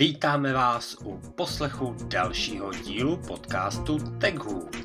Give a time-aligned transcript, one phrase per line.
[0.00, 4.76] Vítáme vás u poslechu dalšího dílu podcastu TechHood.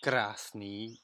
[0.00, 0.98] Krásný,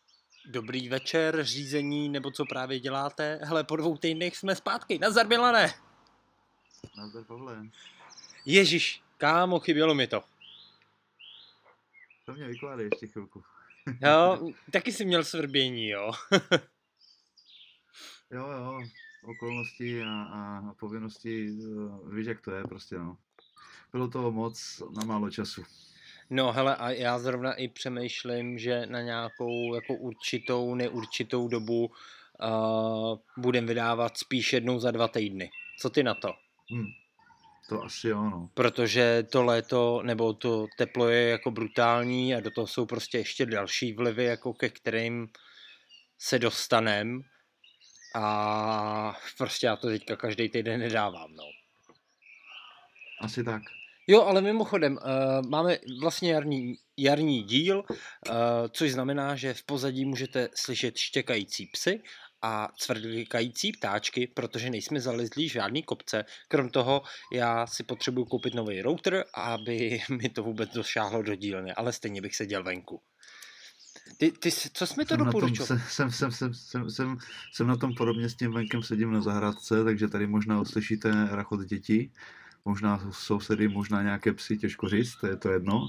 [0.50, 3.40] dobrý večer, řízení, nebo co právě děláte.
[3.42, 4.98] Hele, po dvou týdnech jsme zpátky.
[4.98, 5.72] Nazdar, Milane!
[6.96, 7.56] Nazdar, Pavle.
[8.46, 10.22] Ježíš, kámo, chybělo mi to.
[12.30, 13.42] To mě vykládej ještě chvilku.
[14.02, 16.12] Jo, taky jsi měl svrbění, jo.
[18.30, 18.82] jo, jo,
[19.22, 23.16] okolnosti a, a povinnosti, eh, víš, jak to je prostě, no.
[23.92, 25.62] Bylo toho moc na málo času.
[26.30, 33.18] No hele, a já zrovna i přemýšlím, že na nějakou jako určitou, neurčitou dobu uh,
[33.36, 35.50] budem vydávat spíš jednou za dva týdny.
[35.78, 36.32] Co ty na to?
[36.70, 36.86] Hmm.
[37.70, 38.50] To asi jo, no.
[38.54, 43.46] Protože to léto, nebo to teplo je jako brutální a do toho jsou prostě ještě
[43.46, 45.28] další vlivy, jako ke kterým
[46.18, 47.20] se dostanem
[48.14, 51.44] a prostě já to teďka každý týden nedávám, no.
[53.20, 53.62] Asi tak.
[54.06, 58.34] Jo, ale mimochodem, uh, máme vlastně jarní, jarní díl, uh,
[58.70, 62.02] což znamená, že v pozadí můžete slyšet štěkající psy
[62.42, 66.24] a cvrlikající ptáčky, protože nejsme zalezlí žádný kopce.
[66.48, 67.02] Krom toho
[67.32, 72.20] já si potřebuji koupit nový router, aby mi to vůbec došáhlo do dílny, ale stejně
[72.20, 73.02] bych seděl venku.
[74.16, 75.80] Ty, ty, co jsme to doporučovali?
[75.80, 77.18] Jsem, jsem, jsem, jsem, jsem,
[77.52, 81.60] jsem na tom podobně s tím venkem sedím na zahradce, takže tady možná uslyšíte rachot
[81.60, 82.12] dětí
[82.64, 85.88] možná sousedy, možná nějaké psy, těžko říct, to je to jedno.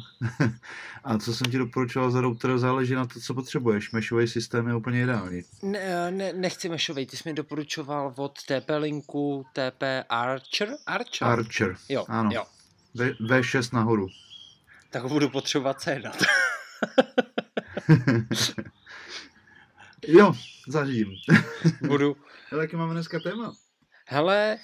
[1.03, 3.91] a co jsem ti doporučoval za router, záleží na to, co potřebuješ.
[3.91, 5.41] Mešový systém je úplně ideální.
[5.63, 10.69] Ne, ne, nechci mešový, ty jsi mi doporučoval od TP-Linku TP Archer?
[10.85, 11.27] Archer?
[11.27, 12.29] Archer, jo, ano.
[12.33, 12.43] Jo.
[12.93, 14.07] V, V6 nahoru.
[14.89, 16.17] Tak ho budu potřebovat sehnat.
[20.07, 20.33] jo,
[20.67, 21.07] zařídím.
[21.87, 22.17] budu.
[22.51, 23.53] Ale jaký máme dneska téma?
[24.05, 24.57] Hele,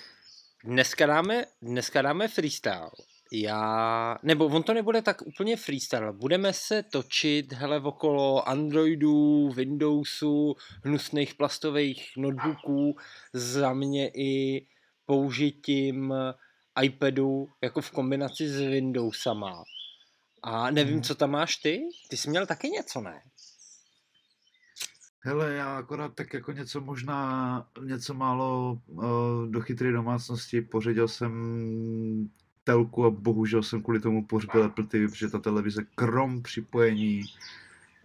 [0.64, 2.90] Dneska dáme, dneska dáme freestyle.
[3.32, 10.56] Já, nebo on to nebude tak úplně freestyle, budeme se točit hele okolo Androidů, Windowsů,
[10.84, 12.96] hnusných plastových notebooků,
[13.34, 14.66] za mě i
[15.06, 16.14] použitím
[16.82, 19.64] iPadu jako v kombinaci s Windowsama.
[20.44, 21.04] A nevím, hmm.
[21.04, 21.82] co tam máš ty?
[22.10, 23.22] Ty jsi měl taky něco, ne?
[25.28, 29.04] Hele, já akorát tak jako něco možná, něco málo uh,
[29.50, 32.30] do chytré domácnosti, pořídil jsem
[32.64, 37.22] telku a bohužel jsem kvůli tomu pořídil Apple TV, protože ta televize krom připojení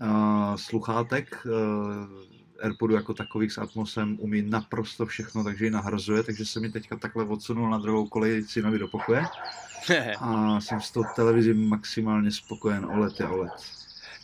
[0.01, 6.47] uh, sluchátek, uh, Airpodu jako takových s Atmosem umí naprosto všechno, takže ji nahrazuje, takže
[6.47, 9.25] se mi teďka takhle odsunul na druhou kolej synovi do pokoje
[10.19, 13.83] a jsem s tou televizí maximálně spokojen, OLED je OLED.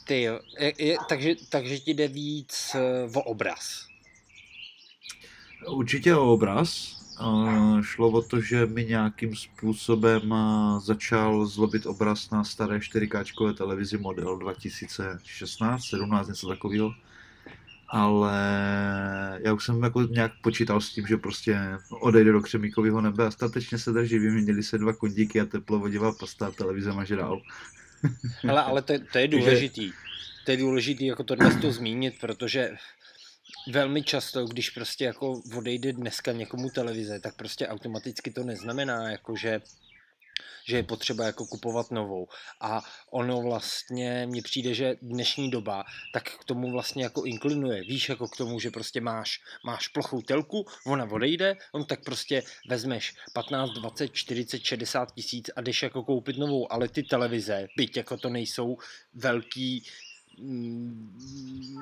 [0.09, 2.77] Ty jo, je, je, takže, takže ti jde víc
[3.07, 3.87] uh, o obraz.
[5.69, 6.97] Určitě o obraz.
[7.21, 13.55] Uh, šlo o to, že mi nějakým způsobem uh, začal zlobit obraz na staré 4K
[13.55, 16.95] televizi model 2016, 17, něco takového.
[17.89, 18.35] Ale
[19.45, 21.59] já už jsem jako nějak počítal s tím, že prostě
[21.91, 24.19] odejde do křemíkového nebe a statečně se drží.
[24.19, 27.41] Vyměnili se dva kondíky a teplovodivá pasta a televize maže dál.
[28.43, 29.93] Hele, ale to, to je důležitý.
[30.45, 32.71] To je důležitý jako to dnes to zmínit, protože
[33.73, 39.37] velmi často, když prostě jako odejde dneska někomu televize, tak prostě automaticky to neznamená, jako
[39.37, 39.61] že
[40.65, 42.29] že je potřeba jako kupovat novou.
[42.61, 47.83] A ono vlastně, mně přijde, že dnešní doba tak k tomu vlastně jako inklinuje.
[47.83, 52.43] Víš, jako k tomu, že prostě máš, máš plochou telku, ona odejde, on tak prostě
[52.69, 57.97] vezmeš 15, 20, 40, 60 tisíc a jdeš jako koupit novou, ale ty televize, byť
[57.97, 58.77] jako to nejsou
[59.15, 59.85] velký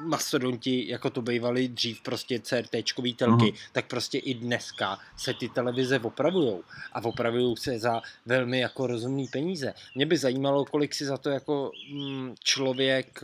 [0.04, 3.68] mastodonti, jako to bývali dřív prostě CRT-čkový telky, uh-huh.
[3.72, 6.62] tak prostě i dneska se ty televize opravujou
[6.92, 9.74] a opravují se za velmi jako rozumný peníze.
[9.94, 13.22] Mě by zajímalo, kolik si za to jako mm, člověk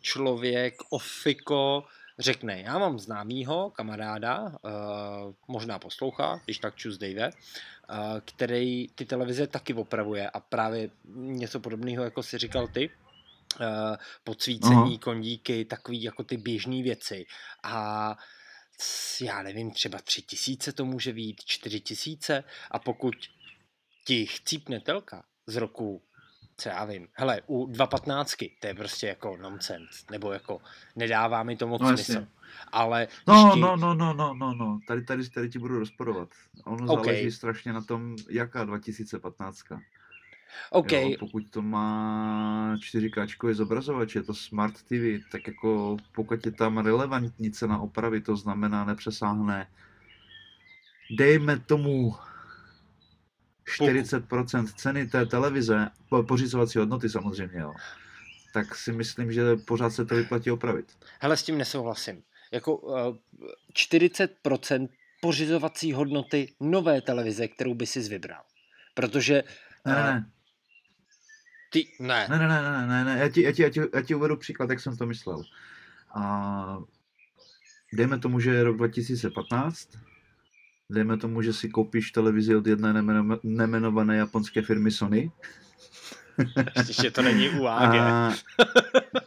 [0.00, 1.84] člověk ofiko
[2.18, 4.50] řekne, já mám známýho kamaráda, uh,
[5.48, 11.60] možná poslouchá, když tak čus Dave, uh, který ty televize taky opravuje a právě něco
[11.60, 12.90] podobného, jako si říkal ty,
[14.24, 14.98] podsvícení, uh-huh.
[14.98, 17.26] kondíky, takový jako ty běžné věci.
[17.64, 18.16] A
[19.20, 23.14] já nevím, třeba tři tisíce to může být, čtyři tisíce a pokud
[24.06, 26.02] ti chcípne telka z roku
[26.60, 30.58] co já vím, hele, u 2.15 to je prostě jako nonsense, nebo jako
[30.96, 32.26] nedává mi to moc no, smysl.
[32.72, 33.60] Ale no, ti...
[33.60, 36.28] no, no, no, no, no, no, tady, tady, tady ti budu rozporovat.
[36.64, 37.04] Ono okay.
[37.04, 39.62] záleží strašně na tom, jaká 2015.
[40.70, 40.92] OK.
[40.92, 46.78] Jo, pokud to má 4K zobrazovač, je to Smart TV, tak jako pokud je tam
[46.78, 49.66] relevantní cena opravy, to znamená nepřesáhne,
[51.18, 52.14] dejme tomu
[53.78, 55.88] 40% ceny té televize,
[56.28, 57.72] pořizovací hodnoty samozřejmě, jo,
[58.52, 60.92] tak si myslím, že pořád se to vyplatí opravit.
[61.20, 62.22] Hele, s tím nesouhlasím.
[62.52, 63.16] Jako uh,
[63.90, 64.88] 40%
[65.20, 68.42] pořizovací hodnoty nové televize, kterou by si vybral.
[68.94, 69.44] Protože...
[69.84, 70.30] Ne, ne, ne.
[71.70, 72.26] Ty, ne.
[72.30, 73.18] Ne, ne, ne, ne, ne, ne.
[73.20, 75.42] Já, ti, já, ti, já, ti, já ti uvedu příklad, jak jsem to myslel.
[76.14, 76.78] A
[77.92, 79.88] dejme tomu, že je rok 2015,
[80.90, 83.02] dejme tomu, že si koupíš televizi od jedné
[83.42, 85.30] nemenované japonské firmy Sony.
[86.88, 87.94] Ještě to není UAG.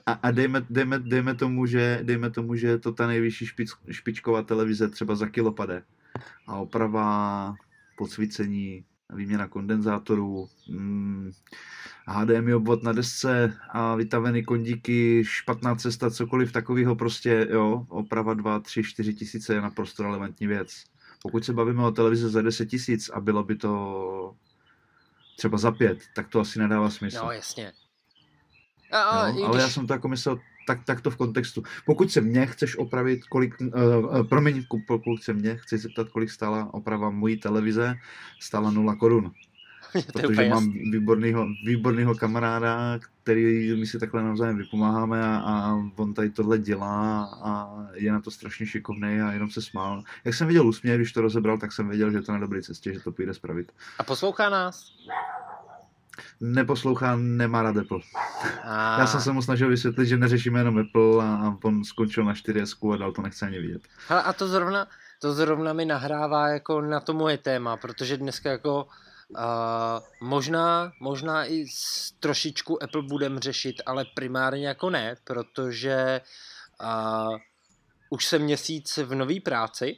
[0.05, 3.45] A, a, a dejme, dejme, dejme, tomu, že, dejme tomu, že je to ta nejvyšší
[3.45, 5.83] špič, špičková televize třeba za kilo pade.
[6.47, 7.55] A oprava,
[7.97, 11.31] podsvícení, výměna kondenzátorů, hmm,
[12.07, 18.59] HDMI obvod na desce a vytavený kondíky, špatná cesta, cokoliv takového prostě, jo, oprava 2,
[18.59, 20.83] 3, 4 tisíce je naprosto relevantní věc.
[21.21, 24.35] Pokud se bavíme o televizi za 10 tisíc a bylo by to
[25.37, 27.25] třeba za pět, tak to asi nedává smysl.
[27.25, 27.71] No, jasně.
[28.91, 29.63] A, a, no, ale když...
[29.63, 31.63] já jsem to jako myslel tak, tak to v kontextu.
[31.85, 36.73] Pokud se mě chceš opravit, kolik, uh, promiň, pokud se mě chci zeptat, kolik stála
[36.73, 37.95] oprava mojí televize,
[38.39, 39.31] stála 0 korun.
[40.13, 46.29] Protože mám výbornýho, výbornýho kamaráda, který my si takhle navzájem vypomáháme a, a on tady
[46.29, 50.03] tohle dělá a je na to strašně šikovný a jenom se smál.
[50.25, 52.93] Jak jsem viděl úsměv, když to rozebral, tak jsem věděl, že to na dobré cestě,
[52.93, 53.71] že to půjde spravit.
[53.99, 54.93] A poslouchá nás?
[56.41, 57.99] Neposlouchá, nemá rád Apple.
[58.63, 58.99] A...
[58.99, 62.33] Já jsem se mu snažil vysvětlit, že neřešíme jenom Apple a, a on skončil na
[62.33, 63.81] 4S a dal to nechce ani vidět.
[64.07, 64.87] Hele, a to zrovna,
[65.21, 68.87] to zrovna mi nahrává jako na to moje téma, protože dneska jako
[69.29, 76.21] Uh, možná, možná i s trošičku Apple budeme řešit, ale primárně jako ne, protože
[76.81, 77.37] uh,
[78.09, 79.95] už jsem měsíc v nové práci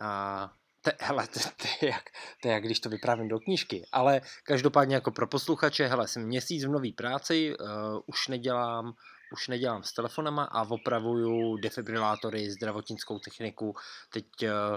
[0.00, 0.52] a
[0.82, 2.04] te, hele, to, to, je jak,
[2.42, 6.26] to je jak když to vyprávím do knížky, ale každopádně jako pro posluchače, hele, jsem
[6.26, 7.66] měsíc v nové práci, uh,
[8.06, 8.94] už nedělám
[9.32, 13.74] už nedělám s telefonama a opravuju defibrilátory, zdravotnickou techniku.
[14.12, 14.76] Teď uh,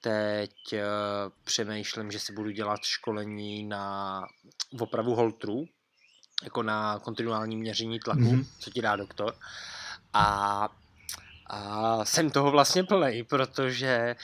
[0.00, 0.80] teď uh,
[1.44, 4.22] přemýšlím, že si budu dělat školení na
[4.80, 5.64] opravu holtrů,
[6.44, 8.46] jako na kontinuální měření tlaku, mm-hmm.
[8.58, 9.34] co ti dá doktor.
[10.12, 10.68] A,
[11.46, 14.16] a jsem toho vlastně plný, protože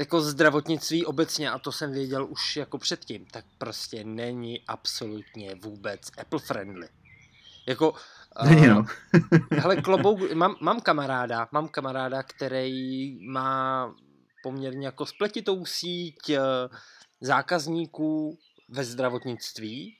[0.00, 6.00] jako zdravotnictví obecně, a to jsem věděl už jako předtím, tak prostě není absolutně vůbec
[6.18, 6.88] Apple friendly.
[7.66, 7.94] Jako,
[8.44, 8.84] Není no.
[9.50, 13.94] hele, klobouk, mám, mám kamaráda, mám kamaráda, který má
[14.42, 16.40] poměrně jako spletitou síť eh,
[17.20, 18.38] zákazníků
[18.68, 19.99] ve zdravotnictví, eh,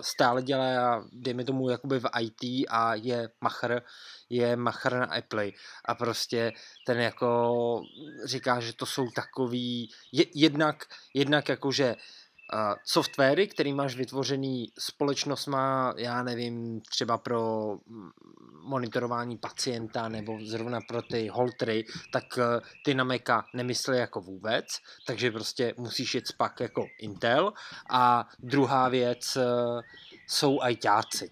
[0.00, 3.82] stále dělá, dejme tomu, jakoby v IT a je machr,
[4.30, 5.50] je machr na Apple.
[5.84, 6.52] A prostě
[6.86, 7.80] ten jako
[8.24, 9.90] říká, že to jsou takový,
[10.34, 10.84] jednak,
[11.14, 11.96] jednak jakože
[12.84, 17.76] softwary, který máš vytvořený, společnost má, já nevím, třeba pro
[18.62, 22.44] monitorování pacienta nebo zrovna pro ty holtry, tak uh,
[22.84, 24.66] ty na Maca nemyslí jako vůbec,
[25.06, 27.52] takže prostě musíš jít spak jako Intel.
[27.90, 29.80] A druhá věc uh,
[30.28, 31.30] jsou ajťáci.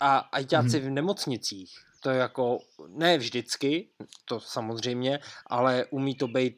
[0.00, 0.88] A ajťáci hmm.
[0.88, 2.58] v nemocnicích, to je jako,
[2.88, 3.88] ne vždycky,
[4.24, 6.56] to samozřejmě, ale umí to být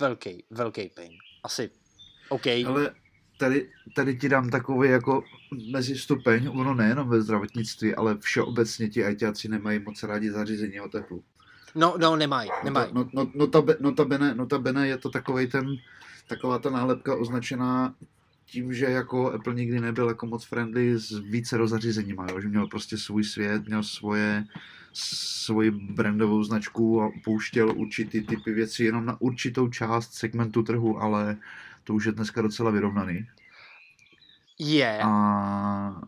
[0.00, 1.12] velký, velký pain.
[1.44, 1.70] Asi
[2.28, 2.46] OK.
[2.66, 2.90] Ale
[3.38, 5.22] tady, tady ti dám takový jako
[5.72, 10.88] mezi stupeň, ono nejenom ve zdravotnictví, ale všeobecně ti ITáci nemají moc rádi zařízení o
[10.88, 11.22] teplu.
[11.74, 12.90] No, no, nemají, nemají.
[12.92, 15.76] No, no, notabe, notabene, notabene je to takový ten,
[16.28, 17.94] taková ta nálepka označená
[18.46, 22.40] tím, že jako Apple nikdy nebyl jako moc friendly s více zařízeníma, jo?
[22.40, 24.44] že měl prostě svůj svět, měl svoje,
[24.92, 31.36] svoji brandovou značku a pouštěl určitý typy věcí jenom na určitou část segmentu trhu, ale
[31.86, 33.26] to už je dneska docela vyrovnaný.
[34.58, 35.00] Je.
[35.02, 36.00] A...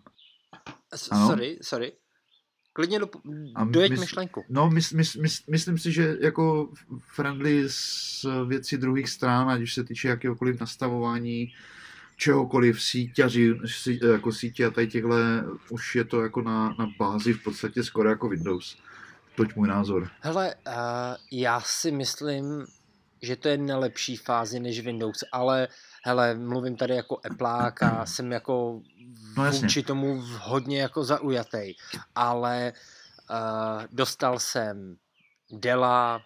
[0.95, 1.93] Sorry, sorry.
[2.73, 3.09] Klidně do,
[3.65, 4.45] dojeď mys, myšlenku.
[4.49, 6.73] No, mys, mys, mys, myslím si, že jako
[7.15, 11.53] friendly s věcí druhých stran, ať už se týče jakéhokoliv nastavování,
[12.17, 17.33] čehokoliv síťaři, sí, jako sítě a tady těchhle, už je to jako na, na bázi
[17.33, 18.77] v podstatě skoro jako Windows.
[19.35, 20.11] Toť můj názor.
[20.21, 20.73] Hele, uh,
[21.31, 22.67] já si myslím,
[23.23, 25.69] že to je na lepší fázi než Windows, ale
[26.05, 28.81] hele, mluvím tady jako Apple a jsem jako
[29.37, 31.75] no, vůči tomu hodně jako zaujatý,
[32.15, 32.73] ale
[33.31, 34.97] uh, dostal jsem
[35.51, 36.21] Dela,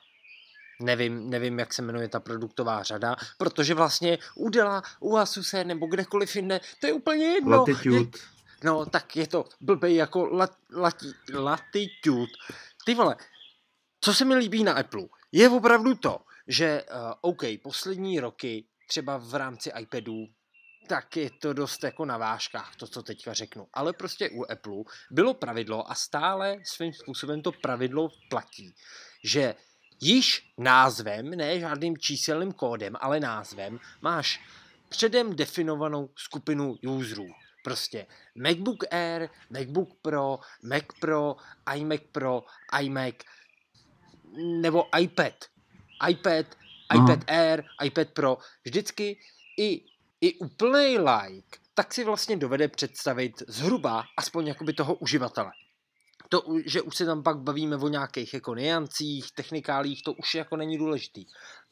[0.80, 5.86] nevím, nevím, jak se jmenuje ta produktová řada, protože vlastně u Dela, u Asuse nebo
[5.86, 7.58] kdekoliv jinde, to je úplně jedno.
[7.58, 7.96] Latitude.
[7.96, 8.06] Je,
[8.64, 12.32] no, tak je to blbej jako lat, lati, Latitude.
[12.84, 13.16] Ty vole,
[14.00, 16.18] co se mi líbí na Apple, je opravdu to,
[16.52, 20.26] že uh, OK, poslední roky, třeba v rámci iPadů,
[20.88, 23.66] tak je to dost jako na vážkách, to, co teďka řeknu.
[23.72, 28.74] Ale prostě u Apple bylo pravidlo a stále svým způsobem to pravidlo platí,
[29.24, 29.54] že
[30.00, 34.40] již názvem, ne žádným číselným kódem, ale názvem, máš
[34.88, 37.28] předem definovanou skupinu userů.
[37.64, 41.36] Prostě MacBook Air, MacBook Pro, Mac Pro,
[41.74, 42.44] iMac Pro,
[42.80, 43.14] iMac
[44.60, 45.51] nebo iPad.
[46.08, 46.46] iPad,
[46.94, 47.40] iPad Aha.
[47.40, 48.38] Air, iPad Pro.
[48.64, 49.18] Vždycky
[49.58, 49.84] i,
[50.20, 55.50] i úplný like tak si vlastně dovede představit zhruba aspoň jakoby toho uživatele.
[56.28, 60.56] To, že už se tam pak bavíme o nějakých jako niancích, technikálích, to už jako
[60.56, 61.26] není důležitý.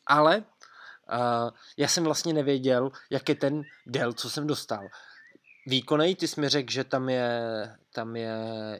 [0.07, 4.89] Ale uh, já jsem vlastně nevěděl, jak je ten del, co jsem dostal.
[5.67, 7.41] Výkonej, ty jsi mi řekl, že tam je,
[7.95, 8.37] tam je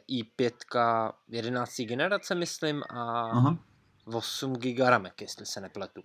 [0.09, 1.81] i5 11.
[1.81, 3.57] generace, myslím, a Aha.
[4.05, 6.01] 8 GB ramek, jestli se nepletu.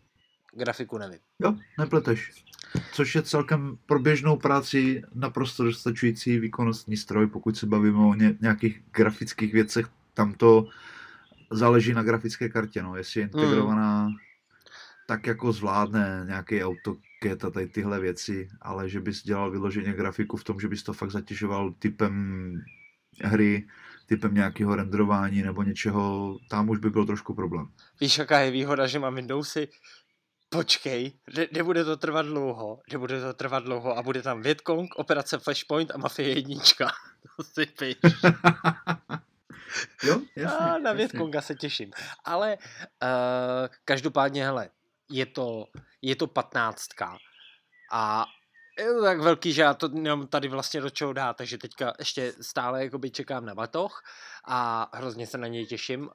[0.56, 1.18] Grafiku nevím.
[1.42, 2.44] Jo, nepleteš.
[2.92, 8.36] Což je celkem pro běžnou práci naprosto dostačující výkonnostní stroj, pokud se bavíme o ně,
[8.40, 10.68] nějakých grafických věcech, tam to
[11.50, 14.14] záleží na grafické kartě, no, jestli je integrovaná, mm.
[15.08, 20.36] tak jako zvládne nějaký AutoCAD a tady tyhle věci, ale že bys dělal vyloženě grafiku
[20.36, 22.52] v tom, že bys to fakt zatěžoval typem
[23.22, 23.68] hry,
[24.06, 27.68] typem nějakého renderování nebo něčeho, tam už by byl trošku problém.
[28.00, 29.68] Víš, jaká je výhoda, že mám Windowsy
[30.48, 35.38] počkej, ne, nebude to trvat dlouho, nebude to trvat dlouho a bude tam Vietcong, operace
[35.38, 36.92] Flashpoint a Mafie jednička.
[37.36, 37.96] to si piš.
[40.02, 41.90] jo, jasně, a na Vietconga se těším.
[42.24, 44.68] Ale uh, každopádně, hele,
[45.10, 45.66] je to,
[46.02, 47.18] je to patnáctka
[47.92, 48.24] a
[48.78, 51.92] je to tak velký, že já to nemám tady vlastně do čeho dát, takže teďka
[51.98, 54.02] ještě stále jakoby čekám na batoh
[54.44, 56.00] a hrozně se na něj těším.
[56.00, 56.08] Uh,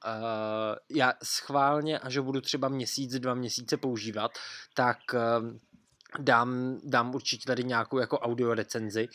[0.90, 4.32] já schválně, až ho budu třeba měsíc, dva měsíce používat,
[4.74, 5.50] tak uh,
[6.20, 9.08] dám, dám určitě tady nějakou jako audio recenzi.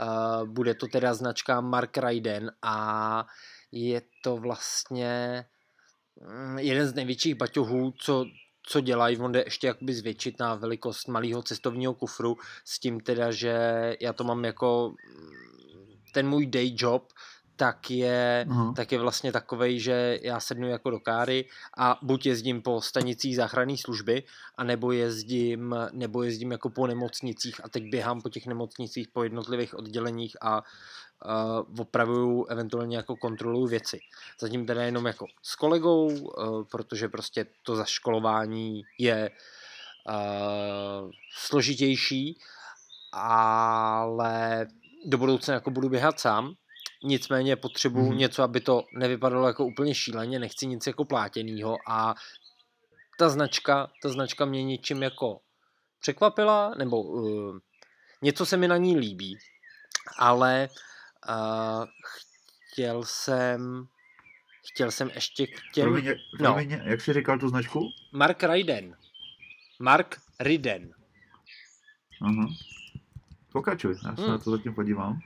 [0.00, 3.26] Uh, bude to teda značka Mark Raiden a
[3.72, 5.44] je to vlastně
[6.20, 8.24] mm, jeden z největších baťohů, co,
[8.70, 13.30] co dělají, on jde ještě jakoby zvětšit na velikost malého cestovního kufru s tím teda,
[13.30, 13.52] že
[14.00, 14.94] já to mám jako
[16.12, 17.12] ten můj day job,
[17.60, 18.74] tak je, uh-huh.
[18.74, 21.44] tak je vlastně takovej, že já sednu jako do káry
[21.76, 24.22] a buď jezdím po stanicích záchranné služby,
[24.56, 29.74] anebo jezdím, nebo jezdím jako po nemocnicích a teď běhám po těch nemocnicích po jednotlivých
[29.74, 34.00] odděleních a uh, opravuju, eventuálně jako kontroluju věci.
[34.40, 39.30] Zatím teda jenom jako s kolegou, uh, protože prostě to zaškolování je
[40.08, 42.38] uh, složitější,
[43.12, 44.66] ale
[45.06, 46.54] do budoucna jako budu běhat sám,
[47.02, 48.16] nicméně potřebuju mm-hmm.
[48.16, 52.14] něco, aby to nevypadalo jako úplně šíleně, nechci nic jako plátěnýho a
[53.18, 55.40] ta značka, ta značka mě něčím jako
[56.00, 57.58] překvapila, nebo uh,
[58.22, 59.38] něco se mi na ní líbí,
[60.18, 60.68] ale
[61.28, 61.84] uh,
[62.72, 63.88] chtěl jsem
[64.74, 65.84] chtěl jsem ještě k těm...
[65.84, 66.14] Promiň, no.
[66.38, 67.88] promiň, jak jsi říkal tu značku?
[68.12, 68.96] Mark Ryden.
[69.80, 70.90] Mark Ryden.
[72.22, 72.48] Aha.
[73.52, 74.30] Pokračuj, já se hmm.
[74.30, 75.20] na to zatím podívám.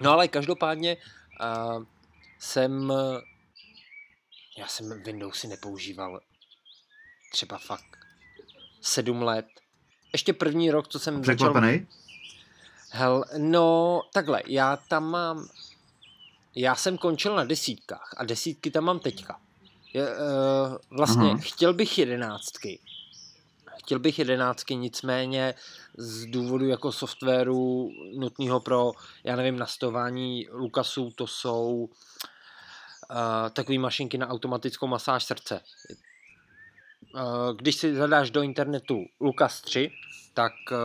[0.00, 1.84] No ale každopádně uh,
[2.38, 2.92] jsem...
[4.58, 6.20] Já jsem Windowsy nepoužíval
[7.32, 7.98] třeba fakt
[8.80, 9.46] sedm let.
[10.12, 11.72] Ještě první rok, co jsem Překvapený?
[11.72, 11.86] začal...
[12.90, 15.48] Hel, no takhle, já tam mám...
[16.54, 19.40] Já jsem končil na desítkách a desítky tam mám teďka.
[19.94, 20.16] Je, uh,
[20.90, 21.38] vlastně Aha.
[21.42, 22.80] chtěl bych jedenáctky,
[23.78, 25.54] chtěl bych jedenáctky, nicméně
[25.96, 28.92] z důvodu jako softwaru nutného pro,
[29.24, 31.88] já nevím, nastavování Lukasů, to jsou
[33.10, 33.16] uh,
[33.52, 35.60] takové mašinky na automatickou masáž srdce.
[37.14, 37.20] Uh,
[37.56, 39.90] když si zadáš do internetu Lukas 3,
[40.34, 40.78] tak uh,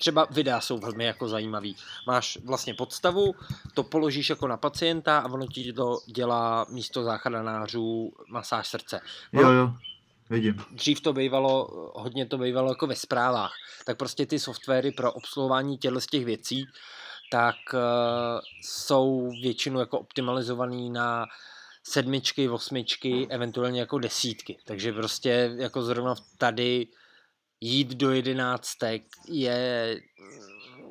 [0.00, 1.76] třeba videa jsou velmi jako zajímavý.
[2.06, 3.34] Máš vlastně podstavu,
[3.74, 9.00] to položíš jako na pacienta a ono ti to dělá místo záchranářů masáž srdce.
[9.32, 9.74] Jo, jo
[10.30, 10.64] Vidím.
[10.70, 13.52] Dřív to bývalo, hodně to bývalo jako ve zprávách.
[13.86, 16.66] Tak prostě ty softwary pro obsluhování těchto z těch věcí,
[17.30, 17.80] tak uh,
[18.62, 21.26] jsou většinou jako optimalizovaný na
[21.82, 24.58] sedmičky, osmičky, eventuálně jako desítky.
[24.64, 26.86] Takže prostě jako zrovna tady
[27.60, 30.00] jít do jedenáctek je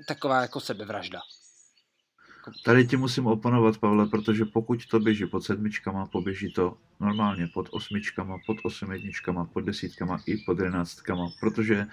[0.07, 1.19] taková jako sebevražda.
[2.65, 7.67] Tady ti musím oponovat, Pavle, protože pokud to běží pod sedmičkama, poběží to normálně pod
[7.71, 11.87] osmičkama, pod osm jedničkama, pod desítkama i pod jedenáctkama, protože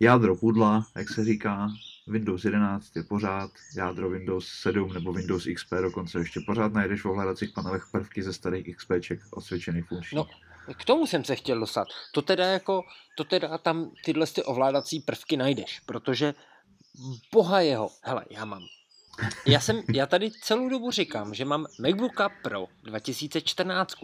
[0.00, 1.70] jádro pudla, jak se říká,
[2.06, 7.08] Windows 11 je pořád jádro Windows 7 nebo Windows XP dokonce ještě pořád najdeš v
[7.08, 10.16] ovládacích panelech prvky ze starých XPček osvědčených funkčních.
[10.16, 10.26] No,
[10.74, 11.88] k tomu jsem se chtěl dostat.
[12.12, 12.82] To teda jako,
[13.16, 16.34] to teda tam tyhle ty ovládací prvky najdeš, protože
[17.32, 18.62] boha jeho, hele, já mám
[19.46, 23.94] já, jsem, já tady celou dobu říkám, že mám MacBooka Pro 2014.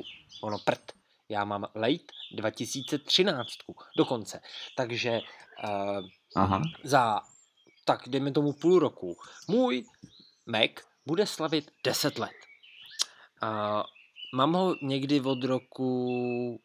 [0.43, 0.93] Ono prd.
[1.29, 3.49] Já mám Late 2013
[3.97, 4.41] dokonce.
[4.77, 5.21] Takže
[5.65, 6.01] uh,
[6.37, 6.63] Aha.
[6.85, 7.21] za,
[7.85, 9.17] tak dejme tomu půl roku,
[9.49, 9.85] můj
[10.47, 10.71] Mac
[11.07, 12.33] bude slavit 10 let.
[13.43, 13.83] Uh,
[14.35, 16.61] mám ho někdy od roku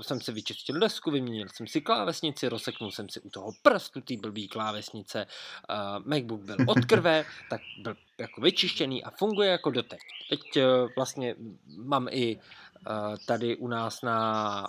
[0.00, 4.16] jsem si vyčistil desku, vyměnil jsem si klávesnici, rozseknul jsem si u toho prstu té
[4.16, 9.98] blbý klávesnice, uh, MacBook byl od krve, tak byl jako vyčištěný a funguje jako doteď.
[10.28, 10.62] Teď uh,
[10.96, 11.34] vlastně
[11.76, 14.66] mám i uh, tady u nás na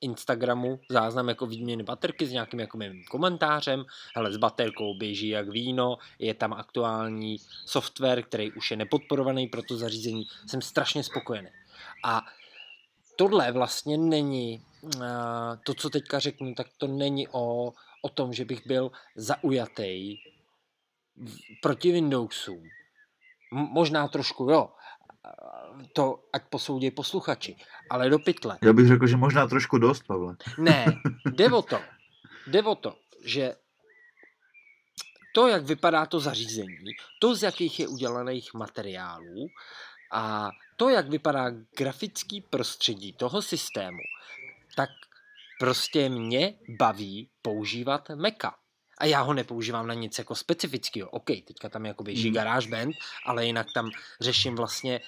[0.00, 3.84] Instagramu záznam jako výměny baterky s nějakým jako mým komentářem,
[4.16, 7.36] hele s baterkou běží jak víno, je tam aktuální
[7.66, 11.48] software, který už je nepodporovaný pro to zařízení, jsem strašně spokojený.
[12.04, 12.22] A
[13.16, 14.62] tohle vlastně není,
[15.62, 20.16] to, co teďka řeknu, tak to není o, o tom, že bych byl zaujatý
[21.62, 22.62] proti Windowsům.
[23.52, 24.70] Možná trošku jo,
[25.92, 27.56] to ať posoudí posluchači,
[27.90, 28.58] ale do pytle.
[28.62, 30.36] Já bych řekl, že možná trošku dost, Pavle.
[30.58, 30.86] Ne,
[31.30, 31.80] jde o to,
[32.46, 33.54] jde o to, že
[35.34, 36.76] to, jak vypadá to zařízení,
[37.18, 39.48] to, z jakých je udělaných materiálů
[40.12, 43.98] a to, jak vypadá grafický prostředí toho systému,
[44.76, 44.90] tak
[45.58, 48.54] prostě mě baví používat Maca.
[48.98, 51.10] A já ho nepoužívám na nic jako specifického.
[51.10, 52.34] OK, teďka tam jako běží hmm.
[52.34, 52.94] GarageBand,
[53.26, 53.90] ale jinak tam
[54.20, 55.00] řeším vlastně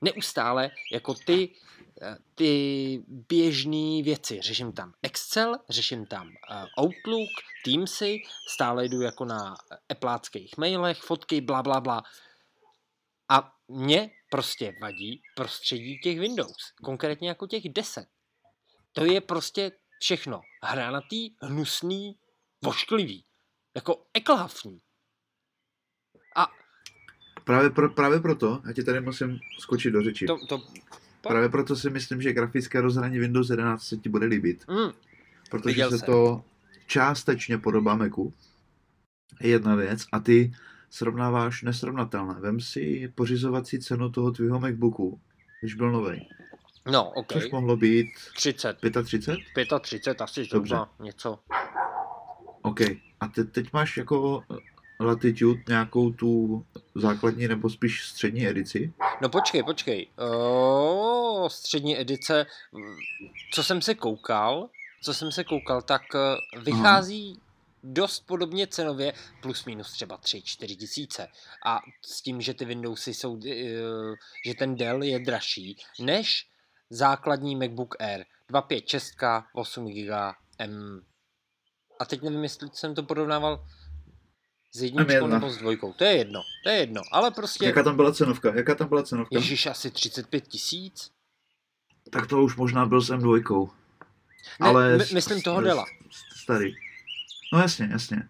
[0.00, 1.54] neustále jako ty,
[2.02, 4.40] eh, ty běžné věci.
[4.40, 7.30] Řeším tam Excel, řeším tam eh, Outlook,
[7.64, 9.54] Teamsy, stále jdu jako na
[9.88, 12.02] Appleáckých mailech, fotky, bla, bla, bla.
[13.28, 18.06] A mě prostě vadí prostředí těch Windows, konkrétně jako těch 10.
[18.92, 22.16] To je prostě všechno hranatý, hnusný,
[22.64, 23.24] vošklivý,
[23.74, 24.80] jako eklhafný.
[26.36, 26.46] A
[27.44, 30.26] Právě, pro, právě proto, já ti tady musím skočit do řeči.
[30.26, 30.62] To, to,
[31.28, 34.64] právě proto si myslím, že grafické rozhraní Windows 11 se ti bude líbit.
[34.68, 34.92] Mm.
[35.50, 36.06] Protože Viděl se jsem.
[36.06, 36.44] to
[36.86, 38.34] částečně podobá Macu.
[39.40, 40.06] Je jedna věc.
[40.12, 40.52] A ty
[40.90, 42.34] srovnáváš nesrovnatelné.
[42.40, 45.20] Vem si pořizovací cenu toho tvýho MacBooku,
[45.60, 46.28] když byl nový.
[46.86, 47.32] No, ok.
[47.32, 48.76] Což mohlo být 30.
[49.04, 49.68] 35?
[49.80, 50.76] 35, asi Dobře.
[51.02, 51.38] něco.
[52.74, 52.80] OK.
[53.20, 54.42] A te, teď máš jako
[55.00, 58.92] Latitude nějakou tu základní nebo spíš střední edici?
[59.20, 60.08] No počkej, počkej.
[60.18, 62.46] O, střední edice,
[63.52, 64.68] co jsem se koukal,
[65.02, 67.46] co jsem se koukal, tak eh, vychází Aha.
[67.82, 71.28] dost podobně cenově, plus minus třeba 3-4 tisíce.
[71.66, 74.14] A s tím, že ty Windowsy jsou, eh,
[74.46, 76.46] že ten Dell je dražší, než
[76.90, 79.14] základní MacBook Air 256,
[79.52, 81.02] 8 GB M.
[82.00, 83.64] A teď nevím, jestli jsem to porovnával
[84.72, 85.92] s jedničkou nebo s dvojkou.
[85.92, 87.64] To je jedno, to je jedno, ale prostě...
[87.64, 88.54] Jaká tam byla cenovka?
[88.54, 89.36] Jaká tam byla cenovka?
[89.36, 91.10] Ježíš, asi 35 tisíc.
[92.10, 93.70] Tak to už možná byl s M2.
[94.60, 95.84] Ne, ale my, myslím toho Dela.
[96.36, 96.74] Starý.
[97.52, 98.28] No jasně, jasně.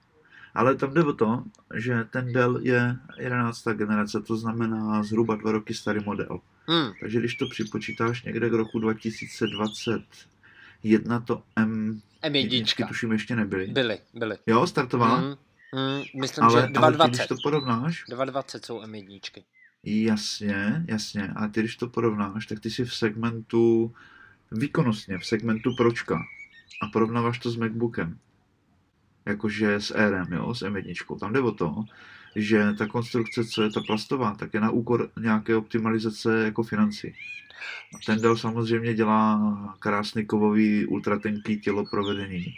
[0.55, 1.43] Ale tam jde o to,
[1.75, 3.65] že ten Dell je 11.
[3.69, 6.41] generace, to znamená zhruba dva roky starý model.
[6.67, 6.93] Hmm.
[7.01, 8.79] Takže když to připočítáš někde k roku
[10.85, 12.01] 2021, to M...
[12.23, 12.89] M1.
[12.89, 13.67] tuším ještě nebyly.
[13.67, 14.37] Byly, byly.
[14.47, 15.17] Jo, startovala?
[15.17, 15.35] Hmm.
[15.75, 16.85] Mm, myslím, ale, že 2,20.
[16.85, 18.05] Ale když to porovnáš...
[18.09, 19.45] 2,20 jsou M1.
[19.85, 21.29] Jasně, jasně.
[21.37, 23.95] A ty, když to porovnáš, tak ty jsi v segmentu
[24.53, 26.21] výkonnostně, v segmentu pročka.
[26.83, 28.19] A porovnáváš to s MacBookem.
[29.27, 31.19] Jakože s Airem, jo, s M1.
[31.19, 31.85] Tam jde o to,
[32.37, 37.15] že ta konstrukce, co je ta plastová, tak je na úkor nějaké optimalizace jako financí.
[37.95, 42.55] A ten Dell samozřejmě dělá krásný kovový ultratenký tělo provedení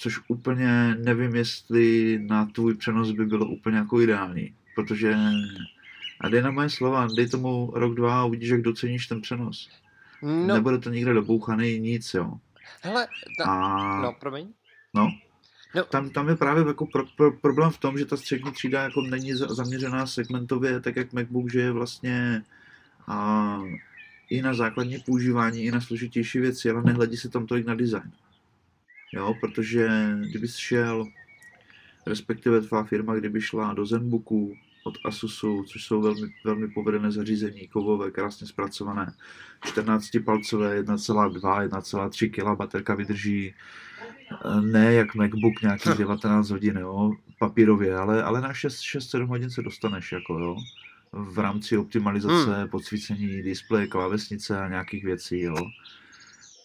[0.00, 5.14] což úplně nevím, jestli na tvůj přenos by bylo úplně jako ideální, protože
[6.20, 9.70] a dej na moje slova, dej tomu rok, dva a uvidíš, jak doceníš ten přenos.
[10.22, 10.46] No.
[10.46, 12.32] Nebude to nikde dobouchaný, nic, jo.
[12.82, 13.08] Hele,
[13.38, 13.44] ta...
[13.44, 14.02] a...
[14.02, 14.48] no, promiň.
[14.94, 15.08] No,
[15.74, 15.84] No.
[15.84, 19.02] Tam, tam je právě jako pro, pro, problém v tom, že ta střední třída jako
[19.02, 22.42] není zaměřená segmentově, tak jak MacBook, že je vlastně
[23.06, 23.60] a,
[24.30, 28.12] i na základní používání, i na složitější věci, ale nehledí se tam tolik na design.
[29.12, 29.88] Jo, protože
[30.30, 31.06] kdyby šel,
[32.06, 37.68] respektive tvá firma, kdyby šla do Zenbooku, od Asusu, což jsou velmi, velmi povedené zařízení,
[37.68, 39.12] kovové, krásně zpracované,
[39.66, 43.54] 14-palcové, 1,2, 1,3 kg baterka vydrží,
[44.60, 50.12] ne jak MacBook nějakých 19 hodin, jo, papírově, ale, ale na 6-7 hodin se dostaneš,
[50.12, 50.56] jako jo,
[51.12, 52.68] v rámci optimalizace, hmm.
[52.68, 55.56] podsvícení displeje, klávesnice a nějakých věcí, jo.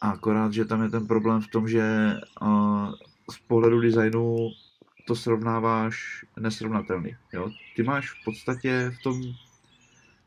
[0.02, 2.94] A akorát, že tam je ten problém v tom, že uh,
[3.32, 4.50] z pohledu designu
[5.08, 7.16] to srovnáváš nesrovnatelný.
[7.34, 7.52] Jo?
[7.76, 9.22] Ty máš v podstatě v tom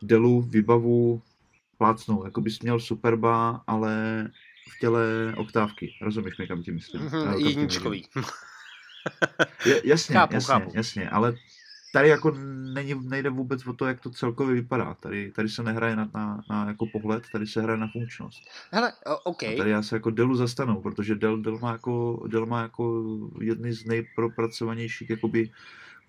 [0.02, 1.22] delu výbavu
[1.78, 3.94] plácnou, jako bys měl Superba, ale
[4.76, 5.94] v těle oktávky.
[6.00, 7.02] Rozumíš mi, kam tím myslím?
[7.02, 8.08] Mm-hmm, jedničkový.
[9.66, 10.70] Je, jasně, chápu, jasně, chápu.
[10.74, 11.34] jasně, ale
[11.92, 12.30] tady jako
[12.74, 14.94] není, nejde vůbec o to, jak to celkově vypadá.
[14.94, 18.42] Tady, tady se nehraje na, na, na jako pohled, tady se hraje na funkčnost.
[18.70, 18.92] Hele,
[19.24, 19.42] OK.
[19.42, 23.04] A tady já se jako Delu zastanu, protože Dell, Dell, má jako, Dell má jako
[23.40, 25.50] jedny z nejpropracovanějších jakoby,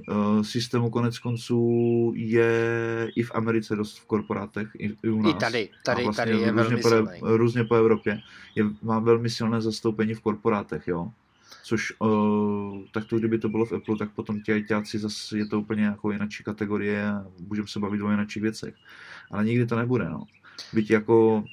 [0.09, 5.33] uh, systémů konec konců je i v Americe dost v korporátech, i, i u nás.
[5.33, 7.19] I tady, tady, vlastně tady je různě velmi po, silný.
[7.21, 8.19] Různě po Evropě.
[8.55, 11.11] Je, má velmi silné zastoupení v korporátech, jo
[11.63, 15.45] což uh, tak to, kdyby to bylo v Apple, tak potom ti ajťáci zase je
[15.45, 18.75] to úplně jako jináčí kategorie a můžeme se bavit o jináčích věcech.
[19.31, 20.23] Ale nikdy to nebude, no.
[20.73, 21.43] Byť jako,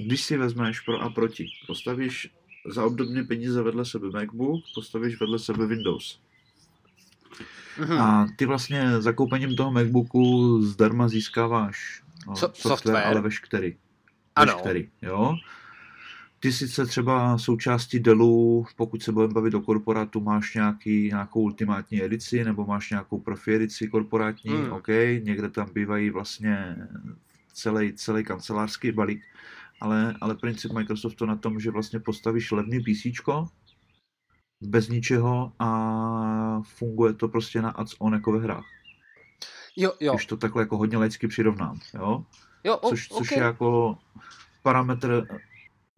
[0.00, 2.30] když si vezmeš pro a proti, postavíš
[2.68, 6.20] za obdobné peníze vedle sebe MacBook, postavíš vedle sebe Windows.
[7.78, 8.00] Mm-hmm.
[8.02, 13.76] A ty vlastně zakoupením toho MacBooku zdarma získáváš no, so, software, software, ale veškerý.
[14.36, 14.52] Ano.
[14.54, 15.36] Veškerý, jo.
[16.40, 22.04] Ty sice třeba součástí Dellu, pokud se budeme bavit o korporátu, máš nějaký, nějakou ultimátní
[22.04, 24.72] edici nebo máš nějakou profi edici korporátní, hmm.
[24.72, 24.88] OK,
[25.22, 26.76] někde tam bývají vlastně
[27.52, 29.22] celý, celý kancelářský balík,
[29.80, 33.20] ale, ale princip Microsoftu na tom, že vlastně postavíš levný PC,
[34.60, 38.64] bez ničeho a funguje to prostě na ads on jako ve hrách.
[39.76, 40.14] Jo, jo.
[40.14, 42.24] Když to takhle jako hodně laicky přirovnám, jo?
[42.64, 43.38] Jo, o, což, což okay.
[43.38, 43.98] je jako
[44.62, 45.26] parametr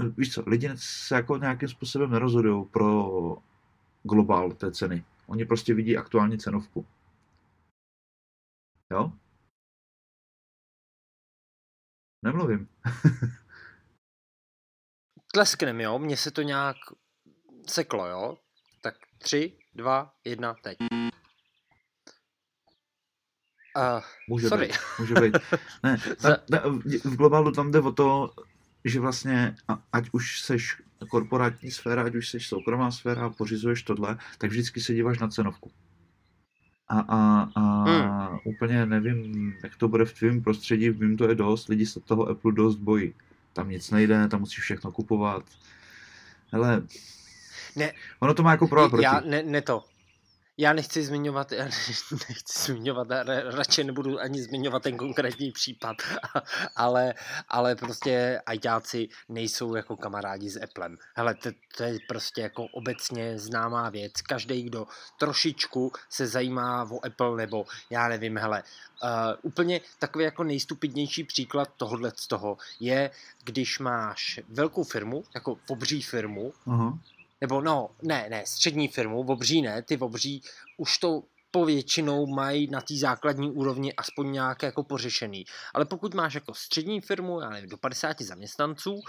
[0.08, 3.10] víš co, lidi se jako nějakým způsobem nerozhodují pro
[4.02, 5.04] globál té ceny.
[5.26, 6.86] Oni prostě vidí aktuální cenovku.
[8.92, 9.12] Jo?
[12.24, 12.68] Nemluvím.
[15.32, 15.98] Tlesknem, jo?
[15.98, 16.76] Mně se to nějak
[17.68, 18.38] seklo, jo?
[18.82, 20.78] Tak tři, dva, jedna, teď.
[23.76, 24.66] Uh, může sorry.
[24.66, 25.34] být, může být.
[25.82, 25.96] Ne,
[26.50, 26.58] na,
[27.04, 28.34] v globálu tam jde o to,
[28.84, 29.54] že vlastně,
[29.92, 34.80] ať už seš korporátní sféra, ať už seš soukromá sféra a pořizuješ tohle, tak vždycky
[34.80, 35.70] se díváš na cenovku.
[36.88, 38.38] A, a, a hmm.
[38.44, 42.28] úplně nevím, jak to bude v tvém prostředí, vím, to je dost, lidi se toho
[42.28, 43.14] Apple dost bojí.
[43.52, 45.44] Tam nic nejde, tam musíš všechno kupovat.
[46.52, 46.82] Hele,
[47.76, 49.04] ne, ono to má jako pro a proti.
[49.04, 49.84] Já, ne, ne to,
[50.58, 51.64] já nechci zmiňovat, já
[52.28, 53.08] nechci zmiňovat,
[53.44, 55.96] radši nebudu ani zmiňovat ten konkrétní případ,
[56.76, 57.14] ale,
[57.48, 60.96] ale prostě ajťáci nejsou jako kamarádi s Applem.
[61.14, 64.12] Hele, to, to je prostě jako obecně známá věc.
[64.12, 64.86] Každý, kdo
[65.18, 68.62] trošičku se zajímá o Apple, nebo já nevím, hele,
[69.02, 69.08] uh,
[69.42, 73.10] úplně takový jako nejstupidnější příklad tohohle z toho je,
[73.44, 76.98] když máš velkou firmu, jako pobří firmu, uh-huh
[77.40, 80.42] nebo no, ne, ne, střední firmu, obří ne, ty obří
[80.78, 85.44] už to povětšinou mají na té základní úrovni aspoň nějak jako pořešený.
[85.74, 89.00] Ale pokud máš jako střední firmu, já nevím, do 50 zaměstnanců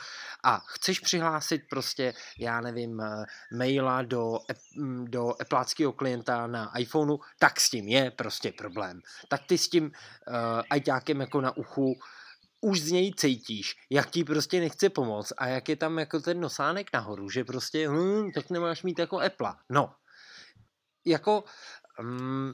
[0.44, 3.26] a chceš přihlásit prostě, já nevím, eh,
[3.58, 4.40] maila do,
[4.78, 9.02] mm, do Appleáckého klienta na iPhoneu, tak s tím je prostě problém.
[9.28, 9.92] Tak ty s tím uh,
[10.70, 11.96] ajťákem jako na uchu
[12.62, 16.40] už z něj cítíš, jak ti prostě nechce pomoct a jak je tam jako ten
[16.40, 19.54] nosánek nahoru, že prostě, hm, tak nemáš mít jako Apple.
[19.70, 19.94] No,
[21.06, 21.44] jako,
[22.00, 22.54] um,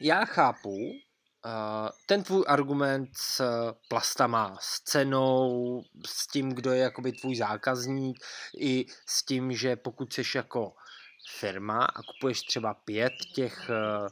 [0.00, 3.42] já chápu uh, ten tvůj argument s
[3.88, 8.24] plastama, s cenou, s tím, kdo je jakoby tvůj zákazník,
[8.58, 10.72] i s tím, že pokud jsi jako
[11.38, 14.08] firma a kupuješ třeba pět těch uh,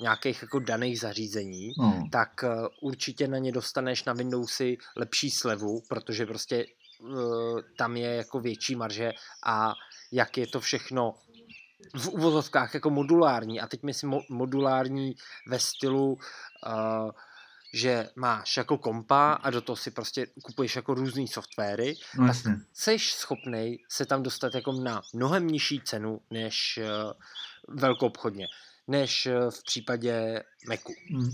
[0.00, 2.08] nějakých jako daných zařízení, no.
[2.12, 6.66] tak uh, určitě na ně dostaneš na Windowsy lepší slevu, protože prostě
[6.98, 9.12] uh, tam je jako větší marže
[9.46, 9.74] a
[10.12, 11.14] jak je to všechno
[11.96, 13.60] v uvozovkách jako modulární.
[13.60, 15.14] A teď myslím mo- modulární
[15.48, 17.10] ve stylu uh,
[17.74, 22.36] že máš jako kompa a do toho si prostě kupuješ jako různý softwary, no, tak
[22.72, 27.12] seš schopný se tam dostat jako na mnohem nižší cenu než uh,
[27.68, 28.46] velkou obchodně
[28.88, 30.92] než eh, v případě Macu.
[31.10, 31.30] Hmm.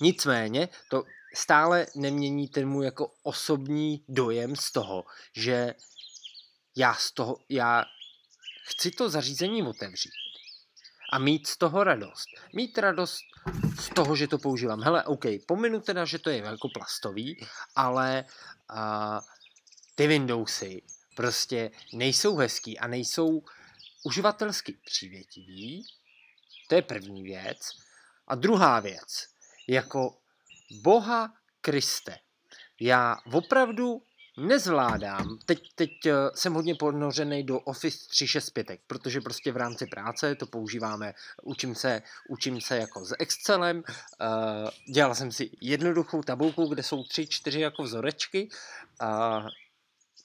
[0.00, 1.04] Nicméně, to
[1.34, 5.04] stále nemění ten můj jako osobní dojem z toho,
[5.36, 5.74] že
[6.76, 7.84] já z toho, já
[8.64, 10.12] chci to zařízení otevřít
[11.12, 12.26] a mít z toho radost.
[12.52, 13.20] Mít radost
[13.80, 14.82] z toho, že to používám.
[14.82, 18.24] Hele, OK, pominu teda, že to je jako plastový, ale
[18.70, 19.20] uh,
[19.94, 20.82] ty Windowsy
[21.16, 23.42] prostě nejsou hezký a nejsou
[24.04, 25.86] uživatelsky přívětivý.
[26.68, 27.58] To je první věc.
[28.28, 29.26] A druhá věc,
[29.68, 30.18] jako
[30.82, 32.18] boha Kriste,
[32.80, 34.02] já opravdu
[34.36, 40.34] nezvládám, teď, teď eh, jsem hodně ponořený do Office 365, protože prostě v rámci práce
[40.34, 46.66] to používáme, učím se, učím se jako s Excelem, uh, dělal jsem si jednoduchou tabulku,
[46.66, 48.48] kde jsou tři, čtyři jako vzorečky,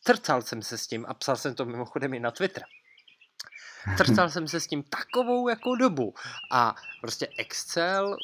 [0.04, 2.64] trcal jsem se s tím a psal jsem to mimochodem i na Twitter.
[3.98, 6.14] Trcal jsem se s tím takovou jako dobu
[6.52, 8.18] a prostě Excel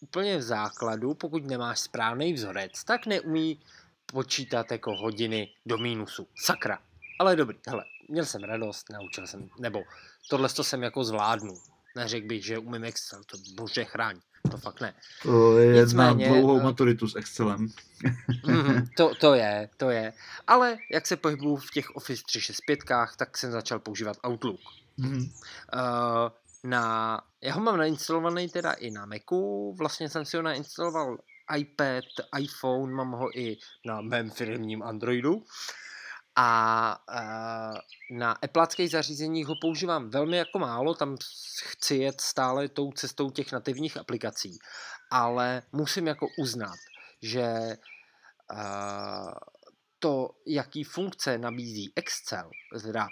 [0.00, 3.60] úplně v základu, pokud nemáš správný vzorec, tak neumí
[4.06, 6.26] počítat jako hodiny do mínusu.
[6.36, 6.78] Sakra.
[7.18, 9.82] Ale dobrý, hele, měl jsem radost, naučil jsem, nebo
[10.30, 11.54] tohle to jsem jako zvládnu.
[11.96, 14.94] Neřekl bych, že umím Excel, to bože chráň, to fakt ne.
[15.22, 17.68] To je Nicméně, na dlouhou uh, maturitu s Excelem.
[18.46, 20.12] mm, to, to je, to je.
[20.46, 22.78] Ale jak se pohybuju v těch Office 365,
[23.16, 24.60] tak jsem začal používat Outlook.
[25.00, 25.20] Mm.
[25.20, 26.30] Uh,
[26.64, 31.18] na, já ho mám nainstalovaný teda i na Macu, vlastně jsem si ho nainstaloval
[31.56, 32.04] iPad,
[32.38, 35.44] iPhone, mám ho i na mém firmním Androidu.
[36.36, 37.78] A uh,
[38.18, 41.16] na Appleckých zařízeních ho používám velmi jako málo, tam
[41.64, 44.58] chci jet stále tou cestou těch nativních aplikací.
[45.10, 46.76] Ale musím jako uznat,
[47.22, 47.76] že
[48.52, 49.32] uh,
[50.00, 52.50] to, jaký funkce nabízí Excel,
[52.82, 53.08] teda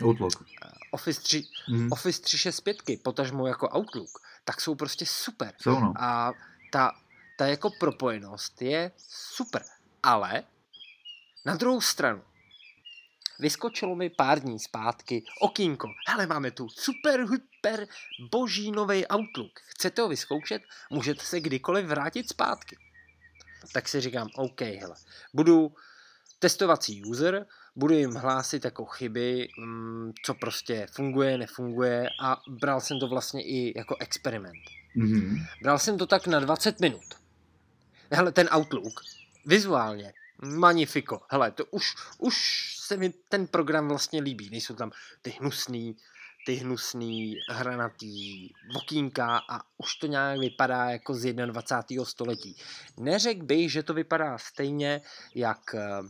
[0.00, 0.44] uh, Outlook.
[0.90, 1.92] Office, 3, mm.
[1.92, 4.10] Office 365, potažmo jako Outlook,
[4.44, 5.54] tak jsou prostě super.
[5.58, 5.92] Jsou no.
[5.98, 6.32] A
[6.72, 6.92] ta
[7.40, 9.62] ta jako propojenost je super.
[10.02, 10.44] Ale
[11.44, 12.22] na druhou stranu,
[13.38, 15.88] vyskočilo mi pár dní zpátky okýnko.
[16.08, 17.86] Hele, máme tu super, hyper,
[18.30, 19.60] boží nový Outlook.
[19.66, 20.62] Chcete ho vyzkoušet?
[20.90, 22.76] Můžete se kdykoliv vrátit zpátky.
[23.72, 24.94] Tak si říkám, OK, hele,
[25.34, 25.74] budu
[26.38, 27.46] testovací user,
[27.76, 33.42] budu jim hlásit jako chyby, mm, co prostě funguje, nefunguje a bral jsem to vlastně
[33.42, 34.64] i jako experiment.
[34.96, 35.46] Mm-hmm.
[35.62, 37.04] Bral jsem to tak na 20 minut.
[38.10, 39.00] Hele, ten Outlook,
[39.46, 41.20] vizuálně, magnifico.
[41.30, 42.36] Hele, to už, už
[42.78, 44.50] se mi ten program vlastně líbí.
[44.50, 44.90] Nejsou tam
[45.22, 45.96] ty hnusný,
[46.46, 52.04] ty hnusný hranatý okýnka a už to nějak vypadá jako z 21.
[52.04, 52.56] století.
[52.96, 55.00] Neřekl bych, že to vypadá stejně
[55.34, 56.02] jak eh,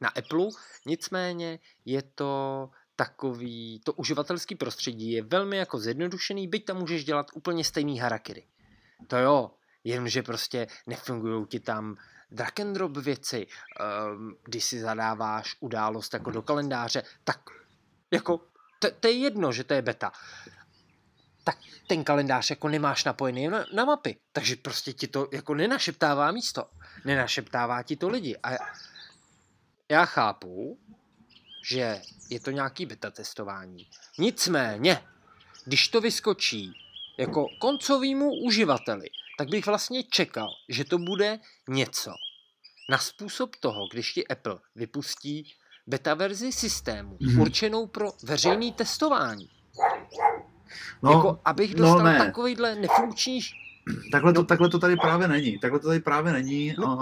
[0.00, 0.46] na Apple,
[0.86, 7.26] nicméně je to takový, to uživatelský prostředí je velmi jako zjednodušený, byť tam můžeš dělat
[7.34, 8.46] úplně stejný harakiry.
[9.06, 9.50] To jo,
[9.84, 11.96] jenomže prostě nefungují ti tam
[12.30, 17.40] drag and drop věci, um, když si zadáváš událost jako do kalendáře, tak
[18.10, 18.40] jako
[18.80, 20.12] to, to je jedno, že to je beta.
[21.44, 26.32] Tak ten kalendář jako nemáš napojený na, na mapy, takže prostě ti to jako nenašeptává
[26.32, 26.70] místo,
[27.04, 28.36] nenašeptává ti to lidi.
[28.42, 28.50] A
[29.88, 30.78] já chápu,
[31.64, 33.88] že je to nějaký beta testování.
[34.18, 35.02] Nicméně,
[35.64, 36.72] když to vyskočí
[37.18, 41.38] jako koncovýmu uživateli, tak bych vlastně čekal, že to bude
[41.68, 42.12] něco
[42.90, 45.54] na způsob toho, když ti Apple vypustí
[45.86, 47.40] beta verzi systému mm-hmm.
[47.40, 49.48] určenou pro veřejné testování.
[51.02, 52.18] No, jako, abych no dostal no, ne.
[52.18, 53.40] takovýhle nefunkční...
[54.12, 54.46] Takhle to, no.
[54.46, 55.58] takhle to tady právě není.
[55.58, 56.74] Takhle to tady právě není.
[56.78, 56.96] No.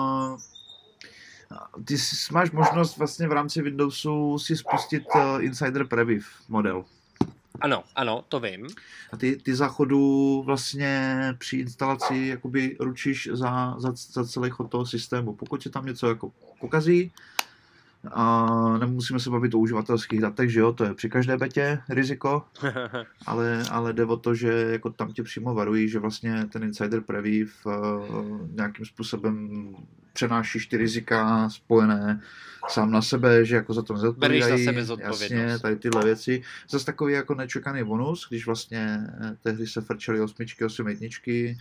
[1.51, 1.97] Uh, ty
[2.33, 6.85] máš možnost vlastně v rámci Windowsu si spustit uh, Insider Preview model.
[7.61, 8.67] Ano, ano, to vím.
[9.12, 14.71] A ty, ty za chodu vlastně při instalaci jakoby ručíš za, za, za celý chod
[14.71, 15.35] toho systému.
[15.35, 17.12] Pokud se tam něco jako pokazí,
[18.12, 22.44] a nemusíme se bavit o uživatelských datech, že jo, to je při každé betě riziko,
[23.27, 27.01] ale, ale jde o to, že jako tam tě přímo varují, že vlastně ten insider
[27.01, 27.73] preview uh,
[28.55, 29.49] nějakým způsobem
[30.12, 32.21] přenášíš ty rizika spojené
[32.68, 34.42] sám na sebe, že jako za to nezodpovídají.
[34.64, 36.42] za sebe Jasně, tady tyhle věci.
[36.71, 41.59] Zase takový jako nečekaný bonus, když vlastně eh, tehdy se frčeli osmičky, osm jedničky,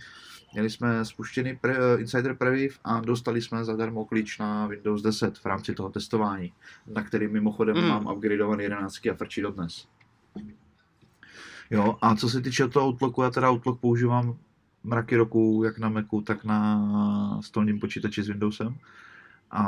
[0.52, 5.38] Měli jsme spuštěný pre, uh, Insider Preview a dostali jsme zadarmo klíč na Windows 10
[5.38, 6.52] v rámci toho testování,
[6.86, 7.88] na který mimochodem mm.
[7.88, 9.86] mám upgradeovaný 11 a frčí dodnes.
[11.70, 14.36] Jo, a co se týče toho Outlooku, já teda Outlook používám
[14.84, 18.76] mraky roku, jak na Macu, tak na stolním počítači s Windowsem.
[19.50, 19.62] A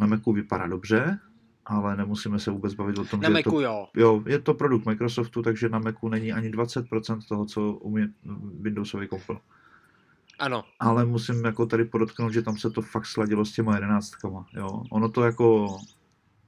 [0.00, 1.18] na Macu vypadá dobře,
[1.66, 3.86] ale nemusíme se vůbec bavit o tom, na že Macu, je to, jo.
[3.96, 4.22] jo.
[4.26, 8.08] je to produkt Microsoftu, takže na Macu není ani 20% toho, co umí
[8.60, 9.38] Windowsový kompil.
[10.42, 10.64] Ano.
[10.80, 14.82] Ale musím jako tady podotknout, že tam se to fakt sladilo s těma jedenáctkama, jo.
[14.90, 15.76] Ono to jako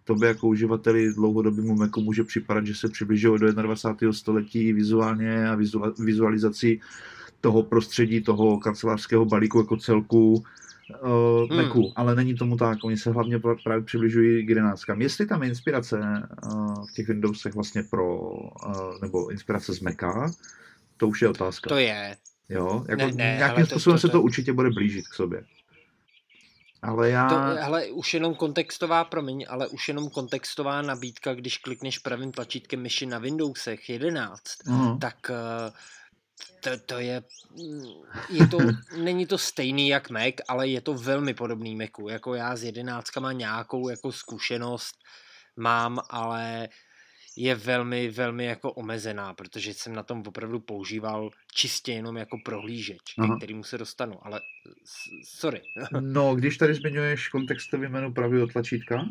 [0.05, 4.13] tobě jako uživateli dlouhodobému Macu může připadat, že se přibližuje do 21.
[4.13, 5.59] století vizuálně a
[5.99, 6.81] vizualizací
[7.41, 11.63] toho prostředí, toho kancelářského balíku jako celku uh, hmm.
[11.63, 14.83] Macu, ale není tomu tak, oni se hlavně právě přibližují k 11.
[14.99, 15.99] Jestli tam je inspirace
[16.53, 20.31] uh, v těch Windowsech vlastně pro, uh, nebo inspirace z Maca,
[20.97, 21.69] to už je otázka.
[21.69, 22.17] To je.
[22.49, 25.45] Jo, jako ne, ne, nějakým způsobem to, to, se to určitě bude blížit k sobě.
[26.83, 27.29] Ale já...
[27.29, 32.83] To, hele, už jenom kontextová, promiň, ale už jenom kontextová nabídka, když klikneš pravým tlačítkem
[32.83, 34.99] myši na Windowsech 11, uh-huh.
[34.99, 35.73] tak uh,
[36.61, 37.85] to, to je, mm,
[38.31, 38.59] je to,
[38.97, 42.09] není to stejný jak Mac, ale je to velmi podobný Macu.
[42.09, 44.95] Jako já s jedenáctkama nějakou jako zkušenost
[45.57, 46.69] mám, ale
[47.37, 53.15] je velmi, velmi jako omezená, protože jsem na tom opravdu používal čistě jenom jako prohlížeč,
[53.19, 53.29] Aha.
[53.29, 54.41] ke kterému se dostanu, ale
[55.25, 55.63] sorry.
[56.01, 59.05] no, když tady zmiňuješ kontextový menu pravého tlačítka,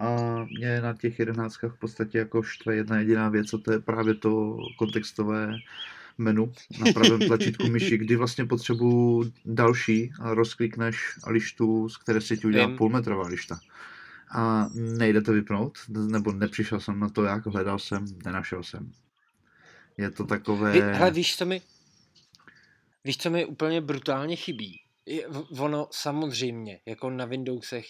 [0.00, 3.78] a mě na těch jedenáctkách v podstatě jako štve jedna jediná věc, a to je
[3.78, 5.56] právě to kontextové
[6.18, 12.36] menu na pravém tlačítku myši, kdy vlastně potřebuji další a rozklikneš lištu, z které se
[12.36, 13.60] ti udělá půlmetrová lišta.
[14.34, 18.92] A nejde to vypnout, nebo nepřišel jsem na to, jak hledal jsem, nenašel jsem.
[19.96, 20.72] Je to takové...
[20.72, 21.62] Vy, hele, víš, co mi,
[23.04, 24.80] víš, co mi úplně brutálně chybí?
[25.06, 25.26] Je,
[25.58, 27.86] ono samozřejmě, jako na Windowsech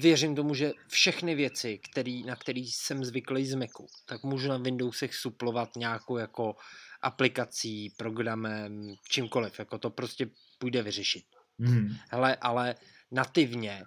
[0.00, 4.56] věřím tomu, že všechny věci, který, na které jsem zvyklý z Macu, tak můžu na
[4.56, 6.56] Windowsech suplovat nějakou jako
[7.02, 11.24] aplikací, programem, čímkoliv, jako to prostě půjde vyřešit.
[11.58, 11.96] Hmm.
[12.10, 12.74] Hele, ale
[13.10, 13.82] nativně,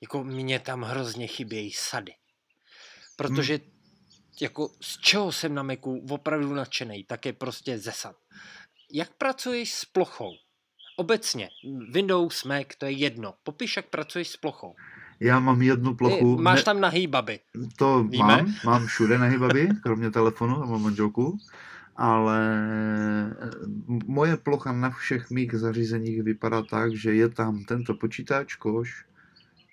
[0.00, 2.12] jako mě tam hrozně chybějí sady.
[3.16, 3.72] Protože hmm.
[4.40, 8.16] jako z čeho jsem na Macu opravdu nadšený, tak je prostě ze sad.
[8.92, 10.32] Jak pracuješ s plochou?
[10.96, 11.48] Obecně,
[11.90, 13.34] Windows, Mac, to je jedno.
[13.42, 14.74] Popiš, jak pracuješ s plochou.
[15.20, 16.36] Já mám jednu plochu.
[16.36, 16.64] Ty, máš ne...
[16.64, 17.40] tam nahý baby.
[17.76, 18.24] To Víme?
[18.24, 21.38] mám, mám všude nahý baby, kromě telefonu a mám manželku.
[21.96, 22.40] Ale
[23.42, 23.46] eh,
[24.06, 29.04] moje plocha na všech mých zařízeních vypadá tak, že je tam tento počítač, koš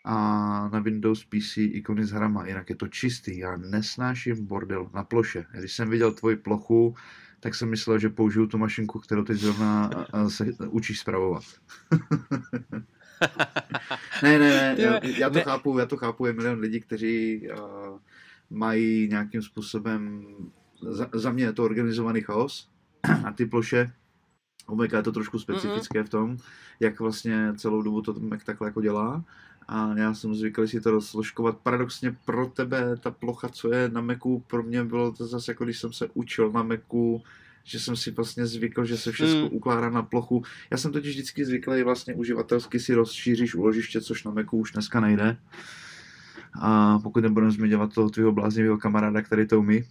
[0.06, 2.48] a na Windows PC ikony s hrama.
[2.48, 3.38] Jinak je to čistý.
[3.38, 5.46] Já nesnáším bordel na ploše.
[5.60, 6.96] Když jsem viděl tvoji plochu,
[7.39, 9.89] tak jsem myslel, že použiju tu mašinku, kterou teď zrovna
[10.28, 11.44] se učíš zpravovat.
[14.24, 15.44] ne, ne, ne, já, to ne.
[15.44, 18.00] chápu, já to chápu, je milion lidí, kteří uh,
[18.50, 20.28] mají nějakým způsobem,
[20.91, 22.70] za, za mě je to organizovaný chaos
[23.24, 23.91] na ty ploše,
[24.68, 26.06] Omega je to trošku specifické mm-hmm.
[26.06, 26.38] v tom,
[26.80, 29.24] jak vlastně celou dobu to Mac takhle jako dělá.
[29.67, 31.58] A já jsem zvyklý si to rozložkovat.
[31.58, 35.63] Paradoxně pro tebe ta plocha, co je na Macu, pro mě bylo to zase jako
[35.63, 37.23] když jsem se učil na Macu,
[37.63, 39.49] že jsem si vlastně zvykl, že se všechno mm.
[39.51, 40.43] ukládá na plochu.
[40.71, 44.99] Já jsem totiž vždycky zvyklý vlastně uživatelsky si rozšíříš uložiště, což na Macu už dneska
[44.99, 45.38] nejde.
[46.62, 49.84] A pokud nebudeme zmiňovat toho tvého bláznivého kamaráda, který to umí,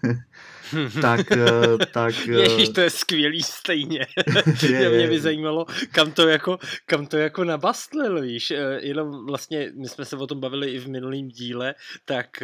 [1.00, 2.14] tak, eh, tak...
[2.28, 4.06] Eh, Ježíš, to je skvělý stejně.
[4.62, 8.50] je, mě by zajímalo, kam to jako, kam to jako nabastlil, víš.
[8.50, 12.42] Eh, jenom vlastně, my jsme se o tom bavili i v minulém díle, tak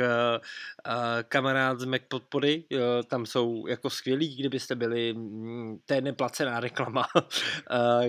[1.29, 2.64] kamarád z Mac podpory,
[3.11, 7.07] tam jsou jako skvělí, kdybyste byli, mm, to je neplacená reklama,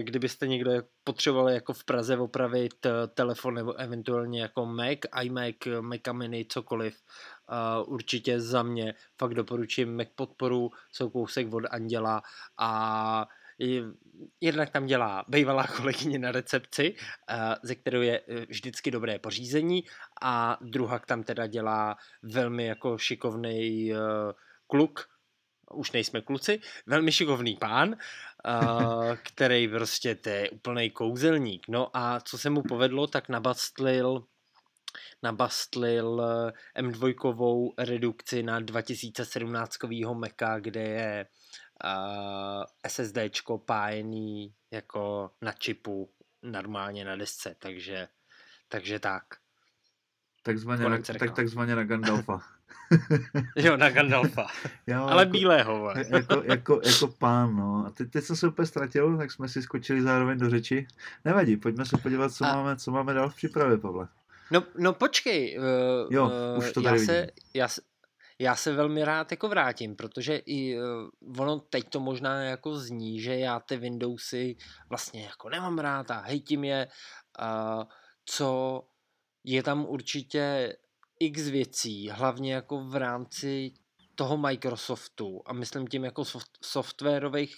[0.01, 0.71] kdybyste někdo
[1.03, 2.73] potřebovali jako v Praze opravit
[3.13, 6.95] telefon nebo eventuálně jako Mac, iMac, Mac Mini, cokoliv,
[7.49, 12.21] Uh, určitě za mě fakt doporučím Mac podporu, jsou kousek od Anděla
[12.57, 13.27] a
[14.41, 19.83] jednak tam dělá bývalá kolegyně na recepci, uh, ze kterou je e, vždycky dobré pořízení
[20.21, 23.97] a druhak tam teda dělá velmi jako šikovný uh,
[24.67, 25.09] kluk,
[25.71, 27.95] už nejsme kluci, velmi šikovný pán,
[29.23, 31.67] který prostě to je úplný kouzelník.
[31.67, 34.25] No a co se mu povedlo, tak nabastlil
[35.23, 36.21] nabastlil
[36.75, 39.77] eh, M2 redukci na 2017
[40.13, 41.25] Maca, kde je
[41.83, 46.09] uh, eh, SSDčko pájený jako na čipu
[46.43, 48.07] normálně na desce, takže,
[48.67, 49.23] takže tak.
[50.43, 52.41] Takzvaně na, tak, takzvaně na Gandalfa.
[53.55, 54.47] jo, na Gandalfa.
[54.87, 55.93] jo, Ale jako, bílého.
[56.09, 57.85] jako, jako, jako pán, no.
[57.87, 60.87] A teď, teď jsem se úplně ztratil, tak jsme si skočili zároveň do řeči.
[61.25, 62.55] Nevadí, pojďme se podívat, co, a...
[62.55, 64.07] máme, co máme dál v přípravě, Pavle.
[64.51, 65.59] No, no počkej.
[65.59, 65.65] Uh,
[66.09, 67.67] jo, už to tady já se, já,
[68.39, 73.21] já se velmi rád jako vrátím, protože i uh, ono teď to možná jako zní,
[73.21, 74.55] že já ty Windowsy
[74.89, 76.87] vlastně jako nemám rád a hejtím je,
[77.41, 77.83] uh,
[78.25, 78.81] co
[79.43, 80.75] je tam určitě
[81.19, 83.73] x věcí, hlavně jako v rámci
[84.15, 87.55] toho Microsoftu a myslím tím jako soft, softwarových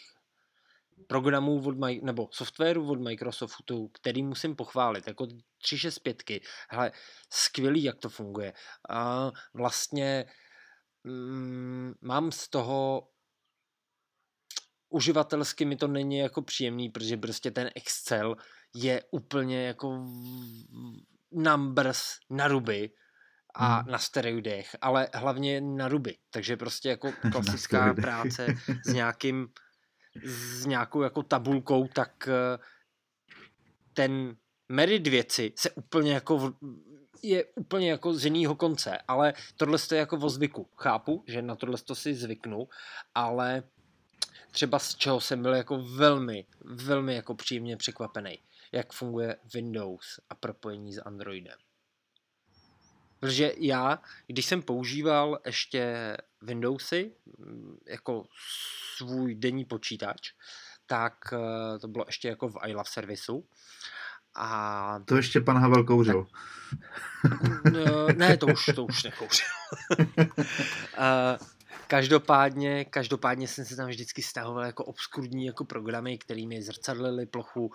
[1.07, 5.27] programů od, nebo softwaru od Microsoftu, který musím pochválit, jako
[5.61, 6.41] 365.
[6.69, 6.91] Hele,
[7.29, 8.53] skvělý, jak to funguje.
[8.89, 10.25] A vlastně
[11.03, 13.07] mm, mám z toho
[14.89, 18.35] uživatelsky mi to není jako příjemný, protože prostě ten Excel
[18.73, 20.05] je úplně jako
[21.31, 22.91] numbers na ruby
[23.55, 23.91] a hmm.
[23.91, 26.17] na steroidech, ale hlavně na ruby.
[26.29, 28.47] Takže prostě jako klasická práce
[28.85, 29.47] s nějakým
[30.23, 32.57] s nějakou jako tabulkou, tak eh,
[33.93, 34.35] ten
[34.69, 36.53] merit věci se úplně jako
[37.23, 40.69] je úplně jako z jiného konce, ale tohle je jako o zvyku.
[40.75, 42.67] Chápu, že na tohle to si zvyknu,
[43.15, 43.63] ale
[44.51, 48.39] třeba z čeho jsem byl jako velmi, velmi jako příjemně překvapený,
[48.71, 51.57] jak funguje Windows a propojení s Androidem.
[53.21, 58.25] Protože já, když jsem používal ještě Windowsy mm, jako
[58.97, 60.31] svůj denní počítač,
[60.85, 63.45] tak eh, to bylo ještě jako v iLove servisu.
[64.35, 64.99] A...
[65.05, 66.27] To ještě pan Havel kouřil.
[67.21, 67.73] Tak,
[68.17, 69.47] ne, to už, to už nekouřil.
[71.91, 77.71] Každopádně, každopádně jsem si tam vždycky stahoval jako obskurní jako programy, kterými zrcadlili plochu uh,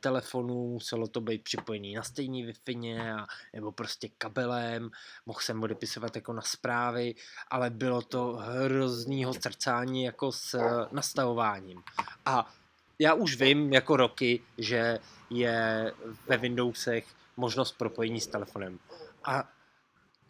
[0.00, 2.54] telefonu, muselo to být připojený na stejný wi
[2.98, 4.90] a, nebo prostě kabelem,
[5.26, 7.14] mohl jsem odepisovat jako na zprávy,
[7.50, 11.82] ale bylo to hroznýho zrcání jako s uh, nastavováním.
[12.24, 12.52] A
[12.98, 14.98] já už vím jako roky, že
[15.30, 15.92] je
[16.28, 18.78] ve Windowsech možnost propojení s telefonem.
[19.24, 19.48] A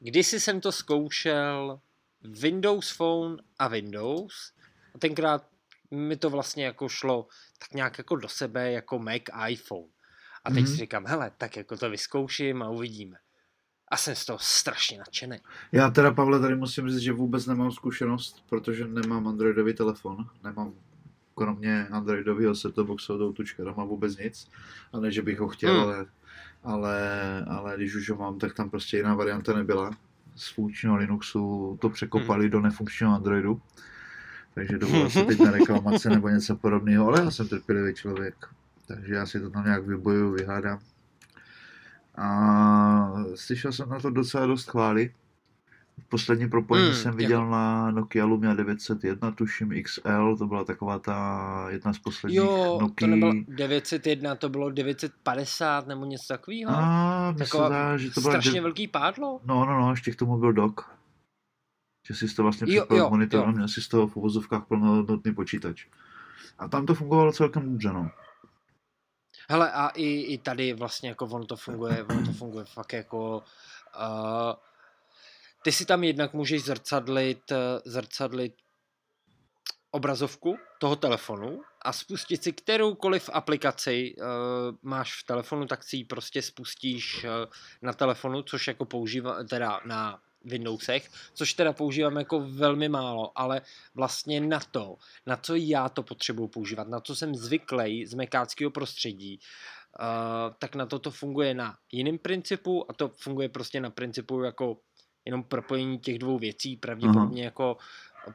[0.01, 1.81] kdysi jsem to zkoušel
[2.25, 4.53] Windows Phone a Windows.
[4.95, 5.47] A tenkrát
[5.91, 7.27] mi to vlastně jako šlo
[7.59, 9.89] tak nějak jako do sebe jako Mac iPhone.
[10.45, 10.71] A teď mm-hmm.
[10.71, 13.17] si říkám, hele, tak jako to vyzkouším a uvidíme.
[13.89, 15.39] A jsem z toho strašně nadšený.
[15.73, 20.27] Já teda, Pavle, tady musím říct, že vůbec nemám zkušenost, protože nemám Androidový telefon.
[20.45, 20.75] Nemám
[21.35, 24.49] kromě Androidového setup boxu do tučka doma vůbec nic.
[24.93, 25.81] A ne, že bych ho chtěl, mm.
[25.81, 26.07] ale,
[26.63, 29.91] ale, ale když už ho mám, tak tam prostě jiná varianta nebyla
[30.37, 32.51] z funkčního Linuxu to překopali hmm.
[32.51, 33.61] do nefunkčního Androidu.
[34.55, 38.35] Takže dovolil se teď na reklamace nebo něco podobného, ale já jsem trpělivý člověk,
[38.87, 40.79] takže já si to tam nějak vybojuju, vyhádám.
[42.17, 45.15] A slyšel jsem na to docela dost chvály,
[46.13, 47.51] Poslední propojení hmm, jsem viděl jako...
[47.51, 52.95] na Nokia Lumia 901, tuším XL, to byla taková ta jedna z posledních jo, Nokia.
[53.01, 56.71] to nebylo 901, to bylo 950 nebo něco takového.
[56.71, 58.63] A, Taková zdá, že to bylo strašně dev...
[58.63, 59.41] velký pádlo.
[59.45, 60.91] No, no, no, ještě k tomu byl dok.
[62.09, 65.87] Že si to vlastně připojil monitor a měl si z toho v uvozovkách plnohodnotný počítač.
[66.59, 68.11] A tam to fungovalo celkem dobře, no.
[69.49, 73.37] Hele, a i, i tady vlastně jako ono to funguje, ono to funguje fakt jako
[73.39, 74.55] uh,
[75.63, 78.55] ty si tam jednak můžeš zrcadlit, eh, zrcadlit
[79.93, 84.25] obrazovku toho telefonu a spustit si kteroukoliv aplikaci uh,
[84.83, 87.31] máš v telefonu, tak si ji prostě spustíš uh,
[87.83, 93.63] na telefonu, což jako používá, teda na Windowsech, což teda používám jako velmi málo, ale
[93.95, 94.97] vlastně na to,
[95.27, 99.41] na co já to potřebuji používat, na co jsem zvyklý z mekáckého prostředí,
[100.01, 104.43] uh, tak na to to funguje na jiném principu a to funguje prostě na principu
[104.43, 104.77] jako
[105.25, 107.45] jenom propojení těch dvou věcí, pravděpodobně Aha.
[107.45, 107.77] jako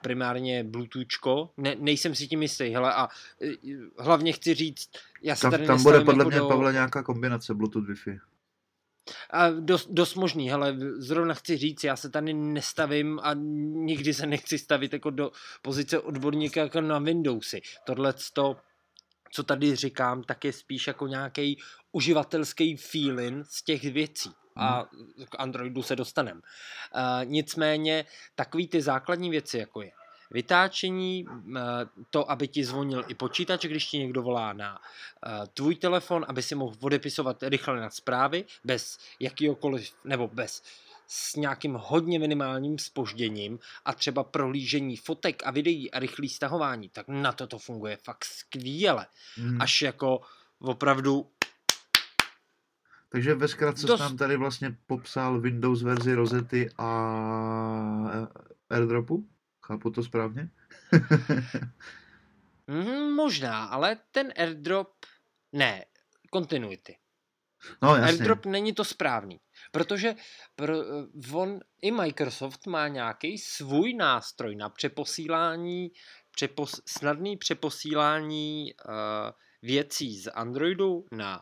[0.01, 3.07] primárně Bluetoothko, ne, nejsem si tím jistý, hele, a
[3.41, 3.53] e,
[3.99, 4.89] hlavně chci říct,
[5.21, 6.47] já se tam, tady Tam bude podle jako mě, do...
[6.47, 8.19] Pavle, nějaká kombinace Bluetooth Wi-Fi.
[9.29, 14.25] A dost, dost možný, hele, zrovna chci říct, já se tady nestavím a nikdy se
[14.25, 15.31] nechci stavit jako do
[15.61, 17.61] pozice odborníka jako na Windowsy.
[17.85, 18.57] Tohle to,
[19.31, 21.59] co tady říkám, tak je spíš jako nějaký
[21.91, 24.85] uživatelský feeling z těch věcí a
[25.29, 26.41] k Androidu se dostaneme.
[26.41, 28.05] Uh, nicméně
[28.35, 29.91] takový ty základní věci, jako je
[30.31, 31.25] vytáčení,
[32.09, 34.79] to, aby ti zvonil i počítač, když ti někdo volá na
[35.53, 40.63] tvůj telefon, aby si mohl odepisovat rychle na zprávy, bez jakýhokoliv, nebo bez
[41.07, 47.07] s nějakým hodně minimálním spožděním a třeba prohlížení fotek a videí a rychlý stahování, tak
[47.07, 49.07] na to to funguje fakt skvěle.
[49.37, 49.61] Mm.
[49.61, 50.21] Až jako
[50.59, 51.31] opravdu
[53.09, 53.99] takže ve zkratce Dost...
[53.99, 56.89] nám tady vlastně popsal Windows verzi Rosety a
[58.69, 59.27] AirDropu?
[59.65, 60.49] Chápu to správně?
[62.67, 64.93] mm, možná, ale ten AirDrop...
[65.53, 65.85] Ne,
[66.31, 66.97] kontinuity.
[67.81, 68.05] No, jasně.
[68.05, 69.39] AirDrop není to správný,
[69.71, 70.15] protože
[70.55, 70.73] pro,
[71.33, 75.91] on i Microsoft má nějaký svůj nástroj na přeposílání,
[76.31, 78.93] přepos, snadný přeposílání uh,
[79.61, 81.41] věcí z Androidu na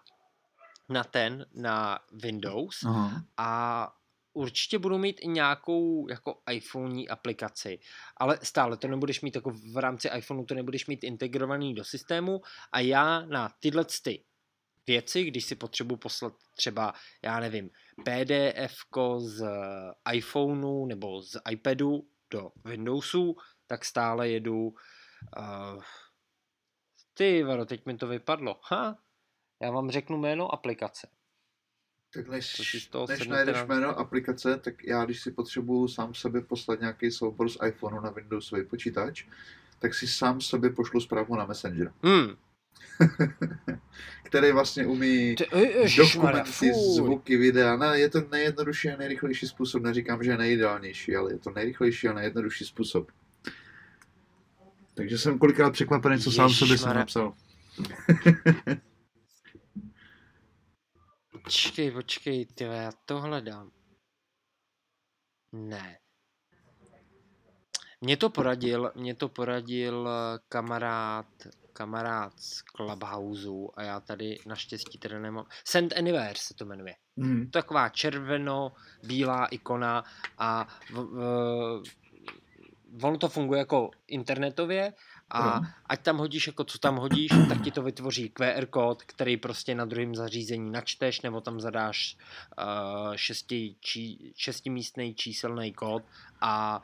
[0.89, 3.23] na ten, na Windows Aha.
[3.38, 3.91] a
[4.33, 7.79] určitě budu mít i nějakou jako iPhone aplikaci,
[8.17, 12.41] ale stále to nebudeš mít jako v rámci iPhoneu, to nebudeš mít integrovaný do systému
[12.71, 14.23] a já na tyhle ty
[14.88, 17.69] věci, když si potřebuji poslat třeba, já nevím,
[18.03, 18.75] PDF
[19.17, 19.45] z
[20.13, 23.36] iPhoneu nebo z iPadu do Windowsu,
[23.67, 25.83] tak stále jedu uh,
[27.13, 28.59] ty, varo, teď mi to vypadlo.
[28.71, 28.97] Ha,
[29.62, 31.08] já vám řeknu jméno aplikace.
[32.14, 32.76] Tak než,
[33.10, 33.64] než najdeš na...
[33.64, 38.10] jméno aplikace, tak já když si potřebuju sám sobě poslat nějaký soubor z iPhoneu na
[38.10, 39.26] Windowsový počítač,
[39.80, 41.93] tak si sám sobě pošlu zprávu na Messenger.
[42.03, 42.36] Hmm.
[44.24, 45.45] který vlastně umí Ty,
[45.97, 47.76] dokumenty, zvuky, videa.
[47.78, 49.84] Ne, je to nejjednodušší a nejrychlejší způsob.
[49.84, 53.12] Neříkám, že je nejideálnější, ale je to nejrychlejší a nejjednodušší způsob.
[54.93, 57.34] Takže jsem kolikrát překvapený, co sám sobě jsem napsal.
[61.46, 63.72] Počkej, počkej, ty já to hledám.
[65.52, 66.00] Ne.
[68.02, 71.26] Mě to poradil, mě to poradil eh, kamarád,
[71.74, 75.46] kamarád z Clubhouse a já tady naštěstí teda nemám.
[75.68, 76.96] Send Anywhere se to jmenuje.
[77.16, 77.52] Mm.
[77.52, 80.04] Taková červeno-bílá ikona
[80.38, 80.93] a v,
[82.93, 84.93] v, ono to funguje jako internetově
[85.32, 89.38] a ať tam hodíš jako co tam hodíš, tak ti to vytvoří QR kód, který
[89.38, 92.17] prostě na druhém zařízení načteš, nebo tam zadáš
[92.57, 96.03] uh, šesti, či, šestimístný číselný kód
[96.41, 96.82] a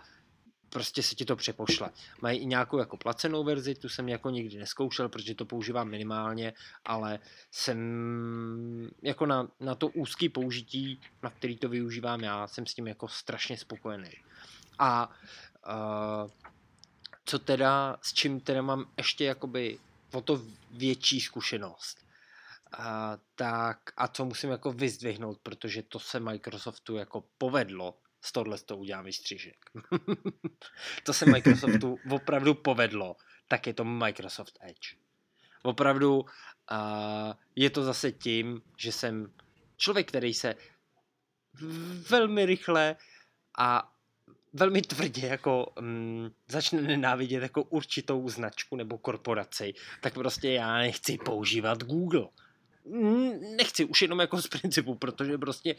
[0.69, 1.89] prostě se ti to přepošle.
[2.21, 6.53] Mají i nějakou jako placenou verzi, tu jsem jako nikdy neskoušel, protože to používám minimálně,
[6.85, 7.19] ale
[7.51, 7.79] jsem
[9.01, 13.07] jako na, na to úzký použití, na který to využívám já, jsem s tím jako
[13.07, 14.11] strašně spokojený.
[14.79, 15.09] A
[15.67, 16.31] uh,
[17.26, 19.80] co teda, s čím teda mám ještě jakoby
[20.11, 20.41] o to
[20.72, 21.97] větší zkušenost.
[22.78, 28.57] A, tak a co musím jako vyzdvihnout, protože to se Microsoftu jako povedlo, z tohle
[28.57, 29.65] to udělám výstřižek.
[31.03, 33.15] to se Microsoftu opravdu povedlo,
[33.47, 34.95] tak je to Microsoft Edge.
[35.63, 36.28] Opravdu uh,
[37.55, 39.34] je to zase tím, že jsem
[39.78, 40.55] člověk, který se
[42.09, 42.95] velmi rychle
[43.57, 43.93] a
[44.53, 51.17] velmi tvrdě jako mm, začne nenávidět jako určitou značku nebo korporaci, tak prostě já nechci
[51.17, 52.27] používat Google.
[53.57, 55.75] Nechci už jenom jako z principu, protože prostě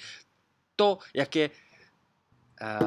[0.77, 2.87] to, jak je uh,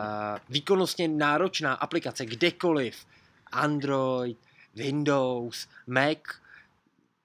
[0.49, 3.05] výkonnostně náročná aplikace kdekoliv,
[3.51, 4.37] Android,
[4.75, 6.19] Windows, Mac,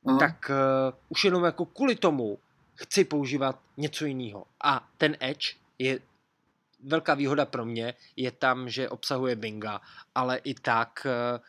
[0.07, 0.19] Aha.
[0.19, 2.39] tak uh, už jenom jako kvůli tomu
[2.75, 4.45] chci používat něco jiného.
[4.65, 6.01] A ten Edge je
[6.83, 9.81] velká výhoda pro mě je tam, že obsahuje Binga,
[10.15, 11.41] ale i tak uh,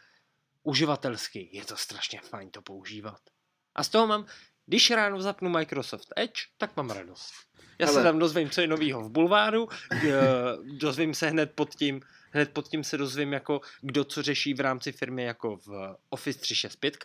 [0.63, 3.21] uživatelsky je to strašně fajn to používat.
[3.75, 4.25] A z toho mám,
[4.65, 7.33] když ráno zapnu Microsoft Edge, tak mám radost.
[7.79, 7.99] Já Hele.
[7.99, 9.69] se tam dozvím, co je novýho v bulváru,
[10.79, 12.01] dozvím se hned pod tím,
[12.31, 16.39] hned pod tím se dozvím, jako kdo co řeší v rámci firmy jako v Office
[16.39, 16.97] 365,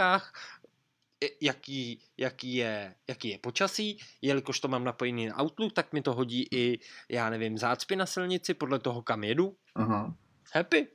[1.43, 6.14] jaký, jaký, je, jaký je počasí, jelikož to mám napojený na Outlook, tak mi to
[6.14, 9.57] hodí i, já nevím, zácpy na silnici podle toho, kam jedu.
[9.75, 10.14] Aha.
[10.55, 10.87] Happy.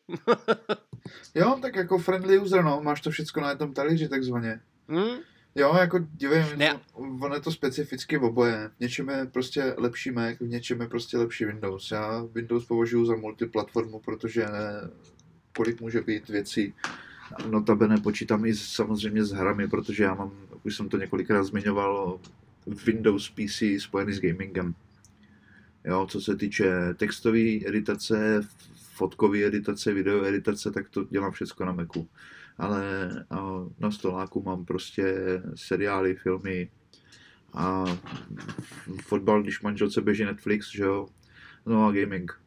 [1.36, 4.60] jo, tak jako friendly user, no, máš to všechno na jednom talíři takzvaně.
[4.88, 5.18] Hmm?
[5.56, 6.80] Jo, jako divím, ne.
[6.94, 8.72] ono je to specificky v oboje.
[8.78, 11.92] V něčem je prostě lepší Mac, v něčem je prostě lepší Windows.
[11.92, 14.46] Já Windows považuji za multiplatformu, protože
[15.56, 16.74] kolik může být věcí,
[17.50, 20.32] Notabene počítám i samozřejmě s hrami, protože já mám,
[20.64, 22.20] už jsem to několikrát zmiňoval,
[22.86, 24.76] Windows PC spojený s gamingem.
[25.86, 28.42] Jo, co se týče textové editace,
[28.94, 32.10] fotkové editace, video editace, tak to dělám všechno na Macu.
[32.58, 33.10] Ale
[33.80, 35.16] na stoláku mám prostě
[35.56, 36.70] seriály, filmy
[37.54, 37.86] a
[39.02, 41.08] fotbal, když manželce běží Netflix, že jo,
[41.66, 42.42] no a gaming.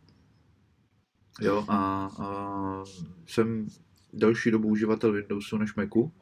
[1.41, 2.85] Jo, a, a
[3.27, 3.67] jsem
[4.15, 6.13] delší dobu uživatel Windowsu než Macu,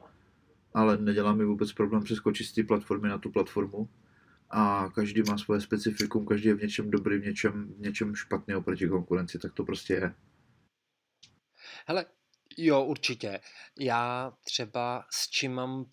[0.73, 3.89] ale nedělá mi vůbec problém přeskočit z té platformy na tu platformu.
[4.49, 8.55] A každý má svoje specifikum, každý je v něčem dobrý, v něčem, v něčem špatný
[8.55, 10.15] oproti konkurenci, tak to prostě je.
[11.87, 12.05] Hele,
[12.57, 13.39] jo, určitě.
[13.79, 15.85] Já třeba s čím mám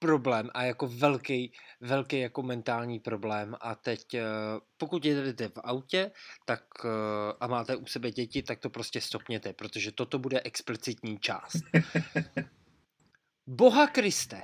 [0.00, 4.22] problém a jako velký, velký jako mentální problém a teď eh,
[4.76, 6.10] pokud jedete v autě
[6.44, 6.88] tak eh,
[7.40, 11.62] a máte u sebe děti, tak to prostě stopněte, protože toto bude explicitní část.
[13.46, 14.42] Boha Kriste,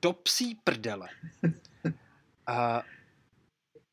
[0.00, 1.08] to psí prdele.
[2.46, 2.82] A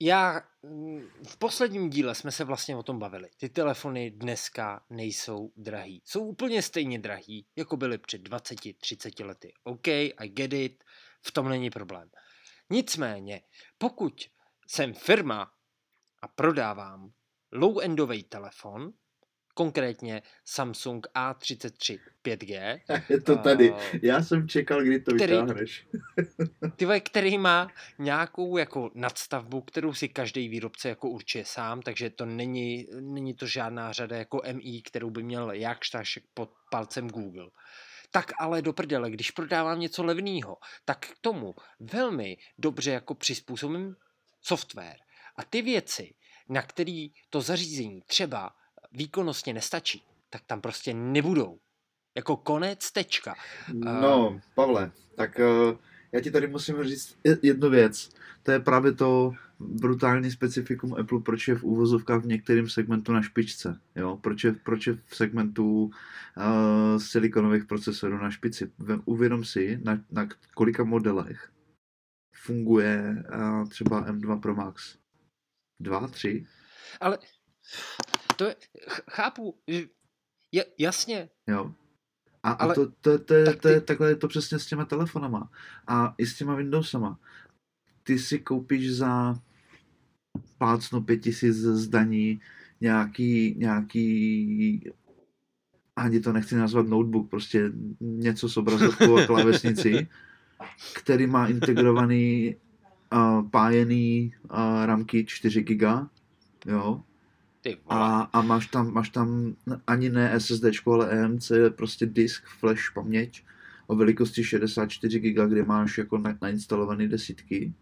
[0.01, 3.29] já mm, v posledním díle jsme se vlastně o tom bavili.
[3.37, 6.01] Ty telefony dneska nejsou drahý.
[6.05, 9.53] Jsou úplně stejně drahý, jako byly před 20-30 lety.
[9.63, 10.83] OK, I get it,
[11.25, 12.09] v tom není problém.
[12.69, 13.41] Nicméně,
[13.77, 14.13] pokud
[14.67, 15.51] jsem firma
[16.21, 17.11] a prodávám
[17.53, 18.93] low-endový telefon,
[19.53, 22.81] konkrétně Samsung A33 5G.
[23.09, 23.73] Je to tady.
[24.01, 25.87] Já jsem čekal, kdy to který, vytáhneš.
[26.75, 27.67] ty který má
[27.99, 33.47] nějakou jako nadstavbu, kterou si každý výrobce jako určuje sám, takže to není, není to
[33.47, 37.49] žádná řada jako MI, kterou by měl jakž taž pod palcem Google.
[38.11, 43.95] Tak ale do prdele, když prodávám něco levného, tak k tomu velmi dobře jako přizpůsobím
[44.41, 44.97] software.
[45.35, 46.13] A ty věci,
[46.49, 48.55] na který to zařízení třeba
[48.91, 51.59] výkonnostně nestačí, tak tam prostě nebudou.
[52.15, 53.35] Jako konec, tečka.
[53.73, 55.77] No, uh, Pavle, tak uh,
[56.11, 58.09] já ti tady musím říct jednu věc.
[58.43, 63.21] To je právě to brutální specifikum Apple, proč je v úvozovkách v některém segmentu na
[63.21, 63.79] špičce.
[63.95, 64.17] Jo?
[64.17, 68.71] Proč, je, proč je v segmentu uh, silikonových procesorů na špici.
[69.05, 71.51] Uvědom si, na, na kolika modelech
[72.35, 74.97] funguje uh, třeba M2 Pro Max.
[75.79, 76.45] Dva, tři?
[77.01, 77.17] Ale
[78.41, 78.55] to je,
[79.11, 79.55] chápu,
[80.51, 81.29] je, jasně.
[81.47, 81.73] Jo.
[82.43, 83.81] A, ale, a to, to, to, tak to, ty...
[83.81, 85.51] takhle je to přesně s těma telefonama.
[85.87, 87.19] A i s těma Windowsama.
[88.03, 89.35] Ty si koupíš za
[90.57, 92.41] plácnu pět tisíc zdaní
[92.81, 94.91] nějaký, nějaký
[95.95, 100.07] ani to nechci nazvat notebook, prostě něco s obrazovkou a klávesnici,
[100.95, 102.55] který má integrovaný
[103.13, 105.83] uh, pájený uh, ramky 4 GB,
[106.65, 107.03] jo,
[107.89, 109.55] a, a máš, tam, máš tam
[109.87, 113.43] ani ne SSD, ale EMC, prostě disk, flash, paměť
[113.87, 117.73] o velikosti 64 GB, kde máš jako na, nainstalované desítky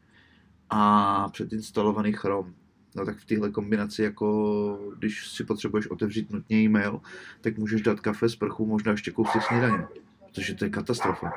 [0.70, 2.54] a předinstalovaný Chrome.
[2.96, 7.02] No tak v téhle kombinaci, jako když si potřebuješ otevřít nutně e-mail,
[7.42, 9.88] tak můžeš dát kafe, sprchu, možná ještě kousek snídaně.
[10.26, 11.32] Protože to je katastrofa.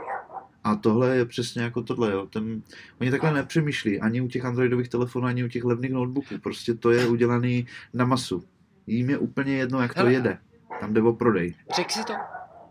[0.64, 2.26] A tohle je přesně jako tohle, jo.
[2.26, 2.62] Ten,
[3.00, 6.38] oni takhle nepřemýšlí ani u těch androidových telefonů, ani u těch levných notebooků.
[6.42, 8.44] Prostě to je udělaný na masu.
[8.86, 10.38] Jím je úplně jedno, jak to Hele, jede.
[10.80, 11.54] Tam jde o prodej.
[11.76, 12.12] Řekl si to,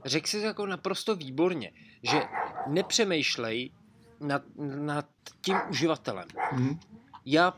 [0.06, 1.72] řekl si to jako naprosto výborně,
[2.04, 2.22] že
[2.68, 3.72] nepřemýšlej
[4.20, 5.06] nad, nad
[5.42, 6.28] tím uživatelem.
[6.52, 6.80] Hmm.
[7.26, 7.54] Já,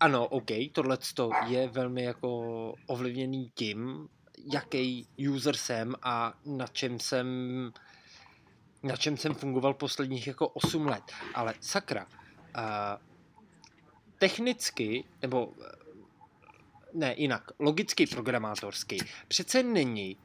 [0.00, 0.98] ano, OK, tohle
[1.46, 2.28] je velmi jako
[2.86, 4.08] ovlivněný tím,
[4.52, 7.26] jaký user jsem a na čem jsem
[8.82, 11.04] na čem jsem fungoval posledních jako 8 let.
[11.34, 12.62] Ale sakra, uh,
[14.18, 15.52] technicky, nebo
[16.94, 20.16] ne jinak, logicky programátorský, přece není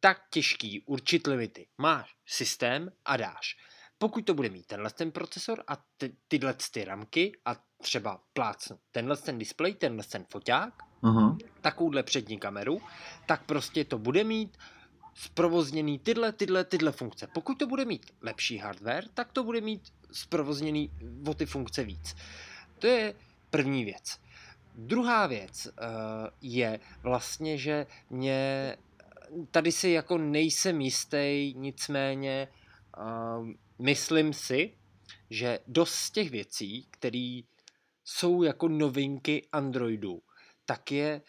[0.00, 1.66] tak těžký určit limity.
[1.78, 3.56] Máš systém a dáš.
[3.98, 8.78] Pokud to bude mít tenhle ten procesor a ty, tyhle ty ramky a třeba plácnu
[8.90, 11.38] tenhle ten displej, tenhle ten foťák, uh-huh.
[11.60, 12.80] takovouhle přední kameru,
[13.26, 14.56] tak prostě to bude mít
[15.20, 17.26] zprovozněný tyhle, tyhle, tyhle funkce.
[17.26, 20.90] Pokud to bude mít lepší hardware, tak to bude mít zprovozněný
[21.26, 22.16] o ty funkce víc.
[22.78, 23.14] To je
[23.50, 24.20] první věc.
[24.74, 25.72] Druhá věc uh,
[26.40, 28.76] je vlastně, že mě
[29.50, 32.48] tady si jako nejsem jistý, nicméně
[32.98, 33.48] uh,
[33.78, 34.74] myslím si,
[35.30, 37.40] že dost z těch věcí, které
[38.04, 40.22] jsou jako novinky Androidu,
[40.64, 41.22] tak je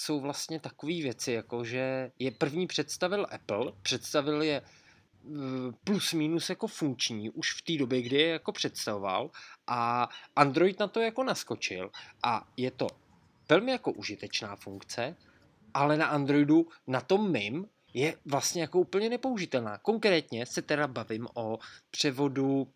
[0.00, 4.62] jsou vlastně takové věci, jako že je první představil Apple, představil je
[5.84, 9.30] plus minus jako funkční už v té době, kdy je jako představoval
[9.66, 11.90] a Android na to jako naskočil
[12.22, 12.86] a je to
[13.48, 15.16] velmi jako užitečná funkce,
[15.74, 19.78] ale na Androidu, na tom mým, je vlastně jako úplně nepoužitelná.
[19.78, 21.58] Konkrétně se teda bavím o
[21.90, 22.68] převodu uh,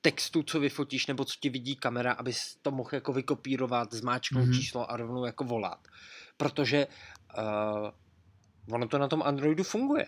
[0.00, 4.54] textu, co vyfotíš, nebo co ti vidí kamera, abys to mohl jako vykopírovat, zmáčknout mm-hmm.
[4.54, 5.88] číslo a rovnou jako volat.
[6.36, 6.86] Protože
[7.38, 10.06] uh, ono to na tom Androidu funguje.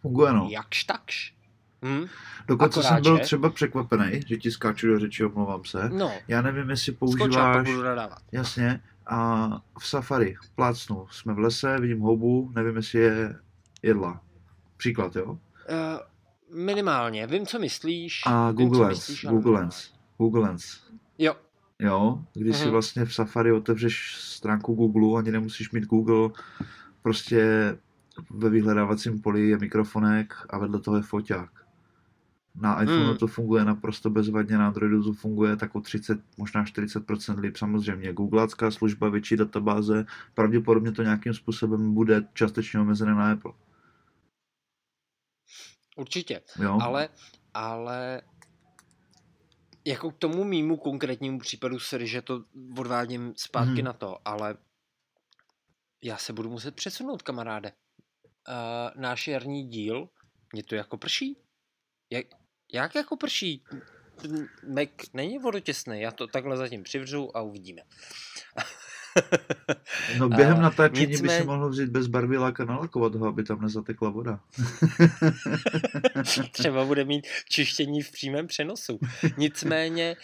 [0.00, 0.48] Funguje, no.
[0.50, 1.34] Jakž takž.
[1.82, 2.06] Hmm?
[2.46, 3.22] Dokonce Akorát, jsem byl že...
[3.22, 5.88] třeba překvapený, že ti skáču do řeči, omlouvám se.
[5.88, 6.12] No.
[6.28, 7.68] Já nevím, jestli používáš...
[7.82, 8.22] Nadávat.
[8.32, 8.80] Jasně.
[9.06, 9.48] A
[9.78, 13.36] v Safari, plácnu, jsme v lese, vidím houbu, nevím, jestli je
[13.82, 14.20] jedla.
[14.76, 15.24] Příklad, jo?
[15.24, 15.38] Uh,
[16.54, 18.22] Minimálně, vím, co myslíš.
[18.26, 20.80] A vím, Google Lens, myslíš, Google Lens, Google Lens.
[21.18, 21.36] Jo.
[21.78, 22.58] Jo, když mm-hmm.
[22.58, 22.72] si mhm.
[22.72, 26.30] vlastně v Safari otevřeš stránku Google, ani nemusíš mít Google,
[27.02, 27.42] prostě
[28.30, 31.50] ve vyhledávacím poli je mikrofonek a vedle toho je foťák.
[32.60, 33.16] Na iPhone mm.
[33.16, 37.56] to funguje naprosto bezvadně, na Androidu to funguje tak o 30, možná 40% líp.
[37.56, 43.52] Samozřejmě Googleácká služba, větší databáze, pravděpodobně to nějakým způsobem bude částečně omezené na Apple.
[45.96, 46.78] Určitě, jo.
[46.82, 47.08] ale,
[47.54, 48.22] ale
[49.84, 52.44] jako k tomu mýmu konkrétnímu případu se, že to
[52.78, 53.84] odvádím zpátky hmm.
[53.84, 54.56] na to, ale
[56.02, 57.72] já se budu muset přesunout, kamaráde.
[58.48, 60.08] Uh, náš jarní díl,
[60.52, 61.38] mě to jako prší.
[62.10, 62.26] Jak,
[62.72, 63.64] jak jako prší?
[64.74, 67.82] Mac není vodotěsný, já to takhle zatím přivřu a uvidíme.
[70.18, 71.28] No během natáčení nicmé...
[71.28, 74.40] by si mohl vzít bez barviláka nalakovat ho, aby tam nezatekla voda.
[76.52, 78.98] Třeba bude mít čištění v přímém přenosu.
[79.36, 80.16] Nicméně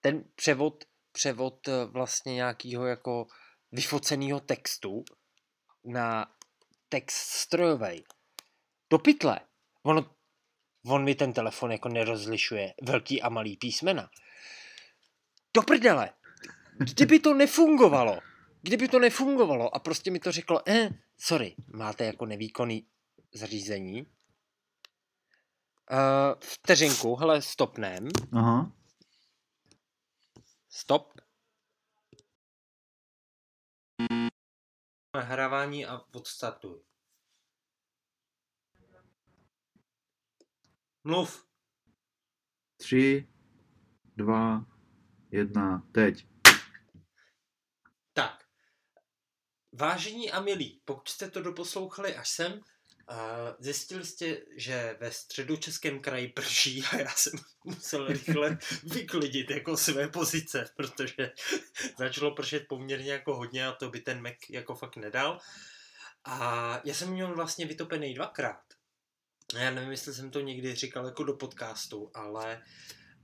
[0.00, 3.26] ten převod, převod vlastně nějakého jako
[3.72, 5.04] vyfoceného textu
[5.84, 6.26] na
[6.88, 8.04] text strojový.
[8.90, 9.40] Do pytle.
[9.82, 10.10] Ono,
[10.86, 14.10] on mi ten telefon jako nerozlišuje velký a malý písmena.
[15.54, 16.10] Do prdele.
[16.78, 18.18] Kdyby to nefungovalo,
[18.62, 22.88] kdyby to nefungovalo a prostě mi to řeklo, eh, sorry, máte jako nevýkonný
[23.34, 24.08] zařízení, uh,
[26.40, 28.08] vteřinku, hele, stopnem.
[28.32, 28.72] Aha.
[30.68, 31.14] Stop.
[35.14, 36.80] Nahrávání a odstartuj.
[41.04, 41.46] Mluv.
[42.76, 43.28] Tři,
[44.16, 44.66] dva,
[45.30, 46.26] jedna, teď.
[48.12, 48.44] Tak.
[49.76, 52.60] Vážení a milí, pokud jste to doposlouchali až sem,
[53.58, 57.32] zjistili jste, že ve středu českém kraji prší a já jsem
[57.64, 61.32] musel rychle vyklidit jako své pozice, protože
[61.98, 65.38] začalo pršet poměrně jako hodně a to by ten Mac jako fakt nedal.
[66.24, 68.62] A já jsem měl vlastně vytopený dvakrát.
[69.54, 72.62] Já nevím, jestli jsem to někdy říkal jako do podcastu, ale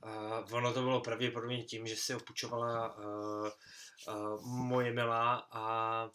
[0.05, 3.49] uh, ono to bylo pravděpodobně tím, že si opučovala uh,
[4.09, 6.11] uh, moje milá a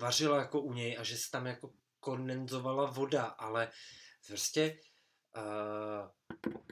[0.00, 3.72] vařila jako u něj a že se tam jako kondenzovala voda, ale
[4.26, 4.78] prostě
[5.36, 6.10] uh,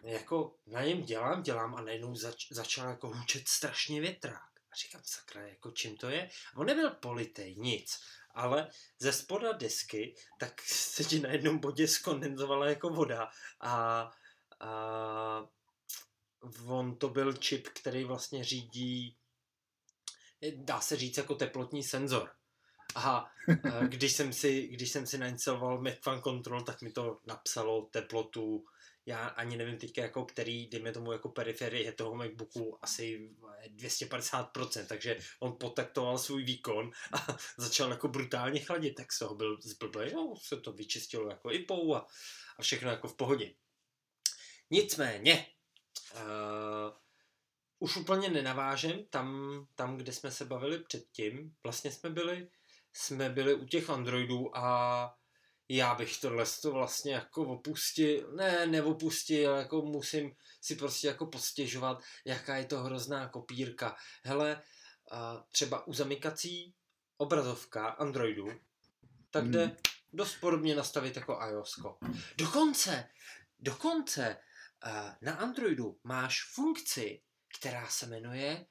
[0.02, 4.50] jako na něm dělám, dělám a najednou zač, začal jako hučet strašně větrák.
[4.72, 6.30] A říkám, sakra, jako čím to je?
[6.54, 8.00] A on nebyl politej, nic.
[8.34, 13.28] Ale ze spoda desky, tak se ti na jednom bodě skondenzovala jako voda
[13.60, 14.10] a,
[14.60, 15.48] a
[16.66, 19.16] on to byl čip, který vlastně řídí,
[20.54, 22.38] dá se říct jako teplotní senzor.
[22.94, 23.30] A
[23.88, 28.64] když jsem si, když jsem si nainstaloval Medfan Control, tak mi to napsalo teplotu,
[29.06, 33.30] já ani nevím teďka jako který, dejme tomu jako periferie toho MacBooku asi
[33.76, 39.58] 250%, takže on potaktoval svůj výkon a začal jako brutálně chladit, tak se ho byl
[39.60, 42.06] zblblý, no, se to vyčistilo jako i pou a,
[42.58, 43.54] a všechno jako v pohodě.
[44.70, 45.46] Nicméně,
[46.14, 46.96] uh,
[47.78, 51.54] už úplně nenavážem tam, tam, kde jsme se bavili předtím.
[51.62, 52.48] Vlastně jsme byli
[52.98, 55.14] jsme byli u těch Androidů a
[55.68, 62.02] já bych tohle to vlastně jako opustil, ne, neopustil, jako musím si prostě jako postěžovat,
[62.24, 63.96] jaká je to hrozná kopírka.
[64.24, 64.62] Hele,
[65.52, 66.74] třeba u zamykací
[67.16, 68.48] obrazovka Androidu,
[69.30, 69.76] tak jde hmm.
[70.12, 71.80] dost podobně nastavit jako iOS.
[72.36, 73.08] Dokonce,
[73.58, 74.36] dokonce
[75.22, 77.22] na Androidu máš funkci,
[77.58, 78.66] která se jmenuje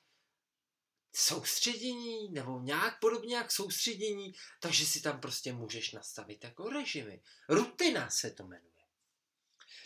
[1.18, 7.22] soustředění, nebo nějak podobně jak soustředění, takže si tam prostě můžeš nastavit jako režimy.
[7.49, 8.68] Rutina se to jmenuje.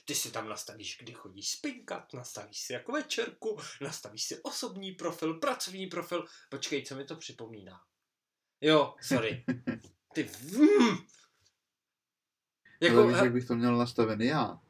[0.05, 5.33] Ty si tam nastavíš, kdy chodíš spinkat, nastavíš si jako večerku, nastavíš si osobní profil,
[5.33, 6.25] pracovní profil.
[6.49, 7.81] Počkej, co mi to připomíná?
[8.61, 9.45] Jo, sorry.
[10.13, 10.29] Ty...
[10.41, 10.97] Mm.
[12.81, 14.60] Jako, Ale víš, jak bych to měl nastavený já?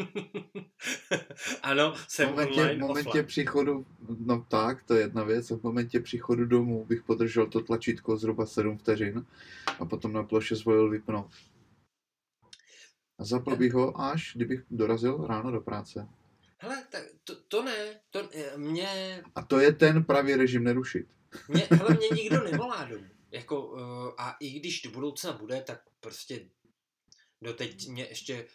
[1.62, 3.86] ano, jsem v momentě, online, v momentě příchodu,
[4.18, 8.46] no tak, to je jedna věc, v momentě příchodu domů bych podržel to tlačítko zhruba
[8.46, 9.26] 7 vteřin
[9.78, 11.30] a potom na ploše zvolil vypnout.
[13.18, 16.08] A zapl bych ho až, kdybych dorazil ráno do práce.
[16.58, 19.22] Hele, tak to, to ne, to eh, mě...
[19.34, 21.06] A to je ten pravý režim nerušit.
[21.48, 23.06] Mě, hele, mě nikdo nevolá domů.
[23.30, 23.80] Jako, uh,
[24.18, 26.48] a i když do budoucna bude, tak prostě
[27.42, 28.46] doteď mě ještě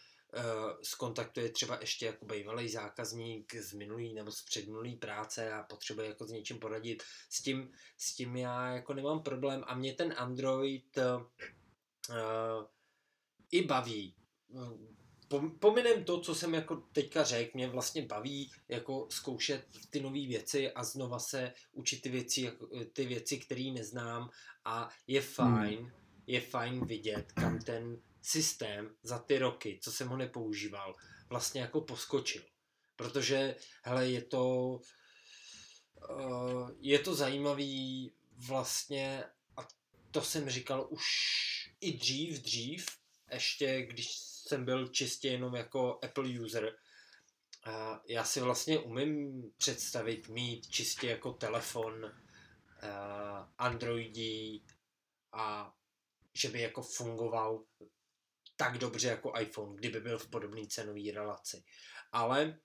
[0.81, 6.25] skontaktuje třeba ještě jako bývalý zákazník z minulý nebo z předminulý práce a potřebuje jako
[6.25, 7.03] s něčím poradit.
[7.29, 12.65] S tím, s tím já jako nemám problém a mě ten Android uh,
[13.51, 14.15] i baví.
[15.59, 20.71] Pominem to, co jsem jako teďka řekl, mě vlastně baví jako zkoušet ty nové věci
[20.71, 22.51] a znova se učit ty věci,
[22.93, 24.29] ty věci, které neznám
[24.65, 25.29] a je hmm.
[25.29, 25.91] fajn, hmm.
[26.27, 30.95] je fajn vidět, kam ten systém za ty roky, co jsem ho nepoužíval,
[31.29, 32.41] vlastně jako poskočil.
[32.95, 34.79] Protože, hele, je to,
[36.09, 39.23] uh, je to zajímavý vlastně,
[39.57, 39.67] a
[40.11, 41.05] to jsem říkal už
[41.81, 42.85] i dřív, dřív,
[43.31, 46.75] ještě když jsem byl čistě jenom jako Apple user,
[48.07, 52.11] já si vlastně umím představit mít čistě jako telefon uh,
[53.57, 54.65] Androidí
[55.31, 55.73] a
[56.33, 57.63] že by jako fungoval
[58.55, 61.63] tak dobře jako iPhone, kdyby byl v podobné cenové relaci.
[62.11, 62.57] Ale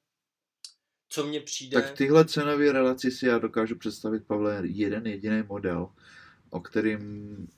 [1.09, 1.83] co mně přijde...
[1.83, 5.89] Tak tyhle cenové relaci si já dokážu představit, Pavle, jeden jediný model,
[6.51, 7.49] o kterým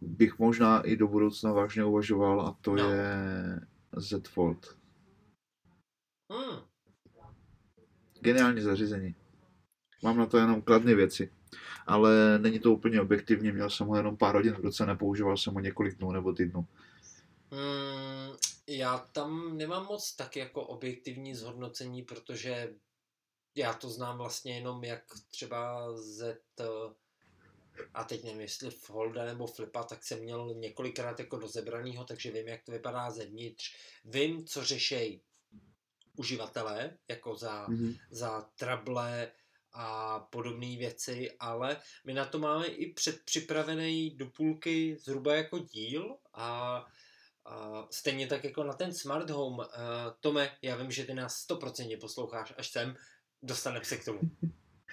[0.00, 2.90] bych možná i do budoucna vážně uvažoval a to no.
[2.90, 3.60] je
[3.96, 4.78] Z Fold.
[6.32, 6.60] Hmm.
[8.20, 9.14] Geniální zařízení.
[10.02, 11.30] Mám na to jenom kladné věci.
[11.86, 15.54] Ale není to úplně objektivní, měl jsem ho jenom pár hodin v roce, nepoužíval jsem
[15.54, 16.66] ho několik dnů nebo týdnů.
[17.50, 18.36] Hmm,
[18.66, 22.74] já tam nemám moc tak jako objektivní zhodnocení, protože
[23.54, 26.38] já to znám vlastně jenom jak třeba Z
[27.94, 32.48] a teď nevím, jestli Folda nebo Flipa, tak jsem měl několikrát jako rozebranýho, takže vím,
[32.48, 33.76] jak to vypadá zevnitř.
[34.04, 35.22] Vím, co řešejí
[36.16, 37.98] uživatelé, jako za, mm-hmm.
[38.10, 39.32] za trable
[39.72, 46.16] a podobné věci, ale my na to máme i předpřipravený do půlky zhruba jako díl
[46.34, 46.86] a, a
[47.90, 49.58] stejně tak jako na ten smart home.
[49.58, 49.64] Uh,
[50.20, 52.94] Tome, já vím, že ty nás 100% posloucháš až sem,
[53.42, 54.20] dostaneme se k tomu.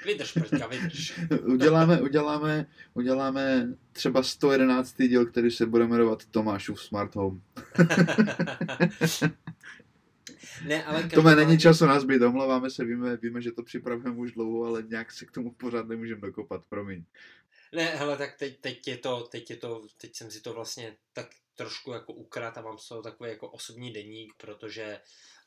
[0.06, 1.20] Vydrž, prďka, vydrž.
[1.46, 4.96] uděláme, uděláme, uděláme třeba 111.
[4.98, 7.42] díl, který se bude jmenovat Tomášův Smart Home.
[10.68, 11.10] ne, ale každopádně...
[11.10, 14.66] Tome, není čas o nás být, omlouváme se, víme, víme, že to připravujeme už dlouho,
[14.66, 17.04] ale nějak se k tomu pořád nemůžeme dokopat, promiň.
[17.74, 20.98] Ne, hele, tak teď, teď, je to, teď je to, teď jsem si to vlastně
[21.14, 25.02] tak trošku jako ukrat a mám z toho takový jako osobní deník, protože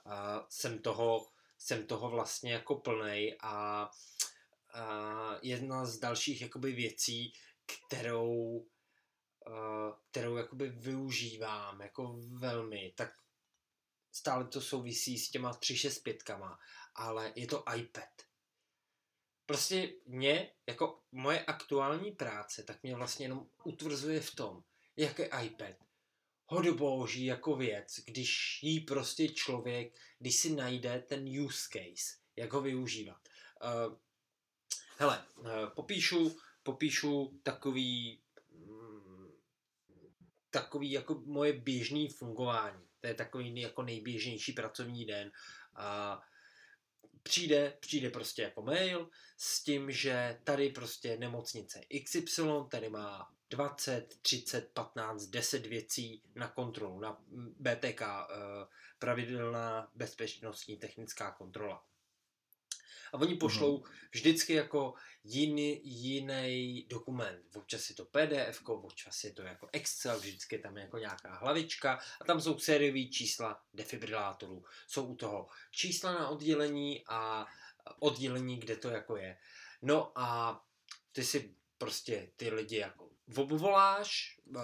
[0.06, 0.12] uh,
[0.48, 1.26] jsem toho,
[1.58, 3.90] jsem toho vlastně jako plnej a
[5.42, 7.32] jedna z dalších jakoby věcí,
[7.66, 8.66] kterou,
[10.10, 13.12] kterou jakoby využívám jako velmi, tak
[14.12, 16.22] stále to souvisí s těma 365
[16.94, 18.08] ale je to iPad.
[19.46, 24.62] Prostě mě, jako moje aktuální práce, tak mě vlastně jenom utvrzuje v tom,
[24.96, 25.76] jak je iPad
[26.46, 32.60] hodobouží jako věc, když jí prostě člověk, když si najde ten use case, jak ho
[32.60, 33.20] využívat.
[33.88, 33.96] Uh,
[34.98, 38.20] Hele, eh, popíšu, popíšu takový,
[38.50, 39.32] mm,
[40.50, 42.82] takový jako moje běžný fungování.
[43.00, 45.32] To je takový jako nejběžnější pracovní den.
[45.74, 46.20] A
[47.22, 54.18] přijde, přijde prostě jako mail s tím, že tady prostě nemocnice XY, tady má 20,
[54.22, 57.22] 30, 15, 10 věcí na kontrolu, na
[57.60, 58.66] BTK, eh,
[58.98, 61.84] pravidelná bezpečnostní technická kontrola.
[63.16, 63.90] A oni pošlou uh-huh.
[64.12, 64.94] vždycky jako
[65.24, 67.56] jiný, jiný dokument.
[67.56, 71.98] Občas je to PDF, občas je to jako Excel, vždycky tam je jako nějaká hlavička
[72.20, 74.64] a tam jsou sériové čísla defibrilátorů.
[74.86, 77.46] Jsou u toho čísla na oddělení a
[77.98, 79.38] oddělení, kde to jako je.
[79.82, 80.60] No a
[81.12, 84.60] ty si prostě ty lidi jako obvoláš, eh,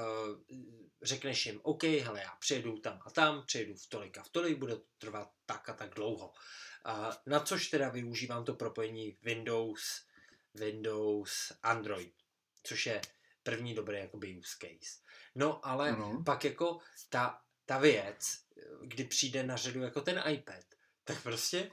[1.02, 4.58] řekneš jim, OK, hele, já přijedu tam a tam, přijedu v tolik a v tolik,
[4.58, 6.32] bude to trvat tak a tak dlouho.
[6.84, 10.06] A na což teda využívám to propojení Windows,
[10.54, 12.14] Windows, Android,
[12.62, 13.00] což je
[13.42, 15.02] první dobrý jakoby use case.
[15.34, 16.22] No ale ano.
[16.26, 16.78] pak jako
[17.08, 18.18] ta, ta věc,
[18.82, 20.64] kdy přijde na řadu jako ten iPad,
[21.04, 21.70] tak prostě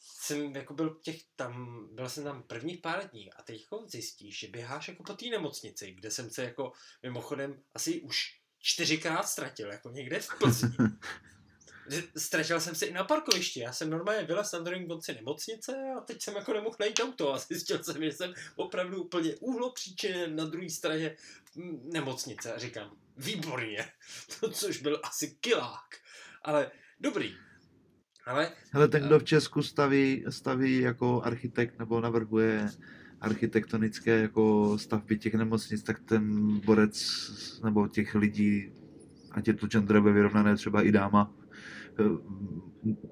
[0.00, 4.38] jsem jako byl těch tam, byl jsem tam prvních pár dní a teď jako zjistíš,
[4.38, 9.72] že běháš jako po té nemocnici, kde jsem se jako mimochodem asi už čtyřikrát ztratil,
[9.72, 10.76] jako někde v Plzni.
[12.16, 13.60] Ztratil jsem se i na parkovišti.
[13.60, 17.34] Já jsem normálně vylez na druhém konci nemocnice a teď jsem jako nemohl najít auto
[17.34, 21.16] a zjistil jsem, že jsem opravdu úplně úhlo příčiny na druhé straně
[21.92, 22.54] nemocnice.
[22.54, 23.84] A říkám, výborně,
[24.40, 25.96] to což byl asi kilák.
[26.42, 26.70] Ale
[27.00, 27.34] dobrý.
[28.26, 32.68] Ale, Ale ten, kdo v Česku staví, staví jako architekt nebo navrhuje
[33.20, 37.30] architektonické jako stavby těch nemocnic, tak ten borec
[37.64, 38.72] nebo těch lidí,
[39.30, 41.41] ať je to genderově vyrovnané třeba i dáma, Eh,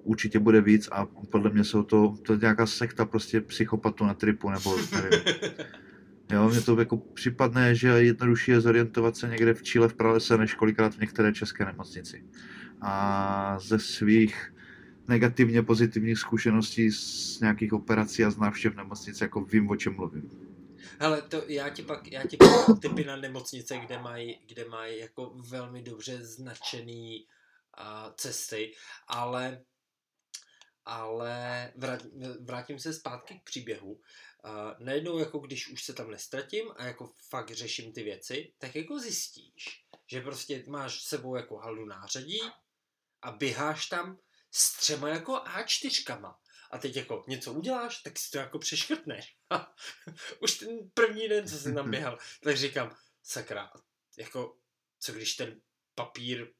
[0.02, 4.14] určitě bude víc a podle mě jsou to, to je nějaká sekta prostě psychopatů na
[4.14, 5.20] tripu, nebo nevím.
[6.32, 10.38] Jo, mně to jako připadne, že jednodušší je zorientovat se někde v Chile v pralese,
[10.38, 12.24] než kolikrát v některé české nemocnici.
[12.80, 14.52] A ze svých
[15.08, 20.30] negativně pozitivních zkušeností z nějakých operací a z návštěv nemocnice, jako vím, o čem mluvím.
[21.00, 22.50] Ale to já ti pak, já ti pak
[22.80, 27.26] typy na nemocnice, kde mají, kde mají jako velmi dobře značený
[28.16, 28.74] cesty,
[29.06, 29.64] ale
[30.84, 32.02] ale vrát,
[32.40, 33.92] vrátím se zpátky k příběhu.
[33.92, 34.00] Uh,
[34.78, 38.98] najednou, jako když už se tam nestratím a jako fakt řeším ty věci, tak jako
[38.98, 42.40] zjistíš, že prostě máš s sebou jako halu nářadí
[43.22, 44.18] a běháš tam
[44.50, 46.34] s třema jako A4.
[46.70, 49.36] A teď jako něco uděláš, tak si to jako přeškrtneš.
[50.42, 53.70] už ten první den, co jsem tam běhal, tak říkám, sakra,
[54.18, 54.56] jako
[54.98, 55.60] co když ten
[55.94, 56.52] papír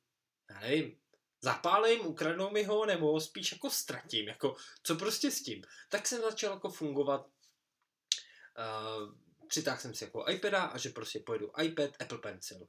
[0.50, 0.96] já nevím,
[1.40, 5.62] zapálím, ukradnou mi ho, nebo spíš jako ztratím, jako co prostě s tím.
[5.88, 9.14] Tak jsem začal jako fungovat, uh,
[9.48, 12.66] přitáhl jsem si jako iPada a že prostě pojedu iPad, Apple Pencil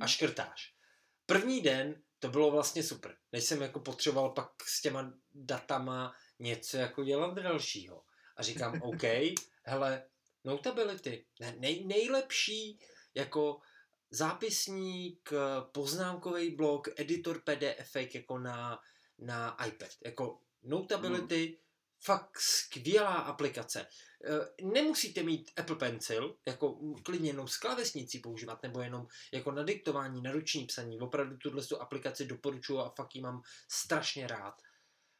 [0.00, 0.74] a škrtáš.
[1.26, 6.76] První den to bylo vlastně super, než jsem jako potřeboval pak s těma datama něco
[6.76, 8.04] jako dělat dalšího.
[8.36, 9.02] A říkám, OK,
[9.64, 10.08] hele,
[10.44, 11.26] Notability,
[11.58, 12.78] nej, nejlepší
[13.14, 13.60] jako
[14.10, 15.30] zápisník,
[15.72, 18.78] poznámkový blok, editor PDF jako na,
[19.18, 19.90] na iPad.
[20.04, 21.54] Jako Notability, mm.
[22.04, 23.80] fakt skvělá aplikace.
[23.80, 23.86] E,
[24.62, 30.22] nemusíte mít Apple Pencil, jako klidně jenom s klávesnicí používat, nebo jenom jako na diktování,
[30.22, 31.00] na ruční psaní.
[31.00, 34.54] Opravdu tuhle aplikaci doporučuji a fakt ji mám strašně rád.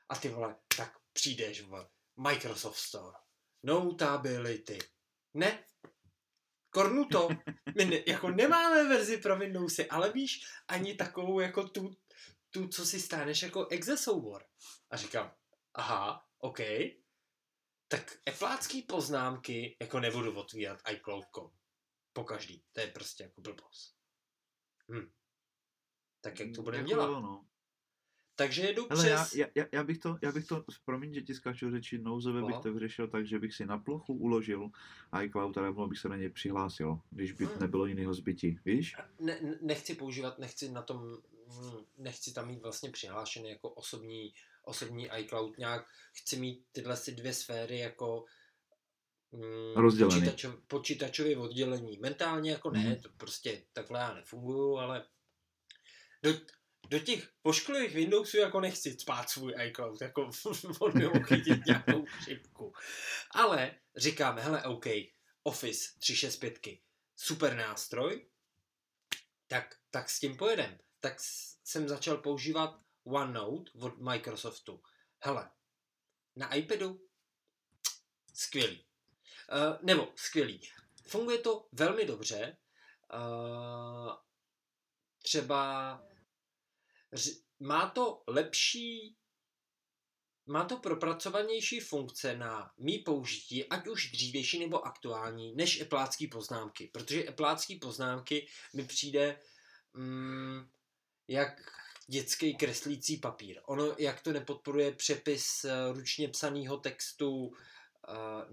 [0.08, 3.16] A ty vole, tak přijdeš v Microsoft Store.
[3.62, 4.78] Notability.
[5.34, 5.64] Ne,
[6.76, 7.28] Kornuto,
[7.76, 11.96] my ne, jako nemáme verzi pro Windowsy, ale víš, ani takovou jako tu,
[12.50, 14.44] tu co si stáneš jako exe soubor.
[14.90, 15.34] A říkám,
[15.74, 16.58] aha, OK,
[17.88, 21.50] tak eplácký poznámky jako nebudu otvírat iCloud.com.
[22.12, 22.64] Po každý.
[22.72, 23.96] To je prostě jako blbost.
[24.92, 25.12] Hm.
[26.20, 27.06] Tak jak to budeme jako dělat?
[27.06, 27.45] No.
[28.36, 29.34] Takže jedu Hele, přes...
[29.34, 32.56] Já, já, já, bych to, já bych to, promiň, že ti skáču řeči, nouzově bych
[32.56, 34.70] to vyřešil tak, že bych si na plochu uložil
[35.22, 37.60] iCloud a rovnou bych se na něj přihlásil, když by hmm.
[37.60, 38.96] nebylo jiného zbytí, víš?
[39.20, 41.18] Ne, nechci používat, nechci na tom,
[41.48, 44.34] hm, nechci tam mít vlastně přihlášený jako osobní,
[44.64, 48.24] osobní iCloud nějak, chci mít tyhle si dvě sféry jako
[49.32, 51.98] mm, počítačov, počítačově oddělení.
[51.98, 52.96] Mentálně jako ne, hmm.
[52.96, 55.04] to prostě takhle já nefunguju, ale
[56.22, 56.30] do,
[56.88, 60.30] do těch pošklivých Windowsů jako nechci spát svůj iCloud, jako
[60.80, 62.72] on by mohl chytit nějakou chřipku.
[63.30, 64.86] Ale říkáme, hele, OK,
[65.42, 66.78] Office 365,
[67.16, 68.26] super nástroj,
[69.46, 70.78] tak, tak s tím pojedem.
[71.00, 71.16] Tak
[71.64, 74.82] jsem začal používat OneNote od Microsoftu.
[75.20, 75.50] Hele,
[76.36, 77.00] na iPadu
[78.34, 78.84] skvělý.
[79.52, 80.60] Uh, nebo skvělý.
[81.06, 82.56] Funguje to velmi dobře.
[83.14, 84.12] Uh,
[85.22, 86.02] třeba
[87.60, 89.16] má to lepší,
[90.46, 96.90] má to propracovanější funkce na mý použití, ať už dřívější nebo aktuální, než eplácký poznámky.
[96.92, 99.40] Protože eplácký poznámky mi přijde
[99.94, 100.68] mm,
[101.28, 101.72] jak
[102.06, 103.60] dětský kreslící papír.
[103.66, 107.54] Ono, jak to nepodporuje přepis eh, ručně psaného textu uh,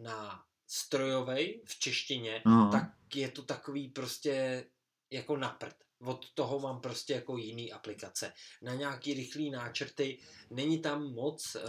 [0.03, 2.71] na strojovej v češtině, uh-huh.
[2.71, 4.65] tak je to takový prostě
[5.11, 5.75] jako naprd
[6.05, 8.33] od toho mám prostě jako jiný aplikace.
[8.61, 11.61] Na nějaký rychlý náčrty není tam moc uh,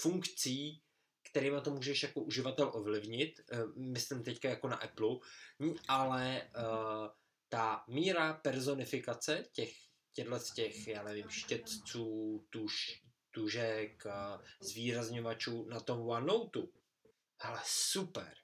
[0.00, 0.82] funkcí,
[1.30, 5.16] kterými to můžeš jako uživatel ovlivnit, uh, myslím teďka jako na Apple,
[5.88, 7.08] ale uh,
[7.48, 14.04] ta míra personifikace těch těchto těch, já nevím, štětců, tuž, tužek,
[14.60, 16.60] zvýrazňovačů na tom OneNote.
[17.38, 18.34] Ale super.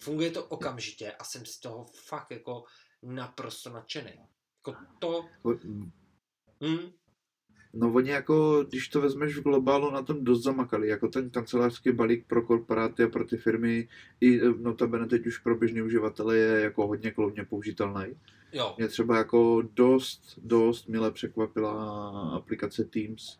[0.00, 2.64] Funguje to okamžitě a jsem z toho fakt jako
[3.02, 4.33] naprosto nadšený.
[4.66, 5.24] Jako to...
[6.60, 6.90] Hmm?
[7.74, 11.92] No oni jako, když to vezmeš v globálu, na tom dost zamakali, jako ten kancelářský
[11.92, 13.88] balík pro korporáty a pro ty firmy,
[14.20, 18.04] i notabene teď už pro běžné uživatele je jako hodně kloudně použitelný.
[18.52, 18.74] Jo.
[18.78, 21.72] Mě třeba jako dost, dost mile překvapila
[22.36, 23.38] aplikace Teams.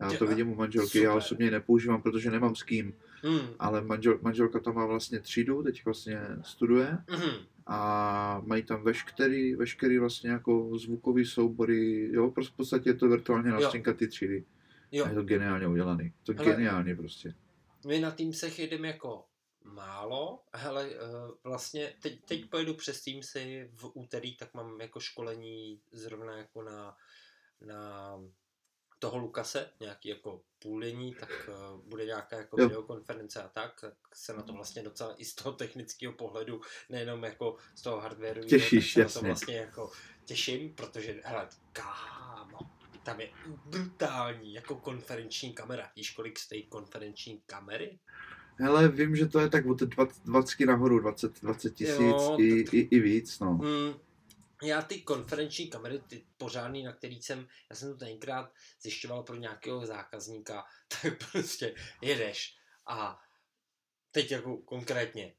[0.00, 1.02] Já to vidím u manželky, super.
[1.02, 2.94] já osobně ji nepoužívám, protože nemám s kým.
[3.22, 3.48] Hmm.
[3.58, 6.98] Ale manžel, manželka tam má vlastně třídu, teď vlastně studuje.
[7.08, 12.94] Hmm a mají tam veškerý, veškerý vlastně jako zvukový soubory, jo, prostě v podstatě je
[12.94, 14.44] to virtuálně nástěnka ty třídy.
[14.92, 15.04] Jo.
[15.04, 16.12] A je to geniálně udělaný.
[16.22, 17.34] To Ale geniálně prostě.
[17.86, 19.24] My na Teamsech jedeme jako
[19.64, 20.42] málo.
[20.54, 20.98] Hele, eh,
[21.44, 26.96] vlastně teď, teď pojedu přes Teamsy v úterý, tak mám jako školení zrovna jako na,
[27.60, 28.18] na
[29.02, 32.68] toho Lukase, nějaký jako půldenní, tak uh, bude nějaká jako jo.
[32.68, 37.24] videokonference a tak, tak se na to vlastně docela i z toho technického pohledu, nejenom
[37.24, 39.90] jako z toho hardwareu, Těšíš, tak se na to vlastně jako
[40.24, 42.58] těším, protože, hele, kámo,
[43.02, 43.28] tam je
[43.66, 45.90] brutální jako konferenční kamera.
[45.96, 47.98] Víš, kolik stojí konferenční kamery?
[48.58, 52.88] Hele, vím, že to je tak od 20, 20 nahoru, 20, 20 tisíc i, i,
[52.90, 53.52] i víc, no.
[53.52, 53.94] Mm,
[54.62, 58.52] já ty konferenční kamery, ty pořádný, na který jsem, já jsem to tenkrát
[58.82, 60.64] zjišťoval pro nějakého zákazníka,
[61.02, 62.56] tak prostě jedeš
[62.86, 63.20] a
[64.10, 65.34] teď jako konkrétně,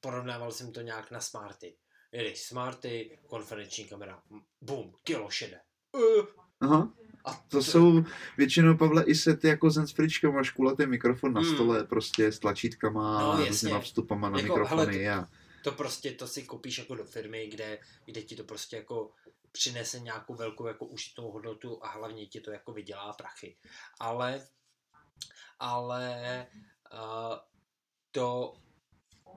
[0.00, 1.76] porovnával jsem to nějak na Smarty.
[2.12, 4.22] Jedeš Smarty, konferenční kamera,
[4.60, 5.60] bum, kilo šede.
[5.92, 6.26] Uh,
[6.60, 6.92] Aha.
[7.24, 8.04] A to, to jsou
[8.36, 11.54] většinou, Pavle, i sety jako Zen s fričkou, máš kulatý mikrofon na hmm.
[11.54, 14.98] stole, prostě s tlačítkama, no, různýma vstupama na jako, mikrofony.
[14.98, 15.28] Hele, a
[15.64, 19.12] to prostě, to si koupíš jako do firmy, kde, kde ti to prostě jako
[19.52, 23.56] přinese nějakou velkou jako užitnou hodnotu a hlavně ti to jako vydělá prachy.
[24.00, 24.48] Ale,
[25.58, 26.46] ale
[26.92, 27.38] uh,
[28.10, 28.56] to,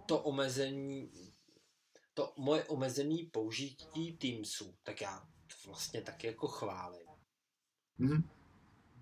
[0.06, 1.12] to omezení,
[2.14, 5.28] to moje omezené použití Teamsu, tak já
[5.66, 7.08] vlastně taky jako chválím.
[7.98, 8.30] Mhm.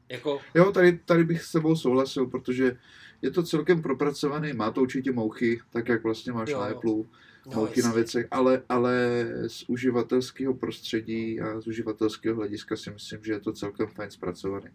[0.09, 2.77] Jako, Jo, tady, tady bych s sebou souhlasil, protože
[3.21, 6.65] je to celkem propracovaný, má to určitě mouchy, tak jak vlastně máš Jo, na.
[6.65, 7.95] Apple, no, mouchy na jasně.
[8.01, 13.53] věcech, ale, ale z uživatelského prostředí a z uživatelského hlediska si myslím, že je to
[13.53, 14.67] celkem fajn zpracovaný.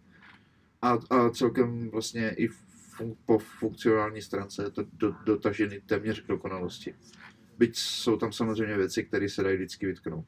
[0.81, 2.47] A, a celkem vlastně i
[2.97, 6.95] fun, po funkcionální stránce je to do, dotažený téměř k dokonalosti.
[7.57, 10.25] Byť jsou tam samozřejmě věci, které se dají vždycky vytknout.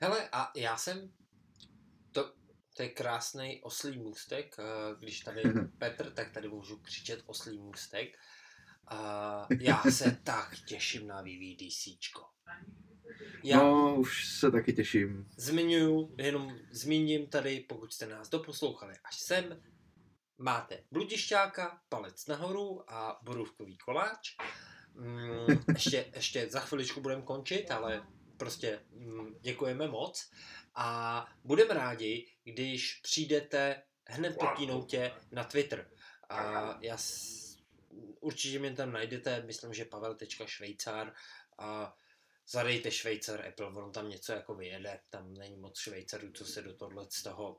[0.00, 1.10] Hele, a já jsem,
[2.76, 4.64] to, je krásný oslý můstek, eh,
[4.98, 5.42] když tady
[5.78, 8.18] Petr, tak tady můžu křičet oslý můstek.
[9.60, 12.24] Já se tak těším na VVDCčko.
[13.44, 15.28] Já No, už se taky těším.
[15.36, 19.62] zmiňuju, jenom zmíním tady, pokud jste nás doposlouchali až sem,
[20.38, 24.36] máte bludišťáka, palec nahoru a borůvkový koláč.
[24.94, 28.06] Mm, ještě, ještě za chviličku budeme končit, ale
[28.36, 30.30] prostě mm, děkujeme moc.
[30.74, 35.90] A budeme rádi, když přijdete hned po keynote na Twitter.
[36.28, 37.56] A já s,
[38.20, 41.14] určitě mě tam najdete, myslím, že pavel.švejcar
[41.58, 41.96] a
[42.48, 46.74] zadejte Švejcar Apple, on tam něco jako vyjede, tam není moc Švejcarů, co se do
[46.74, 47.50] tohle z toho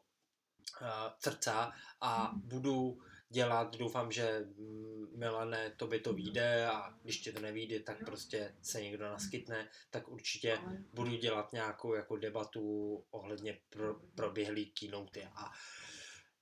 [0.82, 0.88] uh,
[1.20, 1.74] crcá.
[2.02, 3.04] A budu
[3.34, 8.06] dělat, doufám, že mm, Milane, to by to vyjde a když ti to nevíde, tak
[8.06, 10.58] prostě se někdo naskytne, tak určitě
[10.94, 15.52] budu dělat nějakou jako debatu ohledně pro, proběhlý keynote a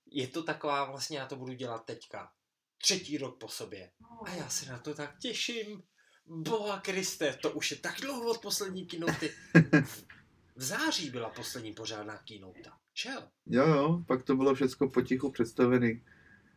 [0.06, 2.32] je to taková, vlastně já to budu dělat teďka,
[2.78, 3.90] třetí rok po sobě
[4.24, 5.82] a já se na to tak těším.
[6.26, 9.28] Boha Kriste, to už je tak dlouho od poslední keynote.
[10.56, 12.70] V září byla poslední pořádná keynote.
[12.92, 13.28] Čel?
[13.46, 16.04] Jo, jo, pak to bylo všechno potichu představený.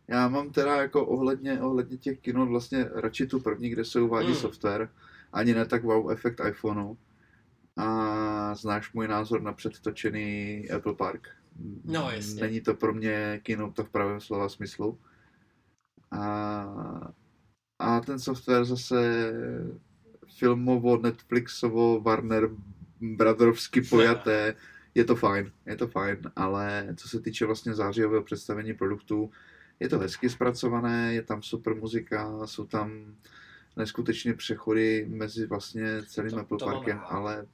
[0.07, 4.27] Já mám teda jako ohledně, ohledně těch kinot vlastně radši tu první, kde se uvádí
[4.27, 4.35] Hmm.
[4.35, 4.89] software,
[5.33, 6.95] ani ne tak wow efekt iPhoneu.
[7.77, 11.27] A znáš můj názor na předtočený Apple Park.
[11.85, 12.41] No, jasně.
[12.41, 14.99] Není to pro mě keynote v pravém slova smyslu.
[16.11, 17.13] A,
[17.79, 19.31] a ten software zase
[20.37, 22.49] filmovo, Netflixovo, Warner
[23.01, 24.55] Brothersky pojaté,
[24.95, 29.31] je to fajn, je to fajn, ale co se týče vlastně zářijového představení produktů,
[29.79, 33.15] je to hezky zpracované, je tam super muzika, jsou tam
[33.75, 37.05] neskutečně přechody mezi vlastně celým To- Apple to Parkem, rád.
[37.05, 37.47] ale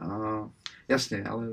[0.00, 0.50] a,
[0.88, 1.48] jasně, ale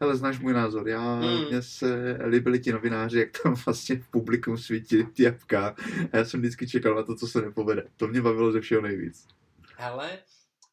[0.00, 1.44] hele, znáš můj názor, já, Hmm.
[1.44, 5.74] mně se líbili ti novináři, jak tam vlastně v publikum svítili ty jabka
[6.12, 7.86] a já jsem vždycky čekal na to, co se nepovede.
[7.96, 9.28] To mě bavilo ze všeho nejvíc.
[9.76, 10.18] Hele,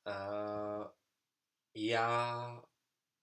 [0.08, 0.86] uh,
[1.76, 2.62] já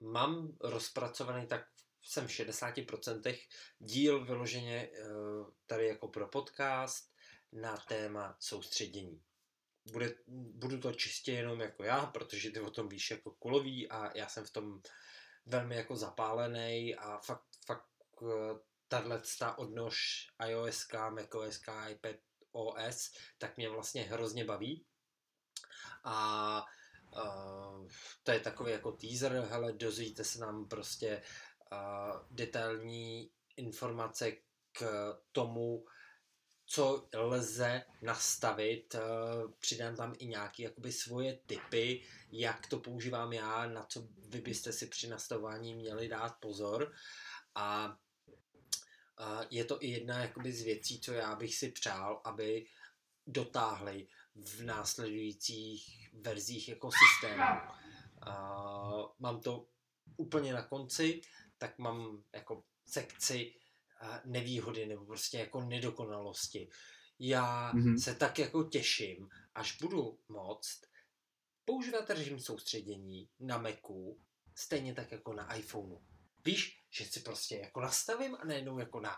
[0.00, 1.64] mám rozpracovaný tak
[2.05, 3.38] jsem v 60%
[3.78, 7.14] díl vyloženě uh, tady jako pro podcast
[7.52, 9.22] na téma soustředění.
[9.92, 14.18] Bude, budu to čistě jenom jako já, protože ty o tom víš jako kulový a
[14.18, 14.82] já jsem v tom
[15.46, 17.88] velmi jako zapálený a fakt, fakt
[18.20, 22.16] uh, tahle ta odnož iOS, macOS, iPad
[22.52, 24.86] OS, tak mě vlastně hrozně baví.
[26.05, 26.66] A
[27.16, 27.88] uh,
[28.22, 31.22] to je takový jako teaser, hele, dozvíte se nám prostě
[32.31, 34.33] detailní informace
[34.72, 35.85] k tomu,
[36.66, 42.03] co lze nastavit, uh, přidám tam i nějaké jakoby svoje typy,
[42.33, 46.93] jak to používám já, na co vy byste si při nastavování měli dát pozor.
[47.55, 47.99] A
[49.20, 52.66] uh, je to i jedna jakoby z věcí, co já bych si přál, aby
[53.27, 57.45] dotáhli v následujících verzích jako systému.
[58.26, 59.67] Uh, mám to
[60.17, 61.21] úplně na konci,
[61.59, 63.55] tak mám jako sekci
[64.03, 66.68] uh, nevýhody nebo prostě jako nedokonalosti.
[67.18, 67.85] Já Mhm.
[67.85, 67.99] mm-hmm.
[68.03, 70.81] se tak jako těším, až budu moct
[71.64, 74.21] používat režim soustředění na Macu,
[74.55, 75.99] stejně tak jako na iPhoneu.
[76.45, 79.17] Víš, že si prostě jako nastavím a najednou jako na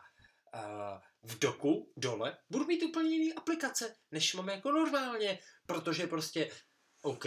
[0.54, 6.50] uh, v doku dole budu mít úplně jiný aplikace, než mám jako normálně, protože prostě
[7.02, 7.24] OK,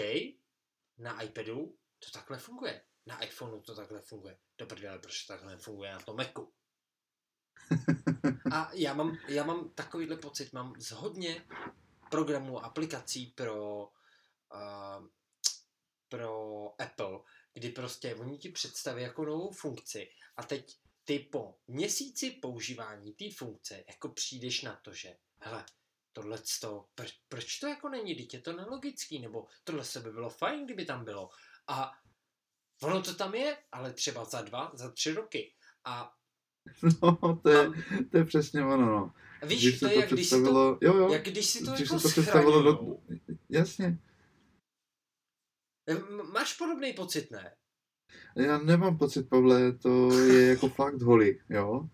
[0.98, 4.38] na iPadu to takhle funguje, na iPhoneu to takhle funguje.
[4.58, 6.54] Do prdele, proč to takhle funguje na tom Macu?
[8.52, 11.46] A já mám, já mám takovýhle pocit, mám z hodně
[12.10, 13.88] programů a aplikací pro,
[14.54, 15.08] uh,
[16.10, 17.20] pro Apple,
[17.54, 23.26] kdy prostě oni ti představí jako novou funkci a teď ty po měsíci používání té
[23.38, 25.66] funkce jako přijdeš na to, že hele,
[26.14, 30.12] tohle to, proč, proč to jako není, teď je to nelogický, nebo tohle se by
[30.12, 31.30] bylo fajn, kdyby tam bylo.
[31.68, 31.92] A
[32.84, 35.54] Ono to tam je, ale třeba za dva, za tři roky.
[35.86, 36.14] A
[37.02, 37.70] No, to je,
[38.12, 39.14] to je přesně ono, no.
[39.48, 41.80] víš, Když to je, jak když si to, jo, jo, jak když si to když
[41.90, 42.98] jako se to představilo do,
[43.50, 44.00] jasně.
[46.34, 47.56] Máš podobný pocit, ne?
[48.36, 51.90] Já nemám pocit, Pavle, to je jako fakt holy, jo.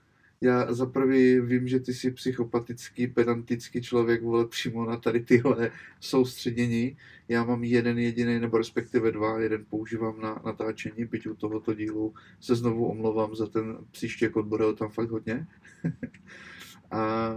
[0.45, 5.71] Já za prvý vím, že ty jsi psychopatický, pedantický člověk, vole, přímo na tady tyhle
[5.99, 6.97] soustředění.
[7.27, 12.13] Já mám jeden jediný, nebo respektive dva, jeden používám na natáčení, byť u tohoto dílu
[12.39, 15.47] se znovu omlouvám za ten příštěk, odboril tam fakt hodně.
[16.91, 17.33] a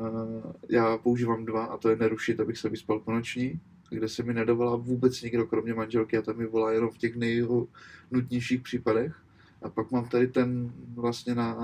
[0.71, 3.61] já používám dva a to je nerušit, abych se vyspal po noční,
[3.91, 7.17] kde se mi nedovolá vůbec nikdo, kromě manželky a ta mi volá jenom v těch
[7.17, 9.17] nejnutnějších případech.
[9.63, 11.57] A pak mám tady ten vlastně na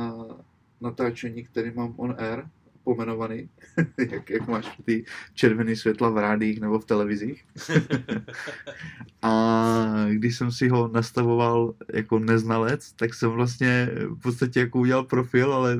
[0.84, 2.42] natáčení, který mám on air,
[2.84, 3.48] pomenovaný,
[4.10, 5.04] jak, jak máš ty
[5.34, 7.44] červený světla v rádích nebo v televizích.
[9.22, 15.04] a když jsem si ho nastavoval jako neznalec, tak jsem vlastně v podstatě jako udělal
[15.04, 15.76] profil, ale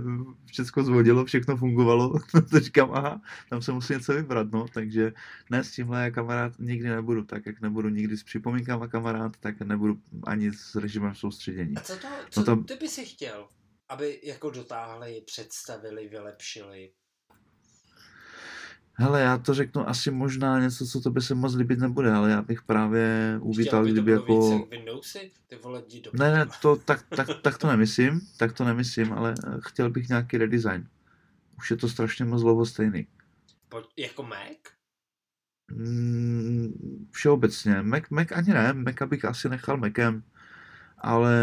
[0.46, 2.14] všechno zvodilo, všechno fungovalo.
[2.50, 3.20] to říkám, aha,
[3.50, 4.66] tam se musí něco vybrat, no.
[4.74, 5.12] Takže
[5.50, 9.60] ne s tímhle já kamarád nikdy nebudu, tak jak nebudu nikdy s připomínkama kamarád, tak
[9.60, 11.76] nebudu ani s režimem soustředění.
[11.76, 13.46] A co to, co No tam- ty by si chtěl?
[13.88, 16.92] Aby jako dotáhli, představili, vylepšili.
[18.96, 22.30] Hele, já to řeknu asi možná něco, co to by se moc líbit nebude, ale
[22.30, 24.66] já bych právě uvítal, Chtěl by kdyby jako...
[24.70, 25.30] Windowsy?
[25.46, 29.12] Ty vole, jdi do Ne, ne, to, tak, tak, tak to nemyslím, tak to nemyslím,
[29.12, 30.88] ale eh, chtěl bych nějaký redesign.
[31.58, 33.06] Už je to strašně moc dlouho stejný.
[33.68, 34.58] Pojď, jako Mac?
[35.70, 37.82] Mm, všeobecně.
[37.82, 40.22] Mac, Mac ani ne, Maca bych asi nechal Macem,
[41.04, 41.36] ale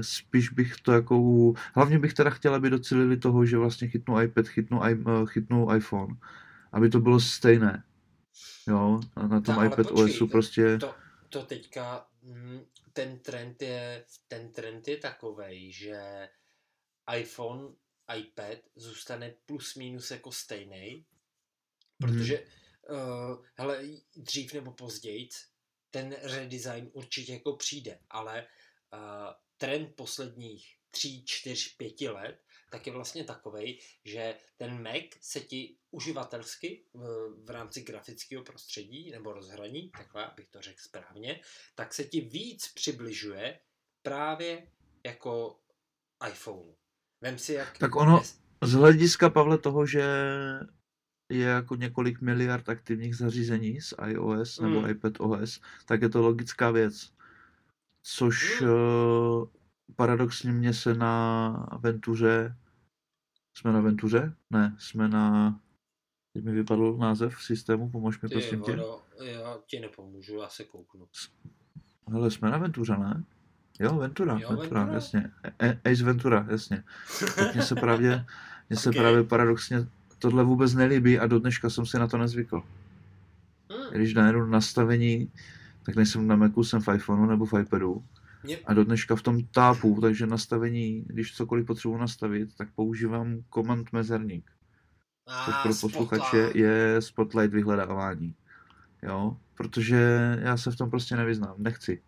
[0.00, 1.52] spíš bych to jako...
[1.74, 5.74] Hlavně bych teda chtěl, aby docelili toho, že vlastně chytnu iPad, chytnu, i, eh, chytnu
[5.76, 6.16] iPhone,
[6.72, 7.84] aby to bylo stejné.
[8.68, 10.78] Jo, a na tom No, iPad počkej, OSu prostě...
[10.78, 10.94] To,
[11.28, 12.60] to teďka, mm,
[12.92, 16.28] ten trend je, ten trend je takovej, že
[17.16, 17.68] iPhone,
[18.16, 21.04] iPad zůstane plus minus jako stejný,
[21.98, 22.44] protože
[22.90, 23.82] uh, hele,
[24.16, 25.28] dřív nebo později
[25.90, 28.48] ten redesign určitě jako přijde, ale uh,
[29.56, 32.44] trend posledních tří, čtyř, pěti let
[32.74, 39.10] tak je vlastně takovej, že ten Mac se ti uživatelsky v, v rámci grafického prostředí
[39.10, 41.40] nebo rozhraní, takhle abych to řekl správně,
[41.74, 43.60] tak se ti víc přibližuje
[44.02, 44.66] právě
[45.06, 45.58] jako
[46.28, 46.72] iPhone.
[47.20, 47.78] Vem si, jak...
[47.78, 48.22] Tak ono-
[48.62, 50.02] Z hlediska, Pavle, toho, že
[51.28, 54.90] je jako několik miliard aktivních zařízení s iOS nebo Mm.
[54.90, 57.13] iPad OS, tak je to logická věc.
[58.06, 58.68] Což Mm.
[58.68, 59.46] uh,
[59.96, 62.56] paradoxně mě se na Ventuře,
[63.56, 64.34] jsme na Ventuře?
[64.50, 65.56] Ne, jsme na,
[66.32, 68.78] teď mi vypadl název systému, pomož mi Ty prosím tě.
[69.24, 71.08] já ti nepomůžu, já se kouknu.
[72.12, 73.24] Hele, jsme na Ventuře, ne?
[73.80, 74.94] Jo, Ventura, Jo, Ventura, Ventura.
[74.94, 75.30] jasně.
[75.92, 76.84] Ace Ventura, jasně.
[77.36, 78.24] Tak mně se právě,
[78.70, 78.96] mně se Ok.
[78.96, 79.86] právě paradoxně
[80.18, 82.62] tohle vůbec nelíbí a do dneška jsem si na to nezvykl.
[83.70, 83.90] Hmm.
[83.92, 85.32] Když najedu nastavení,
[85.86, 88.04] tak nejsem na Macu, jsem v iPhoneu nebo v iPadu
[88.64, 93.92] a do dneška v tom tápu, takže nastavení, když cokoliv potřebuji nastavit, tak používám komand
[93.92, 94.50] mezerník,
[95.44, 98.34] což a, pro posluchače je spotlight vyhledávání.
[99.02, 99.96] Jo, protože
[100.42, 102.02] já se v tom prostě nevyznám, nechci.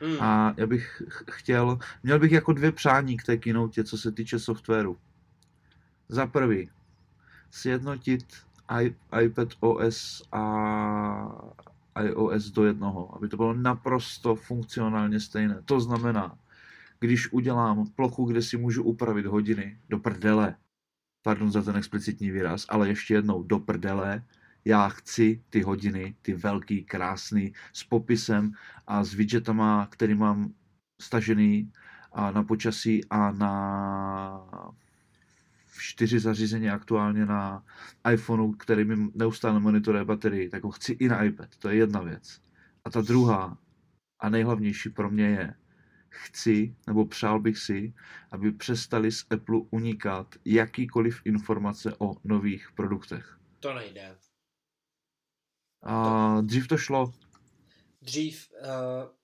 [0.00, 0.16] Hmm.
[0.20, 4.12] A já bych ch- chtěl, měl bych jako dvě přání k té keynote, co se
[4.12, 4.98] týče softwaru.
[6.08, 6.70] Za prvý,
[7.50, 8.24] sjednotit
[9.22, 10.42] iPad OS a
[12.02, 15.62] iOS do jednoho, aby to bylo naprosto funkcionálně stejné.
[15.64, 16.38] To znamená,
[17.00, 20.56] když udělám plochu, kde si můžu upravit hodiny do prdele,
[21.22, 24.24] pardon za ten explicitní výraz, ale ještě jednou do prdele,
[24.64, 28.52] já chci ty hodiny, ty velký, krásný, s popisem
[28.86, 30.52] a s widgetama, který mám
[31.02, 31.72] stažený
[32.12, 33.50] a na počasí a na
[35.78, 37.64] čtyři zařízení aktuálně na
[38.12, 41.56] iPhoneu, který mi neustále monitoruje baterii, tak ho chci i na iPad.
[41.56, 42.40] To je jedna věc.
[42.84, 43.58] A ta druhá
[44.18, 45.54] a nejhlavnější pro mě je,
[46.08, 47.94] chci, nebo přál bych si,
[48.30, 53.38] aby přestali z Apple unikat jakýkoliv informace o nových produktech.
[53.60, 54.16] To nejde.
[55.82, 57.12] A dřív to šlo,
[58.04, 58.68] Dřív uh,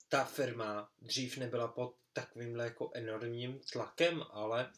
[0.09, 4.71] ta firma dřív nebyla pod takovýmhle jako enormním tlakem, ale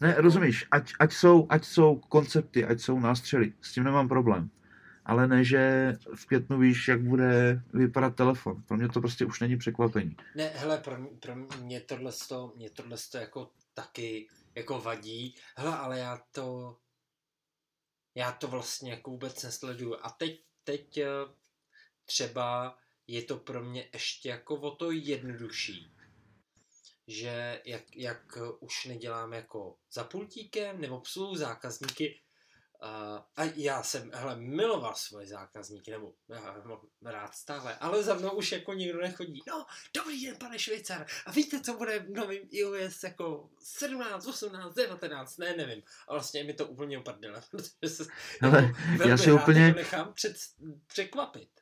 [0.00, 4.50] Ne, rozumíš, ať, ať, jsou, ať jsou koncepty, ať jsou nástřely, s tím nemám problém.
[5.04, 8.62] Ale ne, že v květnu víš, jak bude vypadat telefon.
[8.62, 10.16] Pro mě to prostě už není překvapení.
[10.34, 15.34] ne, hele, pro, mě- pro mě tohle to, mě tohle to jako taky jako vadí.
[15.56, 16.76] Hele, ale já to,
[18.14, 19.96] já to vlastně jako vůbec nesleduju.
[20.02, 21.06] A teď, teď eh,
[22.04, 25.92] třeba je to pro mě ještě jako o to jednodušší,
[27.08, 32.20] že jak, jak už nedělám jako za pultíkem nebo obsluhu zákazníky,
[32.82, 38.30] Uh, a já jsem, hele, miloval svoje zákazníky, nebo mám rád stále, ale za mnou
[38.30, 39.42] už jako nikdo nechodí.
[39.48, 39.66] No,
[39.96, 45.36] dobrý den, pane Švýcar, a víte, co bude v novém iOS jako 17, 18, 19,
[45.36, 45.82] ne, nevím.
[46.08, 48.04] A vlastně mi to úplně uprdele, protože se
[48.40, 49.72] hele, jako, já si úplně...
[49.72, 50.36] nechám před,
[50.86, 51.57] překvapit.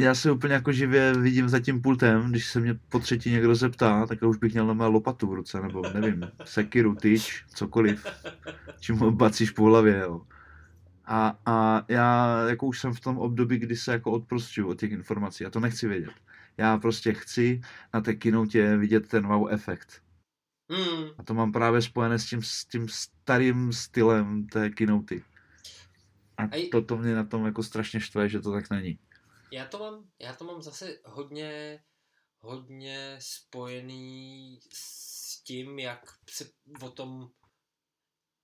[0.00, 3.54] Já se úplně jako živě vidím za tím pultem, když se mě po třetí někdo
[3.54, 8.06] zeptá, tak už bych měl na lopatu v ruce, nebo nevím, sekiru, tyč, cokoliv,
[8.80, 10.26] čím ho bacíš po hlavě, jo.
[11.04, 14.92] A, a já jako už jsem v tom období, kdy se jako odprostřuju od těch
[14.92, 16.14] informací a to nechci vědět.
[16.56, 17.60] Já prostě chci
[17.94, 20.02] na té kinotě vidět ten wow efekt.
[20.68, 21.04] Mm.
[21.18, 25.22] A to mám právě spojené s tím, s tím starým stylem té kinoty.
[26.36, 28.98] A to, to mě na tom jako strašně štve, že to tak není
[29.54, 31.82] já to mám, já to mám zase hodně,
[32.38, 36.00] hodně spojený s tím, jak
[36.30, 36.50] se
[36.82, 37.30] o tom,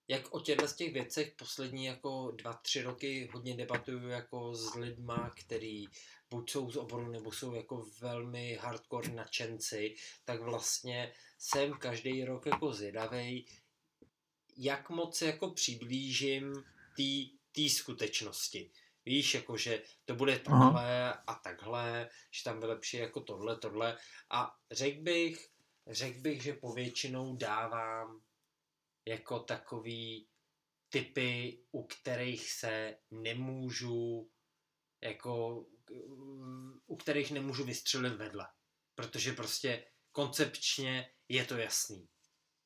[0.09, 4.74] jak o těchto z těch věcech poslední jako dva, tři roky hodně debatuju jako s
[4.74, 5.85] lidma, který
[6.31, 12.47] buď jsou z oboru, nebo jsou jako velmi hardcore nadšenci, tak vlastně jsem každý rok
[12.47, 13.47] jako zvědavej,
[14.57, 16.65] jak moc jako přiblížím
[17.53, 18.70] té skutečnosti.
[19.07, 23.99] Víš, jako že to bude takhle a takhle, že tam vylepší jako tohle, tohle.
[24.31, 25.49] A řekl bych,
[25.87, 28.23] řekl bych, že povětšinou dávám
[29.09, 30.29] jako takový
[30.89, 34.31] typy, u kterých se nemůžu
[35.03, 35.67] jako
[36.87, 38.49] u kterých nemůžu vystřelit vedle.
[38.95, 42.09] Protože prostě koncepčně je to jasný.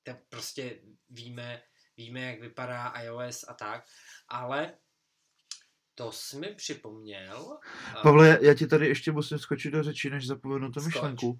[0.02, 1.62] Tak prostě víme,
[1.96, 3.84] víme, jak vypadá iOS a tak,
[4.28, 4.78] ale
[5.94, 7.58] to jsi mi připomněl.
[8.02, 11.38] Pavle, já ti tady ještě musím skočit do řeči, než zapomenu tu myšlenku.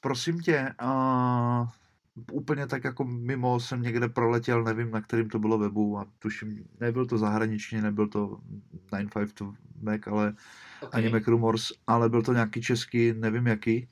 [0.00, 1.68] Prosím tě, uh,
[2.32, 6.64] úplně tak jako mimo jsem někde proletěl, nevím na kterým to bylo webu a tuším,
[6.80, 8.40] nebyl to zahraničně, nebyl to
[8.90, 10.34] 952 Mac, ale
[10.80, 11.02] okay.
[11.02, 13.88] ani Mac Rumors, ale byl to nějaký český, nevím jaký.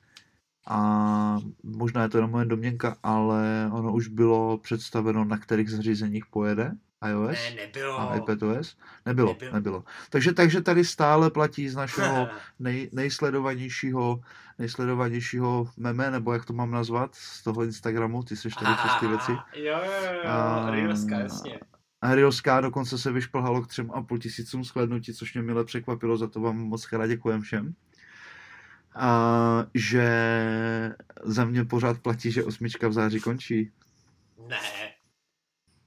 [0.67, 6.25] A možná je to jenom moje domněnka, ale ono už bylo představeno, na kterých zařízeních
[6.25, 6.71] pojede
[7.07, 7.99] iOS ne, nebylo.
[7.99, 8.77] a iPadOS?
[9.05, 9.53] Nebylo, nebylo.
[9.53, 9.83] nebylo.
[10.09, 14.21] Takže, takže tady stále platí z našeho nej, nejsledovanějšího,
[14.59, 19.07] nejsledovanějšího meme, nebo jak to mám nazvat, z toho Instagramu, ty seš tady přes ty
[19.07, 19.31] věci.
[19.31, 21.59] Jo, jo, jo, a, Rioska, jasně.
[22.01, 26.17] A Rioska dokonce se vyšplhalo k třem a půl tisícům shlednutí, což mě mile překvapilo,
[26.17, 27.73] za to vám moc krát děkujem všem.
[28.95, 30.09] A že
[31.23, 33.71] za mě pořád platí, že osmička v září končí.
[34.47, 34.57] Ne,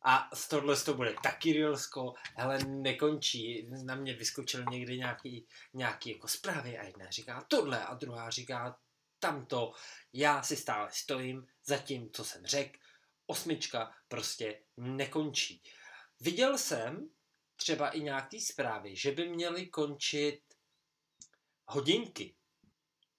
[0.05, 3.69] a z tohle to bude taky Reelsko, ale nekončí.
[3.85, 8.79] Na mě vyskočil někdy nějaký, nějaký jako zprávy a jedna říká tohle a druhá říká
[9.19, 9.73] tamto.
[10.13, 12.79] Já si stále stojím za tím, co jsem řekl.
[13.27, 15.63] Osmička prostě nekončí.
[16.21, 17.09] Viděl jsem
[17.57, 20.41] třeba i nějaký zprávy, že by měly končit
[21.65, 22.35] hodinky.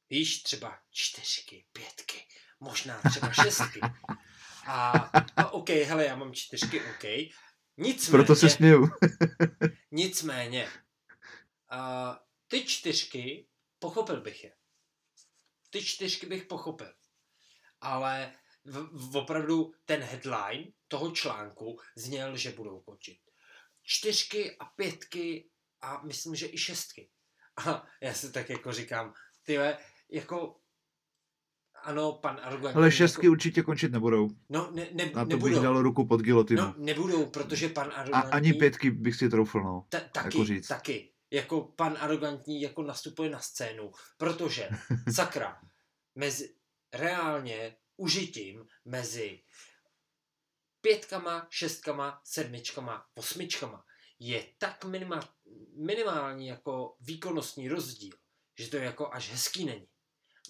[0.10, 2.28] Víš, třeba čtyřky, pětky,
[2.60, 3.80] možná třeba šestky.
[4.68, 4.92] A,
[5.36, 7.04] a OK, hele, já mám čtyřky, OK.
[7.78, 8.90] Nicméně, Proto se směju.
[9.92, 10.70] nicméně,
[11.74, 12.16] uh,
[12.48, 13.48] ty čtyřky,
[13.80, 14.54] pochopil bych je.
[15.70, 16.94] Ty čtyřky bych pochopil.
[17.82, 18.34] Ale
[18.66, 23.20] v, v opravdu ten headline toho článku zněl, že budou končit.
[23.84, 25.50] Čtyřky a pětky
[25.82, 27.10] a myslím, že i šestky.
[27.66, 29.14] A já si tak jako říkám,
[29.44, 29.58] ty
[30.10, 30.60] jako
[31.84, 32.78] ano, pan arrogantní.
[32.78, 33.32] Ale šestky jako...
[33.32, 34.30] určitě končit nebudou.
[34.50, 35.54] No, ne, ne, Na to nebudou.
[35.54, 36.62] bych dal ruku pod gilotinu.
[36.62, 38.32] No, nebudou, protože pan arrogantní...
[38.32, 39.86] A ani pětky bych si troufl, no.
[39.90, 40.68] Ta, taky, jako říct.
[40.68, 41.10] taky.
[41.32, 44.70] Jako pan arrogantní jako nastupuje na scénu, protože,
[45.14, 45.62] sakra,
[46.16, 46.56] mezi,
[46.94, 49.40] reálně užitím mezi
[50.82, 53.84] pětkama, šestkama, sedmičkama, osmičkama
[54.20, 55.36] je tak minima,
[55.76, 58.18] minimální jako výkonnostní rozdíl,
[58.60, 59.88] že to jako až hezký není.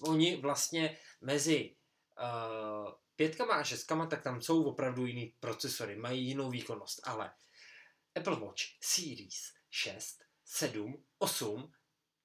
[0.00, 1.76] Oni vlastně mezi
[2.20, 7.32] uh, pětkama a šestkama, tak tam jsou opravdu jiný procesory, mají jinou výkonnost, ale
[8.16, 11.72] Apple Watch Series 6, 7, 8,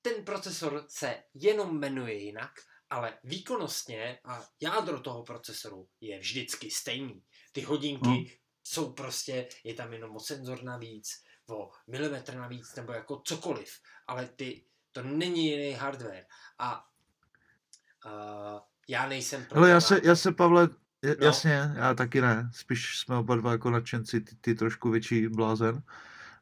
[0.01, 2.51] ten procesor se jenom jmenuje jinak,
[2.89, 7.23] ale výkonnostně a jádro toho procesoru je vždycky stejný.
[7.51, 8.25] Ty hodinky hmm.
[8.63, 14.27] jsou prostě, je tam jenom o senzor navíc, o milimetr navíc, nebo jako cokoliv, ale
[14.27, 16.25] ty, to není jiný hardware.
[16.59, 16.88] A
[18.05, 19.57] uh, já nejsem pro...
[19.57, 20.69] Ale já se, já se, Pavle,
[21.19, 21.25] no.
[21.25, 22.49] jasně, já taky ne.
[22.53, 25.83] Spíš jsme oba dva jako nadšenci, ty, ty trošku větší blázen.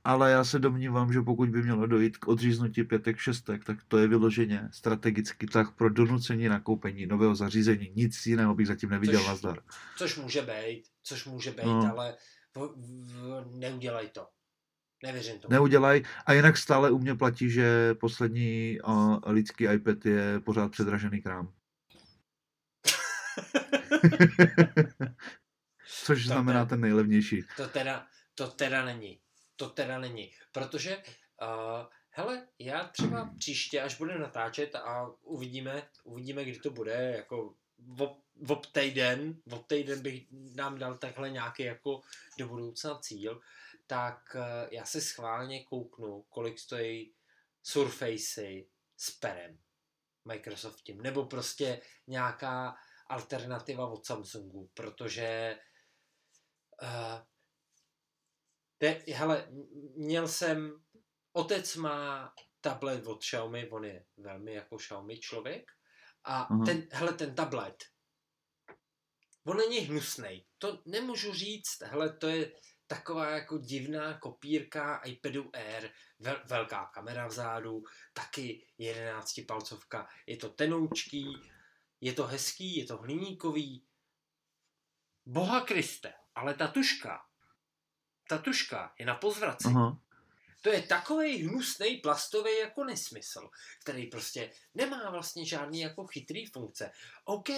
[0.03, 3.97] ale já se domnívám, že pokud by mělo dojít k odříznutí pětek, šestek, tak to
[3.97, 7.91] je vyloženě strategický tak pro donucení nakoupení nového zařízení.
[7.95, 9.59] Nic jiného bych zatím neviděl Což- na zdar.
[9.97, 11.91] Což může být, což může být, No.
[11.91, 12.15] ale
[12.55, 14.27] v, v, neudělej to.
[15.03, 15.51] Nevěřím tomu.
[15.51, 16.03] Neudělaj.
[16.25, 21.53] A jinak stále u mě platí, že poslední uh, lidský iPad je pořád předražený krám.
[26.03, 26.69] Což To znamená ne.
[26.69, 27.43] ten nejlevnější.
[27.57, 29.19] To teda, to teda není.
[29.55, 30.31] To teda není.
[30.51, 31.03] Protože, uh,
[32.09, 37.53] hele, já třeba příště, až bude natáčet a uvidíme, uvidíme, kdy to bude, jako
[38.47, 40.25] ob týden, ob týden bych
[40.55, 42.01] nám dal takhle nějaký jako
[42.39, 43.41] do budoucna cíl,
[43.87, 44.41] tak uh,
[44.71, 47.13] já se schválně kouknu, kolik stojí
[47.63, 49.59] Surfacey s perem.
[50.25, 52.75] Microsoft tím, nebo prostě nějaká
[53.07, 55.59] alternativa od Samsungu, protože
[56.81, 57.21] uh,
[58.77, 59.47] te, hele,
[59.95, 60.83] měl jsem,
[61.33, 65.71] otec má tablet od Xiaomi, on je velmi jako Xiaomi člověk
[66.23, 66.65] a Aha.
[66.65, 67.83] ten, hele, ten tablet,
[69.45, 72.51] on není hnusnej, to nemůžu říct, hele, to je
[72.87, 75.89] taková jako divná kopírka iPadu Air,
[76.19, 77.83] vel, velká kamera vzadu,
[78.13, 81.41] taky 11 palcovka, je to tenoučký,
[82.01, 83.83] je to hezký, je to hliníkový,
[85.25, 87.25] boha Kriste, ale ta tuška,
[88.29, 89.67] ta tuška je na pozvraci.
[89.67, 89.99] Aha.
[90.61, 93.49] To je takový hnusný plastový jako nesmysl,
[93.81, 96.91] který prostě nemá vlastně žádný jako chytrý funkce.
[97.25, 97.49] OK,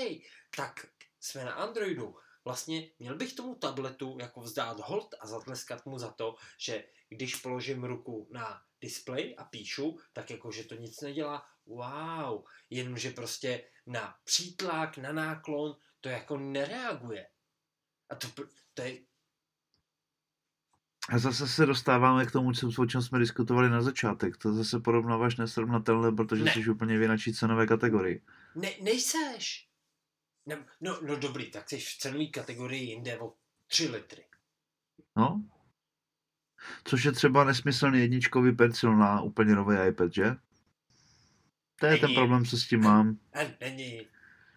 [0.55, 0.85] tak
[1.19, 2.17] jsme na Androidu.
[2.45, 7.35] Vlastně měl bych tomu tabletu jako vzdát hold a zatleskat mu za to, že když
[7.35, 11.45] položím ruku na displej a píšu, tak jako, že to nic nedělá.
[11.65, 17.27] Wow, jenomže prostě na přítlak, na náklon to jako nereaguje.
[18.09, 18.27] A to,
[18.73, 18.97] to je,
[21.09, 24.37] A zase se dostáváme k tomu, co, o čem jsme diskutovali na začátek.
[24.37, 26.53] To zase porovnáváš nesrovnatelné, protože Ne.
[26.53, 28.21] jsi úplně v cenové kategorii.
[28.55, 29.68] Ne, nejseš.
[30.45, 33.33] Ne, no, no dobrý, tak jsi v cenové kategorii jinde o
[33.67, 34.25] 3 litry.
[35.17, 35.43] No?
[36.83, 40.35] Což je třeba nesmyslný jedničkový pencil na úplně nový iPad, že?
[41.79, 42.15] To je ten Není.
[42.15, 43.17] problém, co s tím mám.
[43.33, 44.07] A není.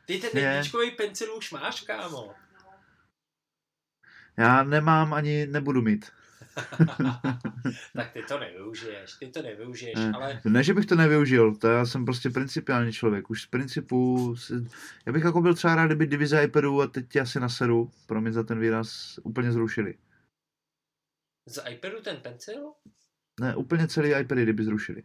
[0.06, 0.40] Ty ten Ne.
[0.40, 2.34] jedničkový pencil už máš, kámo.
[4.36, 6.12] Já nemám ani nebudu mít.
[7.97, 10.12] tak ty to nevyužiješ, ty to nevyužiješ, Ne.
[10.15, 13.31] ale Ne, že bych to nevyužil, to já jsem prostě principiální člověk.
[13.31, 14.55] Už z principu, si,
[15.07, 18.33] já bych jako byl třeba rád, kdyby divize iPadů a teď tě asi naseru, promiň
[18.33, 19.95] za ten výraz, úplně zrušili.
[21.49, 22.73] z iPadu ten pencil?
[23.41, 25.03] Ne, úplně celý iPady, kdyby zrušili.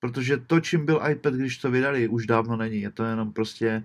[0.00, 2.80] Protože to, čím byl iPad, když to vydali, už dávno není.
[2.80, 3.84] Je to jenom prostě,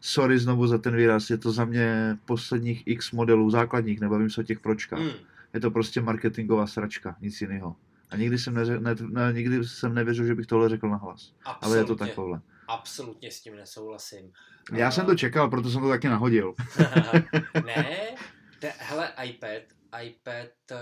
[0.00, 4.40] sorry znovu za ten výraz, je to za mě posledních x modelů základních, nebavím se
[4.40, 5.00] o těch pročkách.
[5.00, 5.33] Hmm.
[5.54, 7.76] Je to prostě marketingová sračka, nic jiného.
[8.10, 11.34] A nikdy jsem, neře- ne, ne, nikdy jsem nevěřil, že bych tohle řekl nahlas.
[11.44, 12.40] Ale je to takové.
[12.68, 14.32] absolutně s tím nesouhlasím.
[14.72, 16.54] Já A- jsem to čekal, proto jsem to taky nahodil.
[17.66, 18.14] ne,
[18.60, 19.62] te, hele, iPad,
[20.02, 20.78] iPad, uh,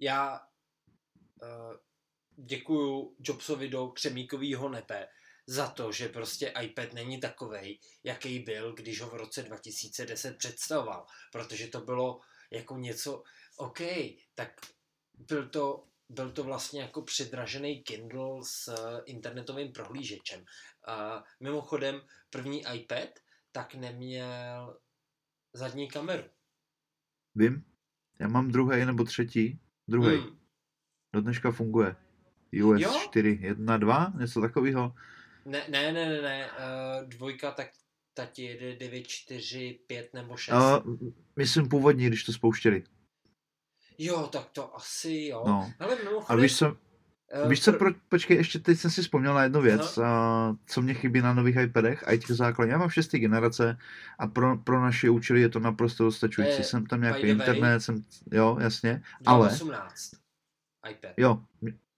[0.00, 0.40] já
[1.42, 1.76] uh,
[2.44, 5.06] děkuju Jobsovi do křemíkovýho nebe
[5.46, 11.06] za to, že prostě iPad není takovej, jaký byl, když ho v roce 2010 představoval,
[11.32, 12.20] protože to bylo
[12.54, 13.22] jako něco,
[13.56, 13.80] OK,
[14.34, 14.60] tak
[15.14, 20.40] byl to, byl to vlastně jako předražený Kindle s eh, internetovým prohlížečem.
[20.88, 22.00] Uh, mimochodem,
[22.30, 23.08] první iPad
[23.52, 24.78] tak neměl
[25.52, 26.24] zadní kameru.
[27.34, 27.64] Vím,
[28.18, 29.60] já mám druhý nebo třetí.
[29.88, 30.16] Druhý.
[30.16, 30.38] Hmm.
[31.12, 31.96] Do dneška funguje.
[32.64, 33.00] US Jo?
[33.08, 34.94] 4, 1, 2, něco takového.
[35.44, 36.50] Ne, ne, ne, ne, ne.
[36.50, 37.70] Uh, dvojka tak
[38.14, 40.54] ta ti jede 9, 4, 5 nebo 6.
[40.54, 40.96] Uh,
[41.36, 42.82] myslím původní, když to spouštěli.
[43.98, 45.44] Jo, tak to asi jo.
[45.46, 45.72] No.
[45.78, 46.42] Ale A mimochodem...
[46.42, 46.76] víš co,
[47.32, 50.04] eh, víš co, pr- pro, počkej, ještě teď jsem si vzpomněl na jednu věc, No.
[50.04, 52.72] a, co mě chybí na nových iPadech, a i těch základních.
[52.72, 53.78] Já mám šestý generace
[54.18, 56.52] a pro, pro naše účely je to naprosto dostačující.
[56.56, 60.23] To je Jsem tam nějaký way- internet, jsem, jo, jasně, ale 2018
[60.90, 61.12] iPad.
[61.16, 61.42] jo,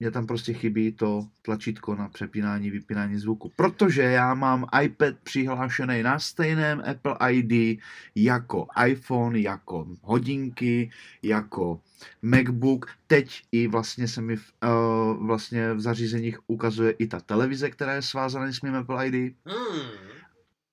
[0.00, 3.52] mě tam prostě chybí to tlačítko na přepínání, vypínání zvuku.
[3.56, 7.80] Protože já mám iPad přihlášený na stejném Apple ID
[8.14, 10.90] jako iPhone, jako hodinky,
[11.22, 11.80] jako
[12.22, 12.90] MacBook.
[13.06, 17.94] Teď i vlastně se mi v, uh, vlastně v zařízeních ukazuje i ta televize, která
[17.94, 19.36] je svázaná s mým Apple ID.
[19.46, 19.90] Hmm.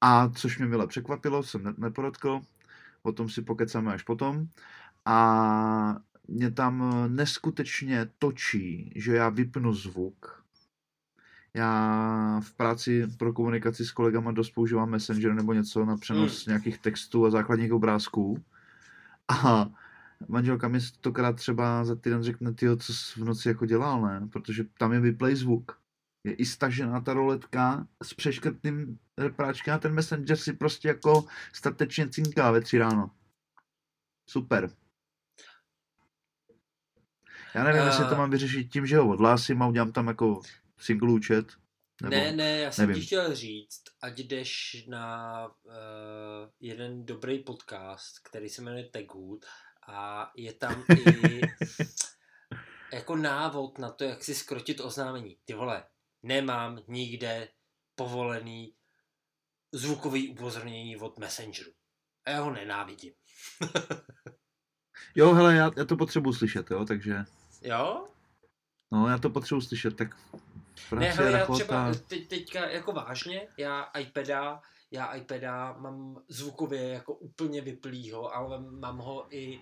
[0.02, 2.42] A což mě milé překvapilo, jsem ne- nepodotkl,
[3.04, 4.48] o tom si pokecáme až potom.
[5.06, 5.96] A
[6.34, 10.44] mě tam neskutečně točí, že já vypnu zvuk.
[11.54, 16.52] Já v práci pro komunikaci s kolegama dost používám Messenger nebo něco na přenos Hmm.
[16.52, 18.44] nějakých textů a základních obrázků.
[19.28, 19.70] A
[20.28, 24.28] manželka mi stokrát třeba za týden řekne, ty co jsi v noci jako dělal, ne?
[24.32, 25.80] Protože tam je vyplay zvuk.
[26.24, 32.10] Je i stažená ta roletka s přeškrtným repráčkem a ten Messenger si prostě jako statečně
[32.10, 33.12] cinká ve tři ráno.
[34.30, 34.70] Super.
[37.56, 37.88] Já nevím, uh...
[37.88, 40.42] jestli to mám vyřešit tím, že ho odhlásím a udělám tam jako
[40.80, 41.46] single účet.
[42.02, 43.02] Nebo, ne, ne, já jsem nevím.
[43.02, 45.74] ti chtěl říct, ať jdeš na uh,
[46.60, 49.46] jeden dobrý podcast, který se jmenuje Taghood
[49.88, 51.42] a je tam i
[52.94, 55.38] jako návod na to, jak si skrotit oznámení.
[55.46, 55.84] Ty vole,
[56.24, 57.48] nemám nikde
[57.96, 58.76] povolený
[59.72, 61.72] zvukový upozornění od Messengeru.
[62.26, 63.14] A já ho nenávidím.
[65.16, 67.26] jo, hele, já, já to potřebuji slyšet, jo, takže...
[67.64, 68.08] Jo?
[68.92, 70.16] No, já to potřebuji slyšet, tak
[70.96, 74.62] ne, hele, já třeba teď, teďka jako vážně, já iPada,
[74.92, 79.60] já iPada mám zvukově jako úplně vyplýho, ale mám ho i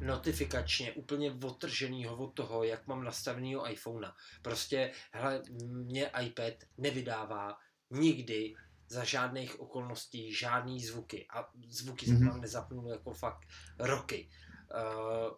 [0.00, 4.12] notifikačně úplně otrženýho od toho, jak mám nastavenýho iPhonea.
[4.42, 7.56] Prostě, hele, mě iPad nevydává
[7.90, 8.54] nikdy
[8.88, 11.26] za žádných okolností žádný zvuky.
[11.34, 12.18] A zvuky mm-hmm.
[12.18, 13.46] jsem tam nezapnul jako fakt
[13.78, 14.28] roky.
[14.74, 15.36] Uh,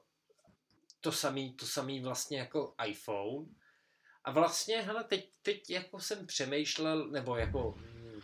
[1.04, 3.46] to samý, to samý vlastně jako iPhone.
[4.24, 8.20] A vlastně, hele, teď, teď jako jsem přemýšlel, nebo jako hm,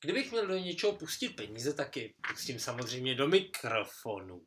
[0.00, 4.46] kdybych měl do něčeho pustit peníze, taky pustím samozřejmě do mikrofonu.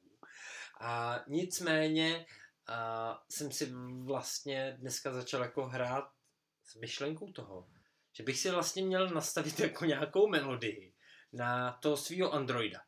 [0.81, 2.25] A nicméně
[2.67, 3.73] a jsem si
[4.03, 6.11] vlastně dneska začal jako hrát
[6.63, 7.69] s myšlenkou toho,
[8.13, 10.93] že bych si vlastně měl nastavit jako nějakou melodii
[11.33, 12.79] na to svého Androida.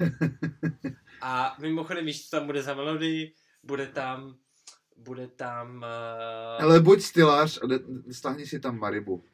[1.24, 3.34] A mimochodem, víš, co tam bude za melodii?
[3.62, 4.36] Bude tam
[4.96, 5.76] bude tam...
[5.76, 6.64] Uh...
[6.64, 7.66] Ale buď stylář a
[8.12, 9.24] stáhni si tam Maribu.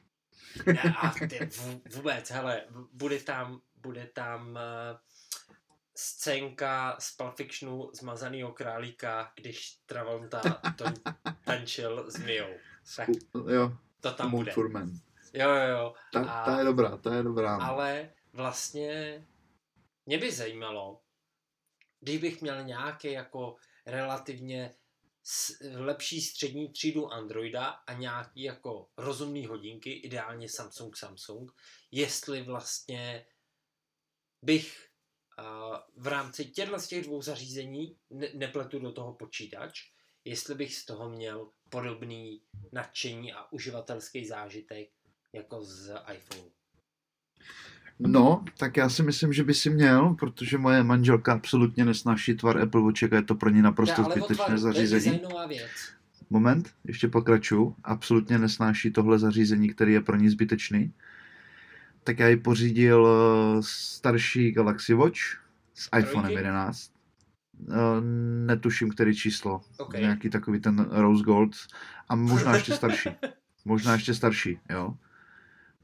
[0.66, 1.50] Ne, a ty,
[1.90, 4.98] vůbec, hele, bude tam, bude tam uh,
[5.96, 10.40] scénka z Pulp Fictionu zmazanýho králíka, když Travolta
[10.76, 10.84] to
[11.44, 12.48] tančil s Mijou.
[12.96, 13.08] Tak
[13.52, 14.52] jo, to tam bude.
[14.52, 14.90] Furman.
[15.32, 15.94] Jo, jo, jo.
[16.12, 17.56] Ta, a, ta je dobrá, ta je dobrá.
[17.56, 19.24] Ale vlastně
[20.06, 21.00] mě by zajímalo,
[22.00, 23.56] kdybych měl nějaký jako
[23.86, 24.74] relativně
[25.74, 31.52] lepší střední třídu Androida a nějaký jako rozumný hodinky, ideálně Samsung Samsung,
[31.90, 33.26] jestli vlastně
[34.42, 34.90] bych
[35.96, 39.90] v rámci těchto z těch dvou zařízení, ne, nepletu do toho počítač,
[40.24, 44.90] jestli bych z toho měl podobný nadšení a uživatelský zážitek
[45.32, 46.50] jako z iPhone.
[48.06, 52.58] No, tak já si myslím, že by si měl, protože moje manželka absolutně nesnáší tvar
[52.58, 55.20] Apple Watch a je to pro ní naprosto zbytečné zařízení.
[56.30, 57.76] Moment, ještě pokračuju.
[57.84, 60.92] Absolutně nesnáší tohle zařízení, který je pro ní zbytečný.
[62.04, 65.18] Tak já ji pořídil eh, starší Galaxy Watch
[65.74, 66.92] s iPhonem 11.
[67.68, 67.74] Eh,
[68.46, 69.60] netuším, který číslo.
[69.78, 70.00] Okay.
[70.00, 71.56] Nějaký takový ten Rose Gold.
[72.08, 73.10] A možná ještě starší.
[73.64, 74.94] možná ještě starší, jo.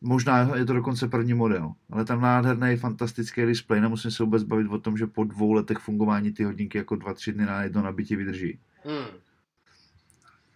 [0.06, 3.80] Možná je to dokonce první model, ale tam nádherný, fantastický displej.
[3.80, 7.14] Nemusím se vůbec bavit o tom, že po dvou letech fungování ty hodinky jako dva,
[7.14, 8.58] tři dny na jedno nabití vydrží.
[8.84, 9.20] Hmm.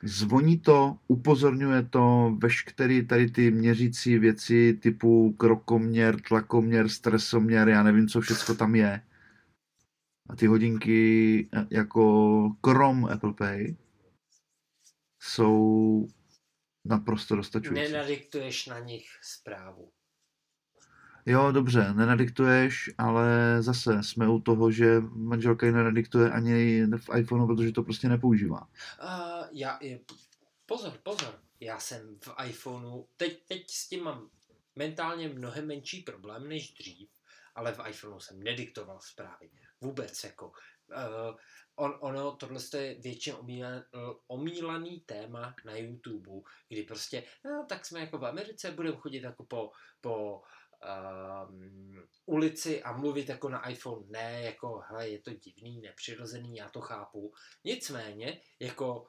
[0.03, 8.09] Zvoní to, upozorňuje to veškeré tady ty měřící věci typu krokoměr, tlakoměr, stresoměr, já nevím,
[8.09, 9.03] co všechno tam je.
[10.29, 13.77] A ty hodinky e, jako krom Apple Pay
[15.21, 16.07] jsou
[16.85, 17.93] naprosto dostačující.
[17.93, 19.93] Nenadiktuješ na nich zprávu.
[21.27, 27.47] Jo, dobře, nenadiktuješ, ale zase jsme u toho, že manželka ji nenadiktuje ani v iPhoneu,
[27.47, 28.61] protože to prostě nepoužívá.
[28.61, 30.01] Uh, já, je,
[30.66, 34.28] pozor, pozor, já jsem v iPhoneu, teď, teď s tím mám
[34.77, 37.09] mentálně mnohem menší problém než dřív,
[37.55, 39.51] ale v iPhoneu jsem nediktoval zprávy.
[39.81, 40.47] Vůbec jako.
[40.47, 41.36] Uh,
[41.81, 43.82] on, ono, tohle je většinou omílan,
[44.27, 46.31] omílaný téma na YouTube,
[46.69, 49.70] kdy prostě, no, tak jsme jako v Americe, budeme chodit jako po,
[50.01, 50.43] po
[51.48, 54.07] um, ulici a mluvit jako na iPhone.
[54.09, 57.32] Ne, jako, hele, je to divný, nepřirozený, já to chápu.
[57.65, 59.07] Nicméně, jako,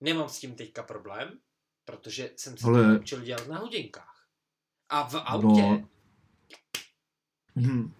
[0.00, 1.38] nemám s tím teďka problém,
[1.84, 2.82] protože jsem se Ale...
[2.82, 4.26] to naučil dělat na hodinkách.
[4.88, 5.62] A v autě...
[5.62, 5.88] No.
[7.56, 7.94] Hmm.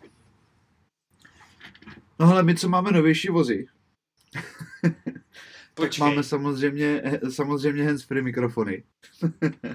[2.18, 3.66] No ale my, co máme novější vozy,
[5.74, 8.84] tak máme samozřejmě, samozřejmě handsfree mikrofony.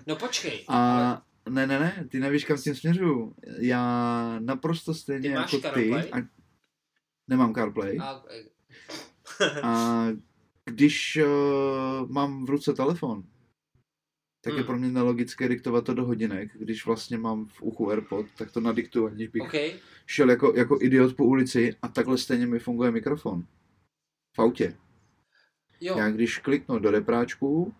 [0.08, 0.66] no počkej.
[0.68, 3.36] A ne, ne, ne, ty nevíš, kam s tím směřuju.
[3.60, 5.94] Já naprosto stejně ty jako ty.
[5.94, 6.18] A...
[7.28, 7.98] Nemám CarPlay.
[8.00, 8.24] A,
[9.64, 10.06] a
[10.66, 13.24] když uh, mám v ruce telefon
[14.48, 14.68] tak je Hmm.
[14.68, 18.60] pro mě nelogické diktovat to do hodinek, když vlastně mám v uchu AirPod, tak to
[18.60, 19.54] nadiktuju, aniž bych OK,
[20.06, 23.46] šel jako, jako idiot po ulici a takhle stejně mi funguje mikrofon.
[24.38, 24.78] V autě.
[25.82, 27.76] jo, Já když kliknu do repráčku,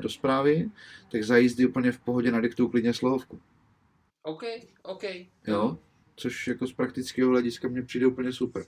[0.00, 0.70] do zprávy,
[1.12, 3.42] tak za jízdy úplně v pohodě nadiktuju klidně slohovku.
[4.22, 4.42] OK,
[4.82, 5.02] OK.
[5.46, 5.78] Jo?
[6.16, 8.64] Což jako z praktického hlediska mně přijde úplně super.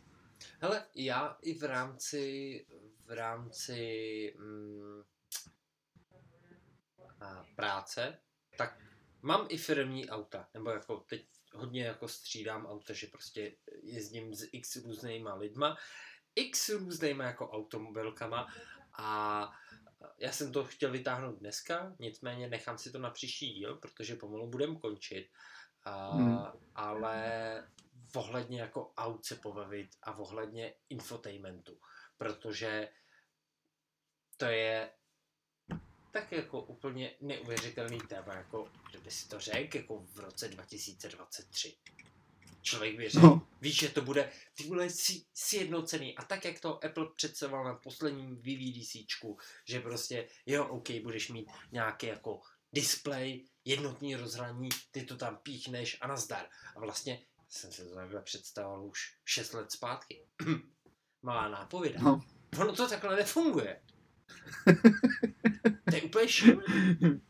[0.61, 2.67] Hele, já i v rámci,
[3.07, 5.03] v rámci mm,
[7.21, 8.19] a práce,
[8.59, 8.79] tak
[9.23, 13.53] mám i firmní auta, nebo jako teď hodně jako střídám auta, že prostě
[13.83, 15.77] jezdím s x různýma lidma,
[16.35, 18.47] x různýma jako automobilkama
[18.99, 19.53] a
[20.19, 24.51] já jsem to chtěl vytáhnout dneska, nicméně nechám si to na příští díl, protože pomalu
[24.51, 25.31] budem končit,
[25.85, 26.39] a, Hmm.
[26.75, 27.69] ale
[28.15, 31.79] ohledně jako aut se pobavit a ohledně infotainmentu,
[32.19, 32.89] protože
[34.37, 34.91] to je
[36.11, 41.77] tak jako úplně neuvěřitelný téma, jako kdyby si to řekl, jako v roce 2023.
[42.63, 43.47] Člověk řekl, No.
[43.61, 47.75] víš, že to bude, ty bude si, sjednocený a tak, jak to Apple představoval na
[47.75, 52.41] posledním VVDCčku, že prostě, jo, OK, budeš mít nějaký jako
[52.73, 56.47] display, jednotný rozhraní, ty to tam píchneš a nazdar.
[56.77, 60.23] A vlastně jsem se to takhle představoval už 6 let zpátky.
[61.23, 62.01] Malá nápověda.
[62.03, 62.21] No.
[62.61, 63.81] Ono to takhle nefunguje.
[65.91, 67.21] To je úplně šílený.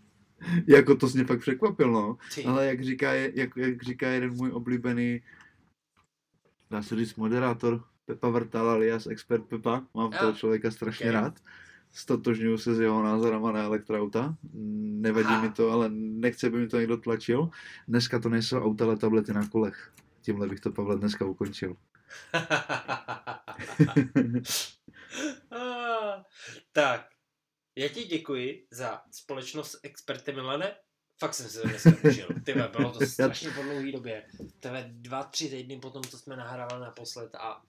[0.66, 2.16] jako to mě fakt překvapil, no.
[2.35, 2.44] Ty.
[2.44, 5.23] Ale jak říká, jak, jak říká jeden můj oblíbený,
[6.70, 10.19] dá se říct moderátor, Pepa Vrtal alias expert Pepa, mám Jo.
[10.20, 11.12] toho člověka strašně Ok.
[11.12, 11.40] rád.
[11.93, 14.36] Stotožňuju se s jeho názorama na elektroauta.
[14.52, 15.43] Nevadí Aha.
[15.43, 17.51] mi to, ale nechce, aby mi to někdo tlačil.
[17.89, 19.93] Dneska to nejsou auta, ale tablety na kolech.
[20.23, 21.77] Tímhle bych to Pavle dneska ukončil.
[25.51, 26.24] Ah,
[26.73, 27.06] tak,
[27.77, 30.74] já ti děkuji za společnost s expertem Milane.
[31.19, 32.28] Fakt jsem si to dneska užil.
[32.44, 34.24] Ty vole, bylo to strašně po dlouhé době.
[34.61, 37.62] Tebe dva, tři týdny potom, co jsme nahrávali naposled a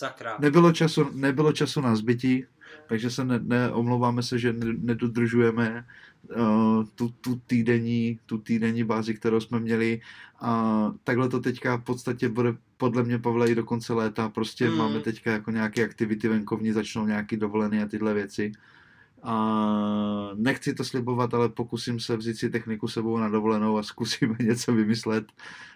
[0.00, 0.38] sakra.
[0.40, 2.44] Nebylo času, nebylo času na zbytí,
[2.88, 5.86] takže se ne, ne, omlouváme se, že ne, nedodržujeme
[6.36, 10.00] uh, tu, tu, týdenní, tu týdenní bázi, kterou jsme měli.
[10.40, 14.28] A takhle to teďka v podstatě bude podle mě, Pavle, i do konce léta.
[14.28, 14.76] Prostě Mm.
[14.76, 18.52] máme teďka jako nějaké aktivity venkovní, začnou nějaký dovolený a tyhle věci.
[19.22, 24.36] A nechci to slibovat, ale pokusím se vzít si techniku sebou na dovolenou a zkusíme
[24.40, 25.24] něco vymyslet.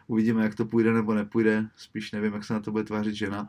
[0.06, 1.68] Uvidíme, jak to půjde nebo nepůjde.
[1.76, 3.48] Spíš nevím, jak se na to bude tvářit žena.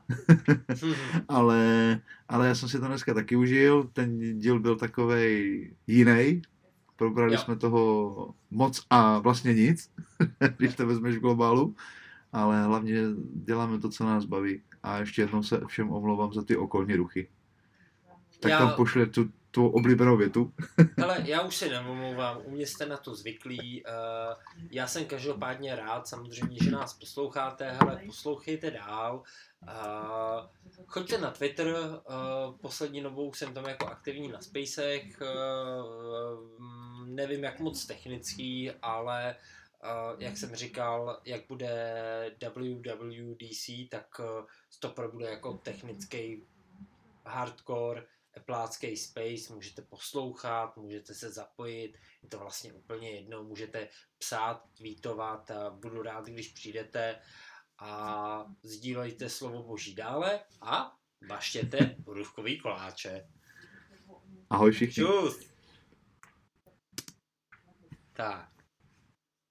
[1.28, 2.00] ale,
[2.30, 3.90] ale já jsem si to dneska taky užil.
[3.94, 6.42] Ten díl byl takovej jiný.
[6.96, 7.40] Probrali Jo.
[7.40, 9.90] jsme toho moc a vlastně nic,
[10.58, 11.76] když to vezmeš v globálu.
[12.36, 13.02] Ale hlavně
[13.34, 14.64] děláme to, co nás baví.
[14.84, 17.30] A ještě jednou se všem omlouvám za ty okolní ruchy.
[18.40, 20.54] Tak Já- tam pošle tu, tu oblíbenou větu.
[21.04, 23.84] Ale já už si neomlouvám, u mě jste na to zvyklí.
[23.84, 23.92] Uh,
[24.72, 29.24] já jsem každopádně rád, samozřejmě, že nás posloucháte, ale poslouchejte dál.
[29.64, 35.22] Uh, choďte na Twitter, uh, poslední dobou jsem tam jako aktivní na Spacech,
[37.06, 39.65] nevím jak moc technický, ale uh,
[40.20, 44.26] jak jsem říkal, jak bude WWDC, tak uh,
[44.70, 46.48] Stopper bude jako technický
[47.26, 48.06] hardcore,
[48.38, 55.52] Appleácký space, můžete poslouchat, můžete se zapojit, je to vlastně úplně jedno, můžete psát, tweetovat
[55.52, 57.20] a budu rád, když přijdete
[57.80, 60.98] a sdílejte slovo boží dále a
[61.28, 63.28] baštěte borůvkový koláče.
[64.50, 65.04] Ahoj všichni.
[65.04, 65.56] Čus!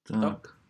[0.04, 0.20] Tak.
[0.20, 0.63] Tak.